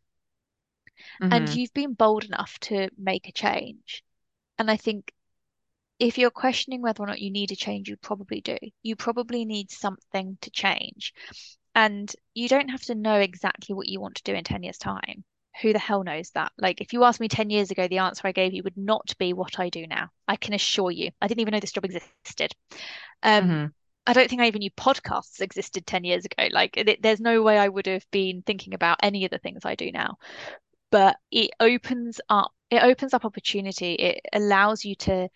Mm-hmm. 1.20 1.33
And 1.33 1.48
you've 1.48 1.74
been 1.74 1.94
bold 1.94 2.22
enough 2.24 2.57
to 2.61 2.88
make 2.96 3.29
a 3.29 3.33
change. 3.33 4.05
And 4.57 4.70
I 4.70 4.76
think 4.76 5.12
if 5.98 6.16
you're 6.16 6.31
questioning 6.31 6.81
whether 6.81 7.02
or 7.02 7.09
not 7.09 7.20
you 7.20 7.31
need 7.33 7.50
a 7.50 7.57
change, 7.57 7.88
you 7.88 7.96
probably 7.96 8.40
do. 8.40 8.57
You 8.85 8.94
probably 8.94 9.44
need 9.44 9.72
something 9.72 10.38
to 10.42 10.50
change. 10.50 11.12
And 11.74 12.11
you 12.35 12.48
don't 12.48 12.68
have 12.68 12.83
to 12.83 12.94
know 12.94 13.18
exactly 13.18 13.74
what 13.74 13.88
you 13.88 14.00
want 14.00 14.14
to 14.16 14.22
do 14.22 14.35
in 14.35 14.44
10 14.44 14.62
years' 14.62 14.79
time. 14.79 15.24
Who 15.61 15.72
the 15.72 15.79
hell 15.81 16.05
knows 16.05 16.31
that? 16.31 16.52
Like, 16.59 16.81
if 16.81 16.92
you 16.92 17.02
asked 17.02 17.18
me 17.18 17.29
10 17.29 17.50
years 17.50 17.72
ago, 17.72 17.88
the 17.88 17.98
answer 17.98 18.29
I 18.29 18.33
gave 18.33 18.55
you 18.55 18.62
would 18.62 18.76
not 18.76 19.12
be 19.18 19.33
what 19.33 19.59
I 19.59 19.70
do 19.70 19.87
now. 19.88 20.11
I 20.29 20.37
can 20.37 20.55
assure 20.55 20.92
you. 20.92 21.11
I 21.20 21.26
didn't 21.26 21.40
even 21.40 21.52
know 21.52 21.61
this 21.61 21.72
job 21.72 21.85
existed. 21.85 22.52
Um, 23.22 23.44
mm-hmm. 23.44 23.66
I 24.07 24.12
don't 24.12 24.31
think 24.31 24.40
I 24.40 24.47
even 24.47 24.61
knew 24.61 24.71
podcasts 24.71 25.40
existed 25.40 25.87
10 25.87 26.05
years 26.05 26.25
ago. 26.25 26.49
Like, 26.51 26.77
it, 26.77 27.03
there's 27.03 27.21
no 27.21 27.42
way 27.42 27.59
I 27.59 27.69
would 27.69 27.87
have 27.87 28.09
been 28.11 28.42
thinking 28.42 28.75
about 28.75 28.99
any 29.03 29.25
of 29.25 29.31
the 29.31 29.38
things 29.38 29.64
I 29.64 29.75
do 29.75 29.90
now. 29.90 30.19
But 30.90 31.16
it 31.31 31.51
opens 31.59 32.21
up, 32.29 32.53
it 32.71 32.83
opens 32.83 33.14
up 33.14 33.25
opportunity. 33.25 33.95
It 33.95 34.21
allows 34.33 34.85
you 34.85 34.95
to 34.97 35.29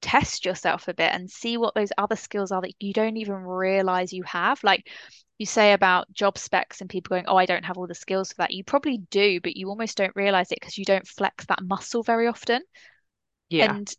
test 0.00 0.44
yourself 0.44 0.88
a 0.88 0.94
bit 0.94 1.12
and 1.12 1.30
see 1.30 1.56
what 1.56 1.74
those 1.74 1.90
other 1.98 2.16
skills 2.16 2.52
are 2.52 2.60
that 2.60 2.74
you 2.78 2.92
don't 2.92 3.16
even 3.16 3.34
realize 3.34 4.12
you 4.12 4.22
have. 4.24 4.62
Like 4.62 4.86
you 5.38 5.46
say 5.46 5.72
about 5.72 6.12
job 6.12 6.36
specs 6.36 6.80
and 6.80 6.90
people 6.90 7.14
going, 7.14 7.24
Oh, 7.26 7.36
I 7.36 7.46
don't 7.46 7.64
have 7.64 7.78
all 7.78 7.86
the 7.86 7.94
skills 7.94 8.30
for 8.30 8.42
that. 8.42 8.52
You 8.52 8.64
probably 8.64 8.98
do, 9.10 9.40
but 9.40 9.56
you 9.56 9.68
almost 9.68 9.96
don't 9.96 10.14
realize 10.14 10.52
it 10.52 10.60
because 10.60 10.78
you 10.78 10.84
don't 10.84 11.06
flex 11.06 11.46
that 11.46 11.62
muscle 11.62 12.02
very 12.02 12.26
often. 12.26 12.62
Yeah. 13.48 13.74
And 13.74 13.92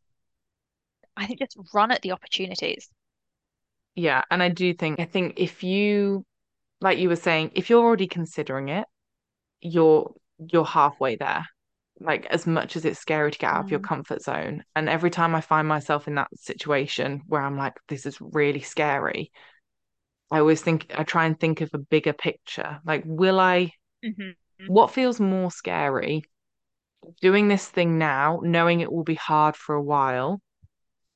I 1.18 1.26
think 1.26 1.40
just 1.40 1.58
run 1.74 1.92
at 1.92 2.02
the 2.02 2.12
opportunities. 2.12 2.90
Yeah, 3.96 4.22
and 4.32 4.42
I 4.42 4.50
do 4.50 4.74
think 4.74 5.00
I 5.00 5.06
think 5.06 5.34
if 5.38 5.64
you 5.64 6.26
like 6.82 7.00
you 7.00 7.10
were 7.10 7.16
saying, 7.16 7.52
if 7.56 7.70
you're 7.70 7.84
already 7.84 8.08
considering 8.08 8.70
it, 8.70 8.86
you're 9.62 10.14
you're 10.38 10.66
halfway 10.66 11.16
there. 11.16 11.46
Like 12.00 12.26
as 12.28 12.48
much 12.48 12.78
as 12.78 12.86
it's 12.86 13.00
scary 13.00 13.32
to 13.32 13.38
get 13.38 13.52
out 13.52 13.62
mm. 13.62 13.66
of 13.66 13.72
your 13.72 13.82
mm. 13.82 13.88
comfort 13.88 14.22
zone. 14.22 14.64
And 14.76 14.88
every 14.88 15.10
time 15.10 15.36
I 15.36 15.42
find 15.42 15.68
myself 15.68 16.08
in 16.08 16.16
that 16.16 16.30
situation 16.34 17.22
where 17.28 17.42
I'm 17.42 17.58
like, 17.58 17.74
this 17.90 18.06
is 18.06 18.18
really 18.22 18.62
scary, 18.62 19.32
I 20.32 20.40
always 20.40 20.62
think 20.62 20.94
I 20.96 21.04
try 21.04 21.26
and 21.26 21.38
think 21.40 21.62
of 21.62 21.72
a 21.74 21.80
bigger 21.80 22.14
picture. 22.14 22.80
Like, 22.86 23.04
will 23.06 23.40
I 23.40 23.72
mm-hmm. 24.06 24.32
what 24.68 24.92
feels 24.92 25.20
more 25.20 25.52
scary? 25.52 26.24
Doing 27.22 27.48
this 27.48 27.66
thing 27.66 27.98
now, 27.98 28.40
knowing 28.44 28.82
it 28.82 28.92
will 28.92 29.04
be 29.04 29.16
hard 29.16 29.56
for 29.56 29.74
a 29.76 29.82
while, 29.82 30.42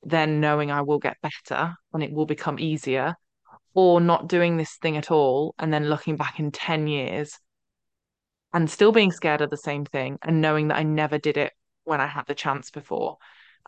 then 0.06 0.40
knowing 0.40 0.70
I 0.70 0.82
will 0.82 0.98
get 0.98 1.16
better 1.22 1.74
and 1.92 2.02
it 2.02 2.12
will 2.12 2.26
become 2.26 2.58
easier, 2.58 3.14
or 3.74 4.00
not 4.00 4.28
doing 4.28 4.56
this 4.56 4.76
thing 4.76 4.96
at 4.96 5.10
all 5.10 5.54
and 5.58 5.72
then 5.72 5.88
looking 5.88 6.16
back 6.16 6.38
in 6.38 6.52
10 6.52 6.86
years 6.86 7.38
and 8.52 8.70
still 8.70 8.92
being 8.92 9.10
scared 9.10 9.40
of 9.40 9.50
the 9.50 9.56
same 9.56 9.84
thing 9.84 10.16
and 10.22 10.40
knowing 10.40 10.68
that 10.68 10.78
I 10.78 10.84
never 10.84 11.18
did 11.18 11.36
it 11.36 11.52
when 11.82 12.00
I 12.00 12.06
had 12.06 12.26
the 12.26 12.34
chance 12.34 12.70
before. 12.70 13.18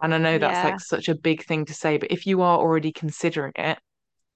And 0.00 0.14
I 0.14 0.18
know 0.18 0.38
that's 0.38 0.58
yeah. 0.58 0.64
like 0.64 0.80
such 0.80 1.08
a 1.08 1.14
big 1.14 1.44
thing 1.44 1.64
to 1.66 1.74
say, 1.74 1.98
but 1.98 2.12
if 2.12 2.26
you 2.26 2.42
are 2.42 2.58
already 2.58 2.92
considering 2.92 3.52
it, 3.56 3.78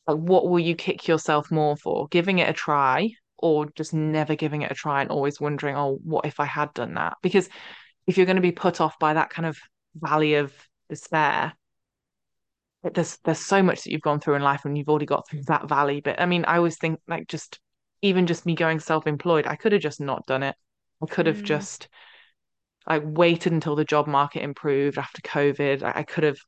like 0.08 0.16
what 0.16 0.48
will 0.48 0.58
you 0.58 0.74
kick 0.74 1.06
yourself 1.06 1.50
more 1.50 1.76
for? 1.76 2.08
Giving 2.08 2.40
it 2.40 2.48
a 2.48 2.52
try 2.52 3.10
or 3.38 3.66
just 3.76 3.94
never 3.94 4.34
giving 4.34 4.62
it 4.62 4.72
a 4.72 4.74
try 4.74 5.02
and 5.02 5.10
always 5.10 5.40
wondering, 5.40 5.76
oh, 5.76 5.98
what 6.02 6.26
if 6.26 6.40
I 6.40 6.46
had 6.46 6.74
done 6.74 6.94
that? 6.94 7.16
Because 7.22 7.48
if 8.06 8.16
you're 8.16 8.26
going 8.26 8.36
to 8.36 8.42
be 8.42 8.52
put 8.52 8.80
off 8.80 8.98
by 8.98 9.14
that 9.14 9.30
kind 9.30 9.46
of 9.46 9.56
valley 9.94 10.34
of 10.34 10.52
despair, 10.88 11.52
there's 12.82 13.18
there's 13.24 13.38
so 13.38 13.62
much 13.62 13.84
that 13.84 13.90
you've 13.90 14.00
gone 14.00 14.20
through 14.20 14.36
in 14.36 14.42
life 14.42 14.64
and 14.64 14.76
you've 14.76 14.88
already 14.88 15.06
got 15.06 15.28
through 15.28 15.42
that 15.44 15.68
valley. 15.68 16.00
But 16.00 16.20
I 16.20 16.26
mean, 16.26 16.44
I 16.46 16.56
always 16.56 16.78
think 16.78 17.00
like 17.06 17.28
just 17.28 17.60
even 18.02 18.26
just 18.26 18.46
me 18.46 18.54
going 18.54 18.80
self-employed, 18.80 19.46
I 19.46 19.56
could 19.56 19.72
have 19.72 19.82
just 19.82 20.00
not 20.00 20.26
done 20.26 20.42
it. 20.42 20.56
I 21.02 21.06
could 21.06 21.26
have 21.26 21.38
mm. 21.38 21.44
just 21.44 21.88
like 22.88 23.02
waited 23.04 23.52
until 23.52 23.76
the 23.76 23.84
job 23.84 24.06
market 24.06 24.42
improved 24.42 24.98
after 24.98 25.20
COVID. 25.22 25.82
I, 25.82 25.92
I 25.96 26.02
could 26.02 26.24
have 26.24 26.38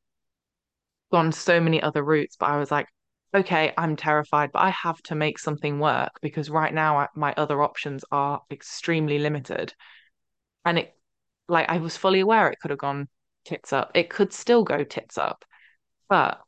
gone 1.11 1.33
so 1.33 1.61
many 1.61 1.83
other 1.83 2.03
routes, 2.03 2.37
but 2.37 2.47
I 2.47 2.57
was 2.57 2.71
like, 2.71 2.87
okay, 3.35 3.73
I'm 3.77 3.97
terrified, 3.97 4.51
but 4.53 4.63
I 4.63 4.71
have 4.71 5.01
to 5.05 5.15
make 5.15 5.39
something 5.39 5.79
work 5.79 6.13
because 6.23 6.51
right 6.51 6.73
now 6.73 6.99
I, 6.99 7.09
my 7.15 7.35
other 7.37 7.63
options 7.63 8.05
are 8.11 8.41
extremely 8.51 9.19
limited. 9.19 9.75
And 10.65 10.79
it, 10.79 10.95
like, 11.49 11.69
I 11.69 11.79
was 11.79 11.97
fully 11.97 12.21
aware 12.21 12.49
it 12.49 12.59
could 12.61 12.71
have 12.71 12.79
gone 12.79 13.09
tits 13.45 13.73
up. 13.73 13.91
It 13.95 14.09
could 14.11 14.33
still 14.33 14.65
go 14.65 14.85
tits 14.85 15.19
up 15.19 15.45
but 16.13 16.43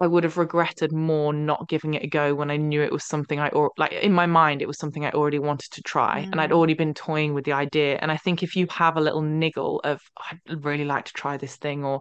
I 0.00 0.06
would 0.06 0.24
have 0.24 0.38
regretted 0.38 0.92
more 0.92 1.34
not 1.34 1.68
giving 1.68 1.92
it 1.92 2.02
a 2.02 2.06
go 2.06 2.34
when 2.34 2.50
I 2.50 2.56
knew 2.56 2.80
it 2.80 2.90
was 2.90 3.04
something 3.04 3.38
I 3.38 3.50
or 3.50 3.70
like 3.76 3.92
in 3.92 4.14
my 4.14 4.24
mind 4.24 4.62
it 4.62 4.66
was 4.66 4.78
something 4.78 5.04
I 5.04 5.10
already 5.10 5.38
wanted 5.38 5.70
to 5.72 5.82
try 5.82 6.22
mm. 6.22 6.32
and 6.32 6.40
I'd 6.40 6.52
mm. 6.52 6.54
already 6.54 6.72
been 6.72 6.94
toying 6.94 7.34
with 7.34 7.44
the 7.44 7.52
idea 7.52 7.98
and 8.00 8.10
I 8.10 8.16
think 8.16 8.42
if 8.42 8.56
you 8.56 8.66
have 8.70 8.96
a 8.96 9.00
little 9.02 9.20
niggle 9.20 9.82
of 9.84 10.00
I'd 10.16 10.64
really 10.64 10.86
like 10.86 11.04
to 11.04 11.12
try 11.12 11.36
this 11.36 11.56
thing 11.56 11.84
or 11.84 12.00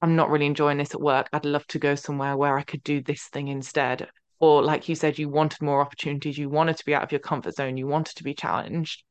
I'm 0.00 0.16
not 0.16 0.30
really 0.30 0.46
enjoying 0.46 0.78
this 0.78 0.94
at 0.94 1.00
work 1.02 1.28
I'd 1.30 1.44
love 1.44 1.66
to 1.66 1.78
go 1.78 1.94
somewhere 1.94 2.34
where 2.34 2.56
I 2.56 2.62
could 2.62 2.82
do 2.82 3.02
this 3.02 3.24
thing 3.24 3.48
instead 3.48 4.08
or 4.40 4.62
like 4.62 4.88
you 4.88 4.94
said 4.94 5.18
you 5.18 5.28
wanted 5.28 5.60
more 5.60 5.82
opportunities 5.82 6.38
you 6.38 6.48
wanted 6.48 6.78
to 6.78 6.86
be 6.86 6.94
out 6.94 7.02
of 7.02 7.12
your 7.12 7.26
comfort 7.30 7.54
zone 7.54 7.76
you 7.76 7.86
wanted 7.86 8.16
to 8.16 8.24
be 8.24 8.32
challenged 8.32 9.04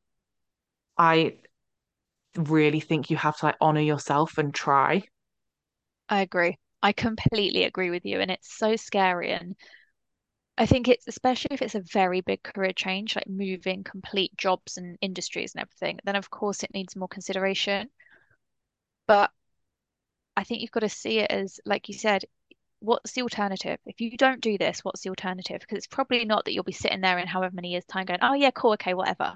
I 0.98 1.36
really 2.36 2.80
think 2.80 3.08
you 3.08 3.16
have 3.18 3.36
to 3.38 3.46
like 3.46 3.56
honor 3.60 3.80
yourself 3.80 4.36
and 4.38 4.52
try 4.52 5.04
I 6.12 6.20
agree. 6.20 6.58
I 6.82 6.92
completely 6.92 7.64
agree 7.64 7.88
with 7.88 8.04
you. 8.04 8.20
And 8.20 8.30
it's 8.30 8.52
so 8.58 8.76
scary. 8.76 9.32
And 9.32 9.56
I 10.58 10.66
think 10.66 10.86
it's 10.86 11.08
especially 11.08 11.54
if 11.54 11.62
it's 11.62 11.74
a 11.74 11.80
very 11.80 12.20
big 12.20 12.42
career 12.42 12.74
change, 12.76 13.16
like 13.16 13.26
moving 13.26 13.82
complete 13.82 14.36
jobs 14.36 14.76
and 14.76 14.98
industries 15.00 15.54
and 15.54 15.62
everything, 15.62 16.00
then 16.04 16.14
of 16.14 16.28
course 16.28 16.64
it 16.64 16.74
needs 16.74 16.96
more 16.96 17.08
consideration. 17.08 17.88
But 19.06 19.30
I 20.36 20.44
think 20.44 20.60
you've 20.60 20.70
got 20.70 20.80
to 20.80 20.90
see 20.90 21.20
it 21.20 21.30
as, 21.30 21.60
like 21.64 21.88
you 21.88 21.94
said, 21.94 22.26
what's 22.80 23.12
the 23.12 23.22
alternative? 23.22 23.78
If 23.86 24.02
you 24.02 24.14
don't 24.18 24.42
do 24.42 24.58
this, 24.58 24.80
what's 24.80 25.00
the 25.00 25.08
alternative? 25.08 25.60
Because 25.60 25.78
it's 25.78 25.86
probably 25.86 26.26
not 26.26 26.44
that 26.44 26.52
you'll 26.52 26.62
be 26.62 26.72
sitting 26.72 27.00
there 27.00 27.16
in 27.16 27.26
however 27.26 27.54
many 27.54 27.70
years' 27.70 27.86
time 27.86 28.04
going, 28.04 28.20
oh, 28.20 28.34
yeah, 28.34 28.50
cool, 28.50 28.74
okay, 28.74 28.92
whatever. 28.92 29.34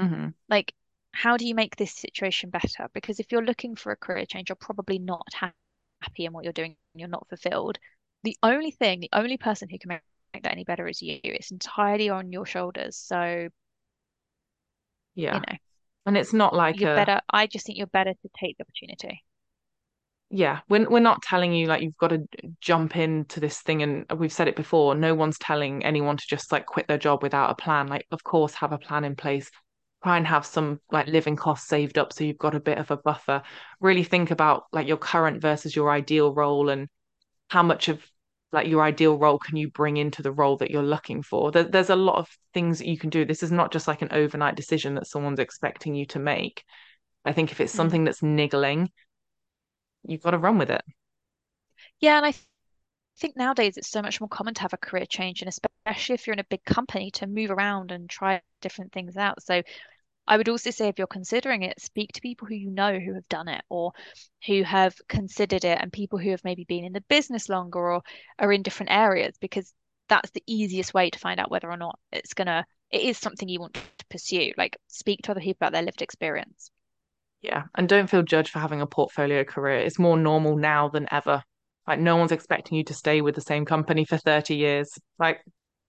Mm-hmm. 0.00 0.28
Like, 0.48 0.72
how 1.12 1.36
do 1.36 1.46
you 1.46 1.54
make 1.54 1.76
this 1.76 1.94
situation 1.94 2.50
better? 2.50 2.88
Because 2.94 3.20
if 3.20 3.32
you're 3.32 3.44
looking 3.44 3.76
for 3.76 3.92
a 3.92 3.96
career 3.96 4.26
change, 4.26 4.48
you're 4.48 4.56
probably 4.56 4.98
not 4.98 5.26
happy 5.34 6.24
in 6.24 6.32
what 6.32 6.44
you're 6.44 6.52
doing, 6.52 6.76
you're 6.94 7.08
not 7.08 7.28
fulfilled. 7.28 7.78
The 8.24 8.36
only 8.42 8.70
thing, 8.70 9.00
the 9.00 9.10
only 9.12 9.36
person 9.36 9.68
who 9.68 9.78
can 9.78 9.88
make 9.88 10.42
that 10.42 10.52
any 10.52 10.64
better 10.64 10.86
is 10.88 11.02
you. 11.02 11.20
It's 11.24 11.50
entirely 11.50 12.08
on 12.10 12.32
your 12.32 12.46
shoulders. 12.46 12.96
So, 12.96 13.48
Yeah. 15.14 15.34
you 15.34 15.40
know, 15.40 15.56
And 16.06 16.16
it's 16.16 16.32
not 16.32 16.54
like 16.54 16.82
you're 16.82 16.88
a 16.88 17.06
better. 17.06 17.20
I 17.30 17.46
just 17.46 17.66
think 17.66 17.78
you're 17.78 17.86
better 17.86 18.14
to 18.14 18.28
take 18.38 18.56
the 18.58 18.64
opportunity. 18.64 19.24
yeah, 20.30 20.60
we're 20.68 20.88
we're 20.90 21.00
not 21.00 21.22
telling 21.22 21.54
you 21.54 21.66
like 21.66 21.80
you've 21.82 21.96
got 21.96 22.08
to 22.08 22.28
jump 22.60 22.96
into 22.96 23.40
this 23.40 23.60
thing 23.62 23.82
and 23.82 24.04
we've 24.18 24.32
said 24.32 24.46
it 24.48 24.56
before, 24.56 24.94
no 24.94 25.14
one's 25.14 25.38
telling 25.38 25.84
anyone 25.84 26.18
to 26.18 26.24
just 26.28 26.52
like 26.52 26.66
quit 26.66 26.86
their 26.86 26.98
job 26.98 27.22
without 27.22 27.50
a 27.50 27.54
plan. 27.54 27.86
Like 27.86 28.06
of 28.10 28.22
course 28.24 28.52
have 28.54 28.72
a 28.72 28.78
plan 28.78 29.04
in 29.04 29.16
place. 29.16 29.50
Try 30.02 30.16
and 30.16 30.26
have 30.26 30.46
some 30.46 30.80
like 30.92 31.06
living 31.08 31.36
costs 31.36 31.68
saved 31.68 31.98
up 31.98 32.12
so 32.12 32.24
you've 32.24 32.38
got 32.38 32.54
a 32.54 32.60
bit 32.60 32.78
of 32.78 32.90
a 32.90 32.96
buffer. 32.96 33.42
Really 33.80 34.04
think 34.04 34.30
about 34.30 34.64
like 34.72 34.86
your 34.86 34.96
current 34.96 35.42
versus 35.42 35.74
your 35.74 35.90
ideal 35.90 36.32
role 36.32 36.68
and 36.68 36.88
how 37.50 37.62
much 37.62 37.88
of 37.88 38.04
like 38.52 38.68
your 38.68 38.82
ideal 38.82 39.18
role 39.18 39.38
can 39.38 39.56
you 39.56 39.70
bring 39.70 39.96
into 39.98 40.22
the 40.22 40.32
role 40.32 40.56
that 40.58 40.70
you're 40.70 40.82
looking 40.82 41.22
for. 41.22 41.50
There, 41.52 41.64
there's 41.64 41.90
a 41.90 41.96
lot 41.96 42.18
of 42.18 42.28
things 42.54 42.78
that 42.78 42.88
you 42.88 42.98
can 42.98 43.10
do. 43.10 43.24
This 43.24 43.42
is 43.42 43.52
not 43.52 43.72
just 43.72 43.88
like 43.88 44.02
an 44.02 44.08
overnight 44.12 44.56
decision 44.56 44.94
that 44.96 45.06
someone's 45.08 45.40
expecting 45.40 45.94
you 45.94 46.06
to 46.06 46.18
make. 46.18 46.64
I 47.24 47.32
think 47.32 47.52
if 47.52 47.60
it's 47.60 47.72
Mm. 47.74 47.76
something 47.76 48.04
that's 48.04 48.22
niggling, 48.22 48.90
you've 50.04 50.22
got 50.22 50.32
to 50.32 50.38
run 50.38 50.58
with 50.58 50.70
it. 50.70 50.82
Yeah, 52.00 52.16
and 52.16 52.26
I 52.26 52.32
th- 52.32 52.44
think 53.18 53.36
nowadays 53.36 53.76
it's 53.78 53.88
so 53.88 54.02
much 54.02 54.20
more 54.20 54.28
common 54.28 54.54
to 54.54 54.62
have 54.62 54.72
a 54.74 54.78
career 54.78 55.06
change, 55.06 55.42
and 55.42 55.48
especially 55.48 55.67
if 55.88 56.26
you're 56.26 56.34
in 56.34 56.40
a 56.40 56.44
big 56.44 56.64
company, 56.64 57.10
to 57.12 57.26
move 57.26 57.50
around 57.50 57.92
and 57.92 58.08
try 58.08 58.40
different 58.60 58.92
things 58.92 59.16
out. 59.16 59.42
So 59.42 59.62
I 60.26 60.36
would 60.36 60.48
also 60.48 60.70
say 60.70 60.88
if 60.88 60.98
you're 60.98 61.06
considering 61.06 61.62
it, 61.62 61.80
speak 61.80 62.12
to 62.12 62.20
people 62.20 62.46
who 62.46 62.54
you 62.54 62.70
know 62.70 62.98
who 62.98 63.14
have 63.14 63.28
done 63.28 63.48
it 63.48 63.62
or 63.70 63.92
who 64.46 64.62
have 64.62 64.94
considered 65.08 65.64
it, 65.64 65.78
and 65.80 65.92
people 65.92 66.18
who 66.18 66.30
have 66.30 66.44
maybe 66.44 66.64
been 66.64 66.84
in 66.84 66.92
the 66.92 67.00
business 67.08 67.48
longer 67.48 67.78
or 67.78 68.02
are 68.38 68.52
in 68.52 68.62
different 68.62 68.92
areas, 68.92 69.36
because 69.40 69.72
that's 70.08 70.30
the 70.30 70.42
easiest 70.46 70.94
way 70.94 71.10
to 71.10 71.18
find 71.18 71.40
out 71.40 71.50
whether 71.50 71.70
or 71.70 71.76
not 71.76 71.98
it's 72.12 72.34
gonna, 72.34 72.64
it 72.90 73.02
is 73.02 73.18
something 73.18 73.48
you 73.48 73.60
want 73.60 73.74
to 73.74 74.06
pursue. 74.10 74.52
Like 74.56 74.76
speak 74.88 75.20
to 75.22 75.30
other 75.30 75.40
people 75.40 75.58
about 75.60 75.72
their 75.72 75.82
lived 75.82 76.02
experience. 76.02 76.70
Yeah. 77.42 77.64
And 77.76 77.88
don't 77.88 78.10
feel 78.10 78.22
judged 78.22 78.50
for 78.50 78.58
having 78.58 78.80
a 78.80 78.86
portfolio 78.86 79.44
career. 79.44 79.78
It's 79.78 79.98
more 79.98 80.16
normal 80.16 80.56
now 80.56 80.88
than 80.88 81.06
ever. 81.10 81.42
Like 81.86 82.00
no 82.00 82.16
one's 82.16 82.32
expecting 82.32 82.76
you 82.76 82.84
to 82.84 82.94
stay 82.94 83.20
with 83.20 83.34
the 83.34 83.40
same 83.40 83.64
company 83.64 84.04
for 84.04 84.16
30 84.18 84.56
years. 84.56 84.90
Like, 85.18 85.40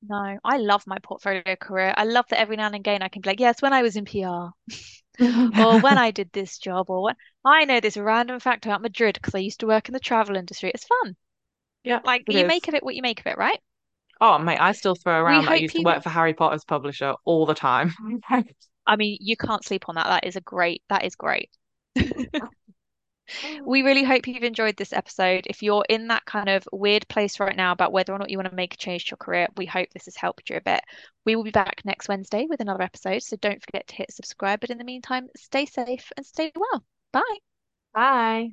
No, 0.01 0.37
I 0.43 0.57
love 0.57 0.85
my 0.87 0.99
portfolio 0.99 1.55
career. 1.55 1.93
I 1.95 2.03
love 2.03 2.25
that 2.29 2.39
every 2.39 2.57
now 2.57 2.65
and 2.65 2.75
again 2.75 3.01
I 3.01 3.07
can 3.07 3.21
be 3.21 3.29
like, 3.29 3.39
yes, 3.39 3.61
when 3.61 3.71
I 3.71 3.81
was 3.81 3.95
in 3.95 4.03
PR, 4.03 4.53
or 5.57 5.79
when 5.79 5.97
I 5.97 6.11
did 6.11 6.31
this 6.33 6.57
job, 6.57 6.89
or 6.89 7.01
when 7.03 7.15
I 7.45 7.65
know 7.65 7.79
this 7.79 7.97
random 7.97 8.39
fact 8.41 8.65
about 8.65 8.81
Madrid 8.81 9.15
because 9.15 9.35
I 9.35 9.39
used 9.39 9.61
to 9.61 9.67
work 9.67 9.87
in 9.89 9.93
the 9.93 9.99
travel 10.01 10.35
industry. 10.35 10.71
It's 10.73 10.85
fun. 10.87 11.15
yeah, 11.83 12.01
Like 12.03 12.25
you 12.27 12.45
is. 12.45 12.45
make 12.45 12.67
of 12.69 12.75
it 12.75 12.83
what 12.83 12.95
you 12.95 13.01
make 13.03 13.21
of 13.21 13.27
it, 13.27 13.37
right? 13.37 13.61
Oh, 14.21 14.37
mate, 14.37 14.59
I 14.59 14.71
still 14.73 14.95
throw 14.95 15.21
around 15.21 15.45
that 15.45 15.53
I 15.53 15.55
used 15.55 15.75
to 15.77 15.81
work 15.81 16.03
for 16.03 16.09
Harry 16.09 16.33
Potter's 16.33 16.63
publisher 16.65 17.15
all 17.25 17.45
the 17.45 17.53
time. 17.53 17.93
I 18.87 18.95
mean, 18.95 19.17
you 19.21 19.37
can't 19.37 19.63
sleep 19.63 19.85
on 19.87 19.95
that. 19.95 20.07
That 20.07 20.25
is 20.27 20.35
a 20.35 20.41
great, 20.41 20.83
that 20.89 21.05
is 21.05 21.15
great. 21.15 21.49
We 23.63 23.81
really 23.81 24.03
hope 24.03 24.27
you've 24.27 24.43
enjoyed 24.43 24.77
this 24.77 24.93
episode. 24.93 25.45
If 25.49 25.61
you're 25.63 25.85
in 25.89 26.07
that 26.07 26.25
kind 26.25 26.49
of 26.49 26.67
weird 26.71 27.07
place 27.07 27.39
right 27.39 27.55
now 27.55 27.71
about 27.71 27.91
whether 27.91 28.13
or 28.13 28.19
not 28.19 28.29
you 28.29 28.37
want 28.37 28.49
to 28.49 28.55
make 28.55 28.73
a 28.73 28.77
change 28.77 29.05
to 29.05 29.11
your 29.11 29.17
career, 29.17 29.47
we 29.57 29.65
hope 29.65 29.89
this 29.91 30.05
has 30.05 30.15
helped 30.15 30.49
you 30.49 30.57
a 30.57 30.61
bit. 30.61 30.81
We 31.25 31.35
will 31.35 31.43
be 31.43 31.51
back 31.51 31.81
next 31.85 32.07
Wednesday 32.07 32.47
with 32.49 32.61
another 32.61 32.83
episode, 32.83 33.23
so 33.23 33.37
don't 33.37 33.63
forget 33.63 33.87
to 33.87 33.95
hit 33.95 34.11
subscribe. 34.11 34.59
But 34.61 34.69
in 34.69 34.77
the 34.77 34.83
meantime, 34.83 35.27
stay 35.35 35.65
safe 35.65 36.11
and 36.17 36.25
stay 36.25 36.51
well. 36.55 36.83
Bye. 37.11 37.21
Bye. 37.93 38.49